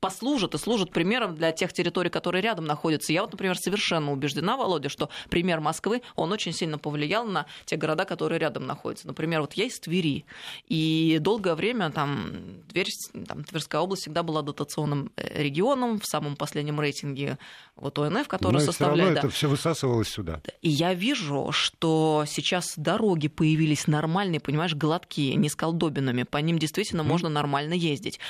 послужат 0.00 0.54
и 0.54 0.58
служат 0.58 0.92
примером 0.92 1.34
для 1.34 1.52
тех 1.52 1.72
территорий, 1.72 2.10
которые 2.10 2.42
рядом 2.42 2.64
находятся. 2.64 3.12
Я 3.12 3.22
вот, 3.22 3.32
например, 3.32 3.58
совершенно 3.58 4.12
убеждена, 4.12 4.56
Володя, 4.56 4.88
что 4.88 5.10
пример 5.30 5.60
Москвы, 5.60 6.02
он 6.14 6.32
очень 6.32 6.52
сильно 6.52 6.78
повлиял 6.78 7.26
на 7.26 7.46
те 7.64 7.76
города, 7.76 8.04
которые 8.04 8.38
рядом 8.38 8.66
находятся. 8.66 9.06
Например, 9.06 9.40
вот 9.40 9.54
я 9.54 9.64
из 9.64 9.78
Твери, 9.80 10.24
и 10.68 11.18
долгое 11.20 11.54
время 11.54 11.90
там, 11.90 12.62
Тверь, 12.70 12.90
там 13.26 13.44
Тверская 13.44 13.80
область 13.80 14.02
всегда 14.02 14.22
была 14.22 14.42
дотационным 14.42 15.10
э, 15.16 15.42
регионом 15.42 15.98
в 15.98 16.06
самом 16.06 16.36
последнем 16.36 16.80
рейтинге 16.80 17.38
вот 17.76 17.98
ОНФ, 17.98 18.28
который 18.28 18.60
составляет... 18.60 19.14
Да. 19.14 19.20
это 19.20 19.30
все 19.30 19.48
высасывалось 19.56 20.08
сюда. 20.08 20.40
И 20.62 20.68
я 20.68 20.94
вижу, 20.94 21.50
что 21.52 22.24
сейчас 22.26 22.74
дороги 22.76 23.28
появились 23.28 23.86
нормальные, 23.86 24.40
понимаешь, 24.40 24.74
гладкие, 24.74 25.34
не 25.34 25.48
с 25.48 25.56
колдобинами. 25.56 26.22
По 26.22 26.38
ним 26.38 26.58
действительно 26.58 27.00
mm. 27.00 27.06
можно 27.06 27.28
нормально 27.28 27.74
ездить. 27.74 28.20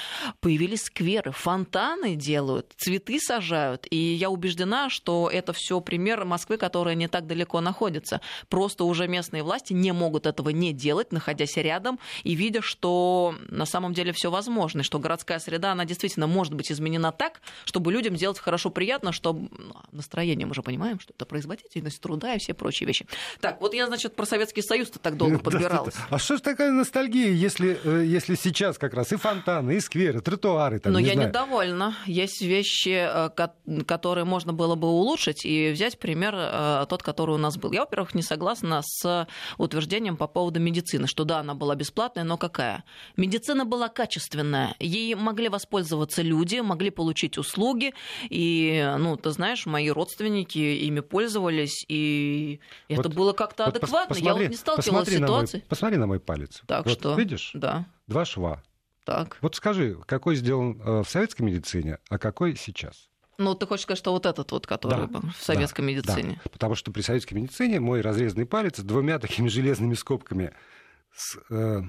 Появились 0.40 0.84
скверы, 0.84 1.32
фонтаны 1.32 2.14
делают, 2.16 2.72
цветы 2.76 3.18
сажают. 3.20 3.86
И 3.90 3.96
я 3.96 4.30
убеждена, 4.30 4.88
что 4.90 5.28
это 5.32 5.52
все 5.52 5.80
пример 5.80 6.24
Москвы, 6.24 6.56
которая 6.56 6.94
не 6.94 7.08
так 7.08 7.26
далеко 7.26 7.60
находится. 7.60 8.20
Просто 8.48 8.84
уже 8.84 9.08
местные 9.08 9.42
власти 9.42 9.72
не 9.72 9.92
могут 9.92 10.26
этого 10.26 10.50
не 10.50 10.72
делать, 10.72 11.12
находясь 11.12 11.56
рядом 11.56 11.98
и 12.24 12.34
видя, 12.34 12.62
что 12.62 13.34
на 13.48 13.66
самом 13.66 13.94
деле 13.94 14.12
все 14.12 14.30
возможно, 14.30 14.83
что 14.83 14.98
городская 14.98 15.38
среда, 15.38 15.72
она 15.72 15.85
действительно 15.85 16.27
может 16.27 16.54
быть 16.54 16.70
изменена 16.70 17.12
так, 17.12 17.40
чтобы 17.64 17.92
людям 17.92 18.16
сделать 18.16 18.38
хорошо, 18.38 18.70
приятно, 18.70 19.12
чтобы 19.12 19.48
ну, 19.56 19.74
настроение, 19.92 20.46
мы 20.46 20.54
же 20.54 20.62
понимаем, 20.62 21.00
что 21.00 21.12
это 21.17 21.27
производительность 21.27 22.00
труда 22.00 22.35
и 22.35 22.38
все 22.38 22.54
прочие 22.54 22.87
вещи. 22.87 23.06
Так, 23.40 23.60
вот 23.60 23.75
я, 23.75 23.87
значит, 23.87 24.14
про 24.14 24.27
Советский 24.27 24.62
Союз-то 24.62 24.98
так 24.98 25.17
долго 25.17 25.38
подбиралась. 25.46 25.94
А 26.10 26.19
что 26.19 26.37
ж 26.37 26.40
такая 26.40 26.71
ностальгия, 26.71 27.31
если, 27.31 27.79
э, 27.83 28.04
если 28.04 28.35
сейчас 28.35 28.79
как 28.79 28.94
раз 28.94 29.12
и 29.12 29.17
фонтаны, 29.17 29.77
и 29.77 29.81
скверы, 29.81 30.21
тротуары? 30.21 30.79
Там, 30.79 30.92
Но 30.92 31.00
не 31.00 31.06
я 31.06 31.14
знаю. 31.14 31.29
недовольна. 31.29 31.96
Есть 32.06 32.42
вещи, 32.42 33.06
э, 33.08 33.31
которые 33.87 34.25
можно 34.25 34.52
было 34.52 34.75
бы 34.75 34.88
улучшить, 34.88 35.44
и 35.44 35.71
взять 35.73 35.98
пример 35.98 36.35
э, 36.37 36.87
тот, 36.88 37.02
который 37.02 37.35
у 37.35 37.38
нас 37.38 37.56
был. 37.56 37.73
Я, 37.73 37.81
во-первых, 37.81 38.14
не 38.14 38.23
согласна 38.23 38.83
с 38.85 39.27
утверждением 39.58 40.17
по 40.17 40.27
поводу 40.27 40.60
медицины, 40.60 41.06
что 41.06 41.25
да, 41.25 41.40
она 41.40 41.54
была 41.54 41.75
бесплатная, 41.75 42.25
но 42.25 42.37
какая? 42.37 42.85
Медицина 43.17 43.64
была 43.64 43.88
качественная. 43.88 44.75
Ей 44.79 45.14
могли 45.14 45.48
воспользоваться 45.48 46.23
люди, 46.23 46.56
могли 46.60 46.90
получить 46.90 47.38
услуги, 47.38 47.94
и, 48.29 48.94
ну, 48.98 49.17
ты 49.17 49.31
знаешь, 49.31 49.67
мои 49.67 49.88
родственники 49.90 50.58
ими 50.58 51.00
пользовались, 51.07 51.85
и 51.88 52.61
вот, 52.88 52.98
это 53.00 53.09
было 53.09 53.33
как-то 53.33 53.67
вот 53.67 53.77
адекватно. 53.77 54.15
Посмотри, 54.15 54.25
Я 54.25 54.35
вот 54.35 54.50
не 54.50 54.57
сталкивалась 54.57 55.09
с 55.09 55.13
ситуацией. 55.13 55.63
Мой, 55.63 55.69
посмотри 55.69 55.96
на 55.98 56.07
мой 56.07 56.21
палец. 56.21 56.63
Так 56.67 56.85
вот, 56.85 56.98
что? 56.98 57.15
Видишь? 57.15 57.50
Да. 57.54 57.87
Два 58.07 58.25
шва. 58.25 58.63
Так. 59.04 59.38
Вот 59.40 59.54
скажи, 59.54 59.96
какой 60.07 60.35
сделан 60.35 60.81
э, 60.85 61.02
в 61.04 61.09
советской 61.09 61.42
медицине, 61.42 61.98
а 62.11 62.19
какой 62.19 62.57
сейчас? 62.57 63.09
Ну, 63.38 63.54
ты 63.54 63.67
хочешь 63.67 63.85
сказать, 63.85 63.98
что 63.98 64.13
вот 64.13 64.27
этот 64.27 64.50
вот, 64.50 64.67
который 64.67 65.07
да, 65.07 65.21
в 65.21 65.42
советской 65.42 65.83
да, 65.83 65.87
медицине? 65.87 66.40
Да, 66.44 66.50
потому 66.50 66.75
что 66.75 66.90
при 66.90 67.02
советской 67.02 67.35
медицине 67.35 67.81
мой 67.81 68.00
разрезанный 68.00 68.46
палец 68.46 68.79
с 68.79 68.83
двумя 68.83 69.19
такими 69.19 69.48
железными 69.48 69.94
скобками 69.94 70.52
с, 71.15 71.38
э, 71.50 71.83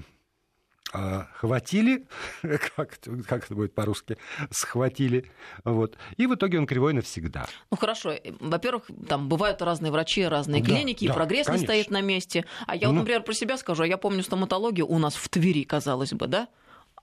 хватили, 0.90 2.06
как, 2.76 2.98
как 3.26 3.44
это 3.44 3.54
будет 3.54 3.74
по-русски, 3.74 4.16
схватили, 4.50 5.30
вот, 5.64 5.96
и 6.16 6.26
в 6.26 6.34
итоге 6.34 6.58
он 6.58 6.66
кривой 6.66 6.92
навсегда. 6.92 7.46
Ну 7.70 7.76
хорошо, 7.76 8.14
во-первых, 8.40 8.84
там 9.08 9.28
бывают 9.28 9.60
разные 9.62 9.92
врачи, 9.92 10.24
разные 10.24 10.62
Да, 10.62 10.66
клиники, 10.68 11.04
и 11.04 11.08
да, 11.08 11.14
прогресс 11.14 11.46
не 11.46 11.52
конечно. 11.52 11.66
стоит 11.66 11.90
на 11.90 12.00
месте. 12.00 12.44
А 12.66 12.74
я 12.76 12.88
вот, 12.88 12.94
Ну. 12.94 13.00
например, 13.00 13.22
про 13.22 13.32
себя 13.34 13.56
скажу, 13.56 13.82
а 13.82 13.86
я 13.86 13.98
помню 13.98 14.22
стоматологию 14.22 14.86
у 14.86 14.98
нас 14.98 15.14
в 15.14 15.28
Твери, 15.28 15.64
казалось 15.64 16.12
бы, 16.12 16.26
да? 16.26 16.48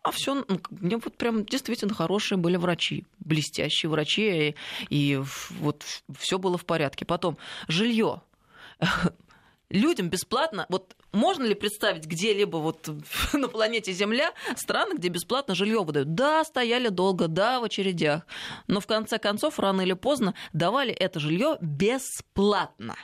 А 0.03 0.11
все, 0.11 0.45
мне 0.69 0.97
вот 0.97 1.17
прям 1.17 1.45
действительно 1.45 1.93
хорошие 1.93 2.37
были 2.37 2.57
врачи, 2.57 3.05
блестящие 3.19 3.89
врачи, 3.89 4.49
и, 4.49 4.55
и 4.89 5.19
вот 5.59 5.83
все 6.19 6.37
было 6.37 6.57
в 6.59 6.65
порядке. 6.65 7.05
Потом 7.05 7.37
жилье. 7.67 8.21
Людям 9.69 10.09
бесплатно, 10.09 10.65
вот 10.69 10.95
можно 11.11 11.43
ли 11.43 11.55
представить 11.55 12.05
где-либо 12.05 12.57
вот 12.57 12.89
на 13.33 13.47
планете 13.47 13.91
Земля 13.93 14.33
страны, 14.55 14.95
где 14.97 15.09
бесплатно 15.09 15.55
жилье 15.55 15.83
выдают? 15.83 16.13
Да, 16.13 16.43
стояли 16.43 16.89
долго, 16.89 17.27
да, 17.27 17.59
в 17.59 17.63
очередях, 17.63 18.25
но 18.67 18.79
в 18.79 18.87
конце 18.87 19.17
концов, 19.17 19.59
рано 19.59 19.81
или 19.81 19.93
поздно, 19.93 20.35
давали 20.53 20.93
это 20.93 21.19
жилье 21.19 21.57
бесплатно. 21.61 22.95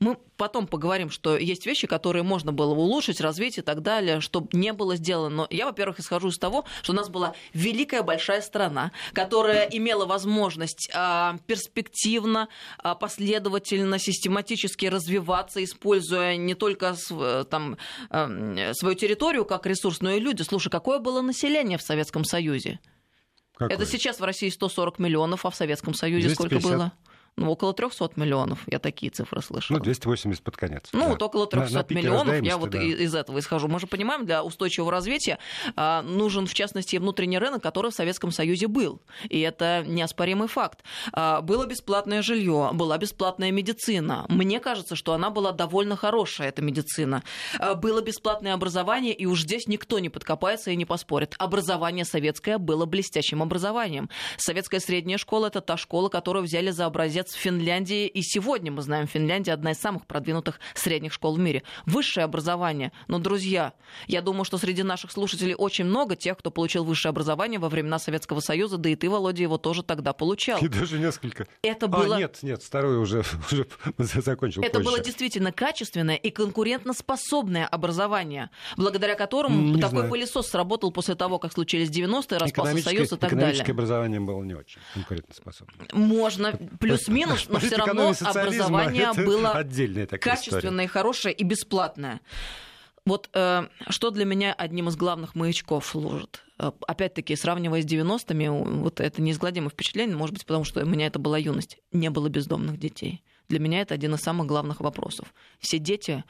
Мы 0.00 0.16
потом 0.36 0.66
поговорим, 0.66 1.10
что 1.10 1.36
есть 1.36 1.66
вещи, 1.66 1.86
которые 1.86 2.22
можно 2.22 2.52
было 2.52 2.74
улучшить, 2.74 3.20
развить 3.20 3.58
и 3.58 3.62
так 3.62 3.82
далее, 3.82 4.20
чтобы 4.20 4.48
не 4.52 4.72
было 4.72 4.96
сделано. 4.96 5.36
Но 5.36 5.46
я, 5.50 5.66
во-первых, 5.66 6.00
исхожу 6.00 6.28
из 6.28 6.38
того, 6.38 6.64
что 6.82 6.92
у 6.92 6.96
нас 6.96 7.08
была 7.08 7.34
великая 7.52 8.02
большая 8.02 8.40
страна, 8.42 8.92
которая 9.12 9.66
имела 9.66 10.06
возможность 10.06 10.90
а, 10.94 11.36
перспективно, 11.46 12.48
а, 12.78 12.94
последовательно, 12.94 13.98
систематически 13.98 14.86
развиваться, 14.86 15.62
используя 15.62 16.36
не 16.36 16.54
только 16.54 16.94
там, 17.50 17.76
а, 18.10 18.72
свою 18.74 18.94
территорию 18.94 19.44
как 19.44 19.66
ресурс, 19.66 20.00
но 20.00 20.12
и 20.12 20.20
люди. 20.20 20.42
Слушай, 20.42 20.70
какое 20.70 20.98
было 20.98 21.22
население 21.22 21.78
в 21.78 21.82
Советском 21.82 22.24
Союзе? 22.24 22.80
Какой? 23.56 23.74
Это 23.74 23.86
сейчас 23.86 24.20
в 24.20 24.24
России 24.24 24.50
140 24.50 24.98
миллионов, 24.98 25.46
а 25.46 25.50
в 25.50 25.56
Советском 25.56 25.94
Союзе 25.94 26.30
сколько 26.30 26.58
250. 26.58 26.78
было? 26.78 26.92
Ну, 27.38 27.50
около 27.50 27.74
300 27.74 28.12
миллионов. 28.16 28.60
Я 28.66 28.78
такие 28.78 29.10
цифры 29.10 29.42
слышала. 29.42 29.76
Ну, 29.76 29.84
280 29.84 30.42
под 30.42 30.56
конец. 30.56 30.88
Ну, 30.92 31.00
да. 31.00 31.08
вот 31.08 31.22
около 31.22 31.42
На- 31.44 31.48
300 31.48 31.74
на 31.74 31.82
пике 31.84 32.00
миллионов, 32.00 32.42
я 32.42 32.56
вот 32.56 32.70
да. 32.70 32.82
из 32.82 33.14
этого 33.14 33.38
исхожу. 33.40 33.68
Мы 33.68 33.78
же 33.78 33.86
понимаем, 33.86 34.24
для 34.24 34.42
устойчивого 34.42 34.90
развития 34.90 35.38
а, 35.76 36.00
нужен, 36.00 36.46
в 36.46 36.54
частности, 36.54 36.96
внутренний 36.96 37.38
рынок, 37.38 37.62
который 37.62 37.90
в 37.90 37.94
Советском 37.94 38.30
Союзе 38.32 38.68
был. 38.68 39.02
И 39.28 39.38
это 39.40 39.84
неоспоримый 39.86 40.48
факт. 40.48 40.82
А, 41.12 41.42
было 41.42 41.66
бесплатное 41.66 42.22
жилье, 42.22 42.70
была 42.72 42.96
бесплатная 42.96 43.50
медицина. 43.50 44.24
Мне 44.30 44.58
кажется, 44.58 44.96
что 44.96 45.12
она 45.12 45.28
была 45.28 45.52
довольно 45.52 45.94
хорошая, 45.94 46.48
эта 46.48 46.62
медицина. 46.62 47.22
А, 47.58 47.74
было 47.74 48.00
бесплатное 48.00 48.54
образование, 48.54 49.12
и 49.12 49.26
уж 49.26 49.42
здесь 49.42 49.66
никто 49.66 49.98
не 49.98 50.08
подкопается 50.08 50.70
и 50.70 50.76
не 50.76 50.86
поспорит. 50.86 51.34
Образование 51.38 52.06
советское 52.06 52.56
было 52.56 52.86
блестящим 52.86 53.42
образованием. 53.42 54.08
Советская 54.38 54.80
средняя 54.80 55.18
школа– 55.18 55.46
это 55.48 55.60
та 55.60 55.76
школа, 55.76 56.08
которую 56.08 56.42
взяли 56.42 56.70
за 56.70 56.86
образец 56.86 57.25
в 57.30 57.36
Финляндии, 57.36 58.06
и 58.06 58.22
сегодня 58.22 58.70
мы 58.72 58.82
знаем, 58.82 59.06
Финляндия 59.06 59.52
одна 59.52 59.72
из 59.72 59.78
самых 59.78 60.06
продвинутых 60.06 60.60
средних 60.74 61.12
школ 61.12 61.36
в 61.36 61.38
мире. 61.38 61.62
Высшее 61.86 62.24
образование. 62.24 62.92
Но, 63.08 63.18
друзья, 63.18 63.72
я 64.06 64.20
думаю, 64.22 64.44
что 64.44 64.58
среди 64.58 64.82
наших 64.82 65.10
слушателей 65.12 65.54
очень 65.54 65.84
много 65.84 66.16
тех, 66.16 66.36
кто 66.38 66.50
получил 66.50 66.84
высшее 66.84 67.10
образование 67.10 67.58
во 67.58 67.68
времена 67.68 67.98
Советского 67.98 68.40
Союза, 68.40 68.76
да 68.78 68.88
и 68.88 68.96
ты, 68.96 69.08
Володя, 69.10 69.42
его 69.42 69.58
тоже 69.58 69.82
тогда 69.82 70.12
получал. 70.12 70.60
И 70.60 70.68
даже 70.68 70.98
несколько. 70.98 71.46
Это 71.62 71.86
было... 71.88 72.16
А, 72.16 72.18
нет, 72.18 72.38
нет, 72.42 72.62
второй 72.62 72.98
уже, 72.98 73.22
уже 73.98 74.20
закончил 74.22 74.62
Это 74.62 74.78
позже. 74.78 74.84
было 74.84 74.98
действительно 75.00 75.52
качественное 75.52 76.16
и 76.16 76.30
конкурентоспособное 76.30 77.66
образование, 77.66 78.50
благодаря 78.76 79.14
которому 79.14 79.74
Не 79.74 79.80
такой 79.80 79.98
знаю. 79.98 80.10
пылесос 80.10 80.48
сработал 80.48 80.92
после 80.92 81.14
того, 81.14 81.38
как 81.38 81.52
случились 81.52 81.88
90-е, 81.90 82.38
распался 82.38 82.48
Экономическое- 82.48 82.90
Союз 82.96 83.12
и 83.12 83.16
так 83.16 83.30
экономическое 83.32 83.64
далее. 83.64 83.72
образование 83.74 84.20
было 84.20 84.42
не 84.42 84.54
очень 84.54 84.80
конкурентоспособным. 84.94 85.88
Можно 85.92 86.52
плюс-минус, 86.80 87.15
но 87.24 87.58
все 87.58 87.76
равно 87.76 88.12
образование 88.20 89.12
было 89.12 89.52
качественное, 90.20 90.88
хорошее 90.88 91.34
и 91.34 91.44
бесплатное. 91.44 92.20
Вот 93.06 93.30
э, 93.34 93.68
что 93.88 94.10
для 94.10 94.24
меня 94.24 94.52
одним 94.52 94.88
из 94.88 94.96
главных 94.96 95.36
маячков 95.36 95.86
служит. 95.86 96.42
Э, 96.58 96.72
Опять-таки, 96.88 97.36
сравнивая 97.36 97.82
с 97.82 97.86
90-ми, 97.86 98.48
вот 98.80 99.00
это 99.00 99.22
неизгладимое 99.22 99.70
впечатление, 99.70 100.16
может 100.16 100.34
быть, 100.34 100.44
потому 100.44 100.64
что 100.64 100.82
у 100.82 100.86
меня 100.86 101.06
это 101.06 101.20
была 101.20 101.38
юность. 101.38 101.78
Не 101.92 102.10
было 102.10 102.28
бездомных 102.28 102.78
детей. 102.78 103.22
Для 103.48 103.60
меня 103.60 103.80
это 103.80 103.94
один 103.94 104.14
из 104.14 104.20
самых 104.20 104.48
главных 104.48 104.80
вопросов. 104.80 105.32
Все 105.60 105.78
дети 105.78 106.24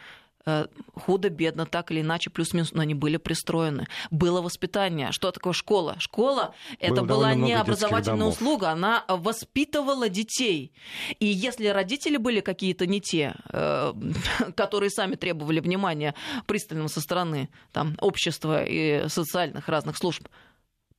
худо-бедно, 0.94 1.66
так 1.66 1.90
или 1.90 2.00
иначе, 2.00 2.30
плюс-минус, 2.30 2.72
но 2.72 2.82
они 2.82 2.94
были 2.94 3.16
пристроены. 3.16 3.86
Было 4.10 4.40
воспитание. 4.40 5.12
Что 5.12 5.30
такое 5.32 5.52
школа? 5.52 5.96
Школа— 5.98 6.54
это 6.78 7.02
Было 7.02 7.06
была 7.06 7.34
не 7.34 7.52
образовательная 7.52 8.26
услуга, 8.26 8.70
она 8.70 9.04
воспитывала 9.08 10.08
детей. 10.08 10.72
И 11.18 11.26
если 11.26 11.66
родители 11.66 12.16
были 12.16 12.40
какие-то 12.40 12.86
не 12.86 13.00
те, 13.00 13.34
э, 13.50 13.92
которые 14.56 14.90
сами 14.90 15.16
требовали 15.16 15.60
внимания 15.60 16.14
пристального 16.46 16.88
со 16.88 17.00
стороны 17.00 17.48
там, 17.72 17.96
общества 18.00 18.64
и 18.64 19.08
социальных 19.08 19.68
разных 19.68 19.96
служб, 19.96 20.28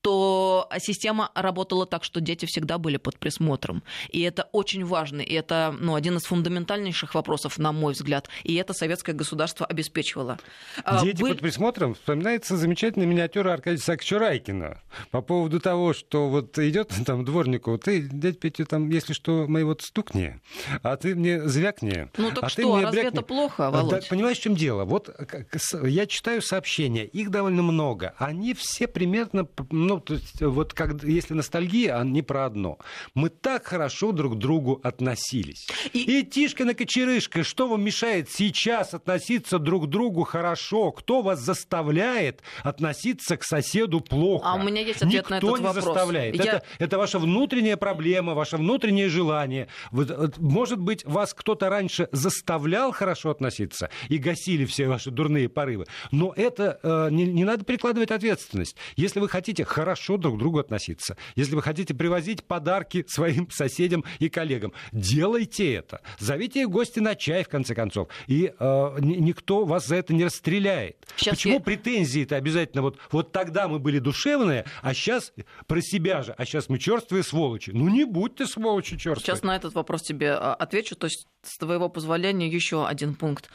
то 0.07 0.69
система 0.79 1.31
работала 1.35 1.85
так, 1.85 2.05
что 2.05 2.21
дети 2.21 2.45
всегда 2.45 2.77
были 2.77 2.95
под 2.95 3.17
присмотром. 3.19 3.83
И 4.09 4.21
это 4.21 4.47
очень 4.53 4.85
важно. 4.85 5.19
И 5.19 5.33
это 5.33 5.75
ну, 5.77 5.95
один 5.95 6.15
из 6.15 6.23
фундаментальнейших 6.23 7.13
вопросов, 7.13 7.57
на 7.57 7.73
мой 7.73 7.91
взгляд. 7.91 8.29
И 8.45 8.55
это 8.55 8.71
советское 8.73 9.11
государство 9.11 9.65
обеспечивало. 9.65 10.39
А, 10.85 11.03
Дети 11.03 11.21
были- 11.21 11.33
под 11.33 11.41
присмотром. 11.41 11.93
Вспоминается 11.95 12.55
замечательная 12.55 13.05
миниатюра 13.05 13.51
Аркадия 13.51 13.81
Саакча 13.81 14.17
Райкина 14.17 14.81
по 15.11 15.21
поводу 15.21 15.59
того, 15.59 15.91
что 15.91 16.29
вот 16.29 16.57
идет 16.57 16.93
там 17.05 17.25
дворнику, 17.25 17.77
ты, 17.77 17.99
дядь 18.01 18.39
Петя, 18.39 18.63
там, 18.65 18.89
если 18.89 19.11
что, 19.11 19.45
мои 19.47 19.63
вот 19.63 19.81
стукни, 19.81 20.39
а 20.83 20.95
ты 20.95 21.15
мне 21.15 21.45
звякни. 21.49 22.07
Ну 22.17 22.31
так 22.31 22.45
а 22.45 22.47
ты 22.47 22.61
что, 22.61 22.75
мне 22.75 22.85
разве 22.85 23.01
брякни». 23.01 23.19
это 23.19 23.27
плохо, 23.27 23.67
А, 23.67 23.71
да, 23.71 23.81
Володь? 23.83 24.07
понимаешь, 24.07 24.37
в 24.37 24.41
чем 24.41 24.55
дело? 24.55 24.85
Вот 24.85 25.09
с- 25.57 25.85
я 25.85 26.05
читаю 26.07 26.41
сообщения, 26.41 27.03
их 27.05 27.29
довольно 27.29 27.61
много. 27.61 28.13
Они 28.17 28.53
все 28.53 28.87
примерно 28.87 29.45
ну, 29.69 29.96
то 29.99 30.13
есть, 30.13 30.41
вот 30.41 30.73
как, 30.73 31.03
если 31.03 31.33
ностальгия, 31.33 31.95
она 31.99 32.09
не 32.09 32.21
про 32.21 32.45
одно. 32.45 32.79
Мы 33.13 33.29
так 33.29 33.65
хорошо 33.67 34.11
друг 34.11 34.35
к 34.35 34.37
другу 34.37 34.79
относились. 34.83 35.67
И, 35.93 36.19
и 36.19 36.23
Тишкина 36.23 36.73
Кочерышка, 36.73 37.43
что 37.43 37.67
вам 37.67 37.83
мешает 37.83 38.29
сейчас 38.29 38.93
относиться 38.93 39.59
друг 39.59 39.85
к 39.85 39.87
другу 39.87 40.23
хорошо? 40.23 40.91
Кто 40.91 41.21
вас 41.21 41.39
заставляет 41.39 42.41
относиться 42.63 43.37
к 43.37 43.43
соседу 43.43 44.01
плохо? 44.01 44.45
А 44.47 44.55
у 44.55 44.63
меня 44.63 44.81
есть 44.81 45.01
ответ 45.01 45.29
Никто 45.29 45.29
на 45.29 45.37
этот 45.37 45.59
не 45.59 45.65
вопрос. 45.65 45.83
заставляет. 45.83 46.35
Я... 46.35 46.43
Это, 46.43 46.63
это 46.79 46.97
ваша 46.97 47.19
внутренняя 47.19 47.77
проблема, 47.77 48.33
ваше 48.33 48.57
внутреннее 48.57 49.09
желание. 49.09 49.67
Может 49.91 50.79
быть, 50.79 51.05
вас 51.05 51.33
кто-то 51.33 51.69
раньше 51.69 52.09
заставлял 52.11 52.91
хорошо 52.91 53.31
относиться 53.31 53.89
и 54.09 54.17
гасили 54.17 54.65
все 54.65 54.87
ваши 54.87 55.11
дурные 55.11 55.49
порывы. 55.49 55.85
Но 56.11 56.33
это 56.35 56.79
э, 56.83 57.09
не, 57.11 57.25
не 57.25 57.43
надо 57.43 57.63
прикладывать 57.65 58.11
ответственность. 58.11 58.75
Если 58.95 59.19
вы 59.19 59.29
хотите 59.29 59.63
хорошо 59.77 60.17
друг 60.17 60.37
к 60.37 60.39
другу 60.39 60.57
относиться, 60.57 61.17
если 61.35 61.53
вы 61.53 61.61
хотите 61.61 61.93
привозить 61.93 62.43
подарки 62.43 63.05
своим 63.07 63.47
соседям 63.51 64.03
и 64.17 64.27
коллегам, 64.27 64.73
делайте 64.91 65.71
это. 65.71 66.01
Зовите 66.17 66.61
их 66.61 66.69
гости 66.69 66.99
на 66.99 67.13
чай, 67.13 67.43
в 67.43 67.47
конце 67.47 67.75
концов. 67.75 68.07
И 68.25 68.51
э, 68.57 68.95
никто 69.01 69.65
вас 69.65 69.85
за 69.85 69.97
это 69.97 70.15
не 70.15 70.25
расстреляет. 70.25 71.05
Сейчас 71.15 71.35
Почему 71.35 71.53
я... 71.55 71.59
претензии-то 71.59 72.35
обязательно 72.35 72.81
вот, 72.81 72.97
вот 73.11 73.31
тогда 73.31 73.67
мы 73.67 73.77
были 73.77 73.99
душевные, 73.99 74.65
а 74.81 74.95
сейчас 74.95 75.31
про 75.67 75.79
себя 75.81 76.23
же, 76.23 76.33
а 76.35 76.43
сейчас 76.45 76.69
мы 76.69 76.79
черствые 76.79 77.21
сволочи. 77.21 77.69
Ну 77.69 77.87
не 77.87 78.03
будь 78.03 78.33
ты 78.33 78.47
сволочи 78.47 78.97
черствые. 78.97 79.23
Сейчас 79.23 79.43
на 79.43 79.55
этот 79.55 79.75
вопрос 79.75 80.01
тебе 80.01 80.31
а, 80.31 80.55
отвечу. 80.55 80.95
То 80.95 81.05
есть, 81.05 81.27
с 81.43 81.59
твоего 81.59 81.87
позволения, 81.87 82.47
еще 82.47 82.87
один 82.87 83.13
пункт. 83.13 83.51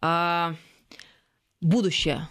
А, 0.00 0.54
будущее. 1.60 2.28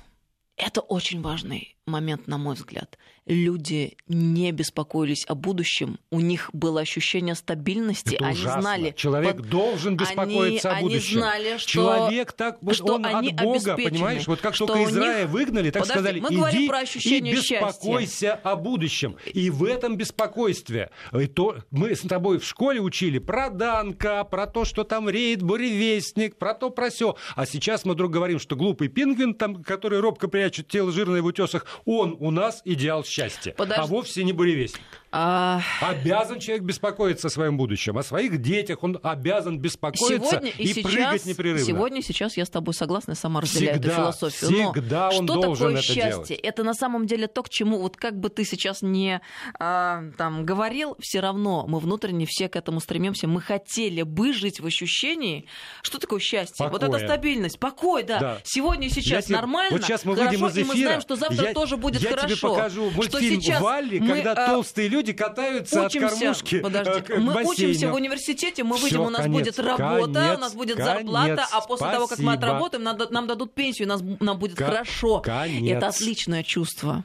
Это 0.58 0.82
очень 0.82 1.22
важный 1.22 1.75
момент, 1.86 2.28
на 2.28 2.38
мой 2.38 2.56
взгляд 2.56 2.98
люди 3.26 3.98
не 4.08 4.52
беспокоились 4.52 5.26
о 5.28 5.36
будущем, 5.36 6.00
у 6.12 6.20
них 6.20 6.50
было 6.54 6.82
ощущение 6.82 7.36
стабильности, 7.36 8.16
Это 8.16 8.28
они 8.28 8.40
ужасно. 8.40 8.62
знали. 8.62 8.94
Человек 8.96 9.38
под... 9.38 9.50
должен 9.50 9.98
беспокоиться 9.98 10.70
они, 10.70 10.80
о 10.80 10.82
будущем. 10.84 11.12
Они 11.14 11.22
знали, 11.22 11.58
что, 11.58 11.70
Человек 11.70 12.34
так, 12.34 12.60
что 12.72 12.96
он 12.96 13.06
они 13.06 13.30
от 13.32 13.42
Бога, 13.42 13.76
понимаешь? 13.76 14.28
Вот 14.28 14.42
как 14.42 14.56
только 14.56 14.80
из 14.80 14.96
рая 14.96 15.28
выгнали, 15.28 15.72
так 15.72 15.84
Подожди, 15.84 16.00
сказали, 16.00 16.20
мы 16.20 16.30
иди 16.52 16.68
про 16.68 16.84
и 16.84 17.22
беспокойся 17.22 18.12
счастья. 18.12 18.40
о 18.44 18.56
будущем. 18.56 19.18
И 19.34 19.50
в 19.50 19.64
этом 19.64 19.98
беспокойстве. 19.98 20.92
И 21.18 21.28
то, 21.28 21.58
мы 21.72 21.96
с 21.96 22.02
тобой 22.02 22.38
в 22.40 22.46
школе 22.46 22.80
учили 22.80 23.18
про 23.18 23.50
Данка, 23.50 24.24
про 24.24 24.46
то, 24.46 24.66
что 24.66 24.84
там 24.84 25.10
реет 25.10 25.42
буревестник, 25.42 26.38
про 26.38 26.54
то, 26.54 26.70
про 26.70 26.90
все. 26.90 27.16
А 27.36 27.46
сейчас 27.46 27.86
мы 27.86 27.94
вдруг 27.94 28.12
говорим, 28.12 28.40
что 28.40 28.56
глупый 28.56 28.88
пингвин, 28.88 29.34
там, 29.34 29.64
который 29.64 30.00
робко 30.00 30.28
прячет 30.28 30.68
тело 30.68 30.92
жирное 30.92 31.22
в 31.22 31.26
утесах, 31.26 31.66
он 31.86 32.16
у 32.20 32.32
нас 32.32 32.62
идеал 32.66 33.04
счастья. 33.04 33.54
Подожди. 33.58 33.82
А 33.82 33.86
вовсе 33.86 34.24
не 34.24 34.34
буревестник. 34.34 34.82
А... 35.18 35.62
Обязан 35.80 36.40
человек 36.40 36.66
беспокоиться 36.66 37.28
о 37.28 37.30
своем 37.30 37.56
будущем, 37.56 37.98
о 37.98 38.04
своих 38.04 38.42
детях. 38.42 38.84
Он 38.84 39.00
обязан 39.02 39.58
беспокоиться 39.58 40.30
сегодня 40.30 40.50
и, 40.50 40.64
и 40.64 40.74
сейчас, 40.74 40.92
прыгать 40.92 41.26
непрерывно. 41.26 41.66
Сегодня, 41.66 42.02
сейчас 42.02 42.36
я 42.36 42.44
с 42.44 42.50
тобой 42.50 42.74
согласна, 42.74 43.16
сама 43.16 43.40
разделяю 43.40 43.76
всегда, 43.76 43.88
эту 43.88 44.02
философию. 44.02 44.72
Всегда 44.74 45.10
Но 45.12 45.20
он 45.20 45.26
что 45.26 45.34
должен 45.42 45.68
такое 45.68 45.74
это 45.76 45.82
счастье? 45.82 46.12
делать. 46.12 46.32
Это 46.32 46.64
на 46.66 46.74
самом 46.74 47.06
деле 47.06 47.28
то, 47.28 47.44
к 47.44 47.50
чему, 47.50 47.80
вот 47.80 47.96
как 47.96 48.20
бы 48.20 48.28
ты 48.28 48.44
сейчас 48.44 48.82
не 48.82 49.22
а, 49.58 50.04
там, 50.18 50.46
говорил, 50.46 50.98
все 51.00 51.22
равно 51.22 51.66
мы 51.66 51.80
внутренне 51.80 52.26
все 52.26 52.50
к 52.50 52.58
этому 52.58 52.82
стремимся. 52.82 53.30
Мы 53.30 53.40
хотели 53.40 54.02
бы 54.02 54.34
жить 54.34 54.60
в 54.60 54.66
ощущении, 54.66 55.48
что 55.82 55.98
такое 55.98 56.20
счастье? 56.20 56.58
Покоя. 56.58 56.90
Вот 56.90 56.96
это 56.96 57.08
стабильность, 57.08 57.58
покой, 57.58 58.04
да. 58.04 58.20
да. 58.20 58.38
Сегодня 58.44 58.88
и 58.88 58.90
сейчас 58.90 59.28
тебе... 59.28 59.38
нормально, 59.38 59.78
вот 59.78 59.86
сейчас 59.86 60.04
мы 60.04 60.16
хорошо, 60.16 60.32
выйдем 60.32 60.48
из 60.48 60.52
эфира, 60.58 60.66
и 60.66 60.68
мы 60.68 60.84
знаем, 60.84 61.02
что 61.02 61.16
завтра 61.16 61.46
я, 61.46 61.54
тоже 61.54 61.78
будет 61.78 62.02
я 62.02 62.10
хорошо. 62.10 62.28
Я 62.28 62.36
тебе 62.36 62.50
покажу 62.50 62.92
мультфильм 62.92 63.42
что 63.42 63.60
Валли, 63.62 64.00
мы, 64.00 64.08
когда 64.08 64.34
а... 64.34 64.48
толстые 64.48 64.90
люди 64.90 65.05
катаются 65.14 65.86
учимся, 65.86 66.08
от 66.08 66.12
кормушки 66.20 66.60
подожди, 66.60 66.92
э, 66.92 67.02
к 67.02 67.18
мы 67.18 67.34
бассейну. 67.34 67.50
учимся 67.50 67.92
в 67.92 67.96
университете, 67.96 68.64
мы 68.64 68.76
выйдем, 68.78 68.98
Всё, 69.00 69.06
у 69.08 69.10
нас 69.10 69.22
конец, 69.22 69.38
будет 69.38 69.60
работа, 69.60 70.14
конец, 70.14 70.38
у 70.38 70.42
нас 70.42 70.54
будет 70.54 70.78
конец, 70.78 70.94
зарплата, 70.94 71.48
а 71.52 71.62
после 71.62 71.92
того, 71.92 72.08
как 72.08 72.20
мы 72.20 72.24
спасибо. 72.26 72.34
отработаем, 72.34 72.84
нам, 72.84 72.98
нам 73.10 73.28
дадут 73.28 73.54
пенсию, 73.54 73.88
нас, 73.88 74.02
нам 74.20 74.38
будет 74.40 74.58
Ко- 74.58 74.66
хорошо. 74.66 75.20
конец. 75.22 75.78
Это 75.78 75.88
отличное 75.88 76.44
чувство. 76.44 77.04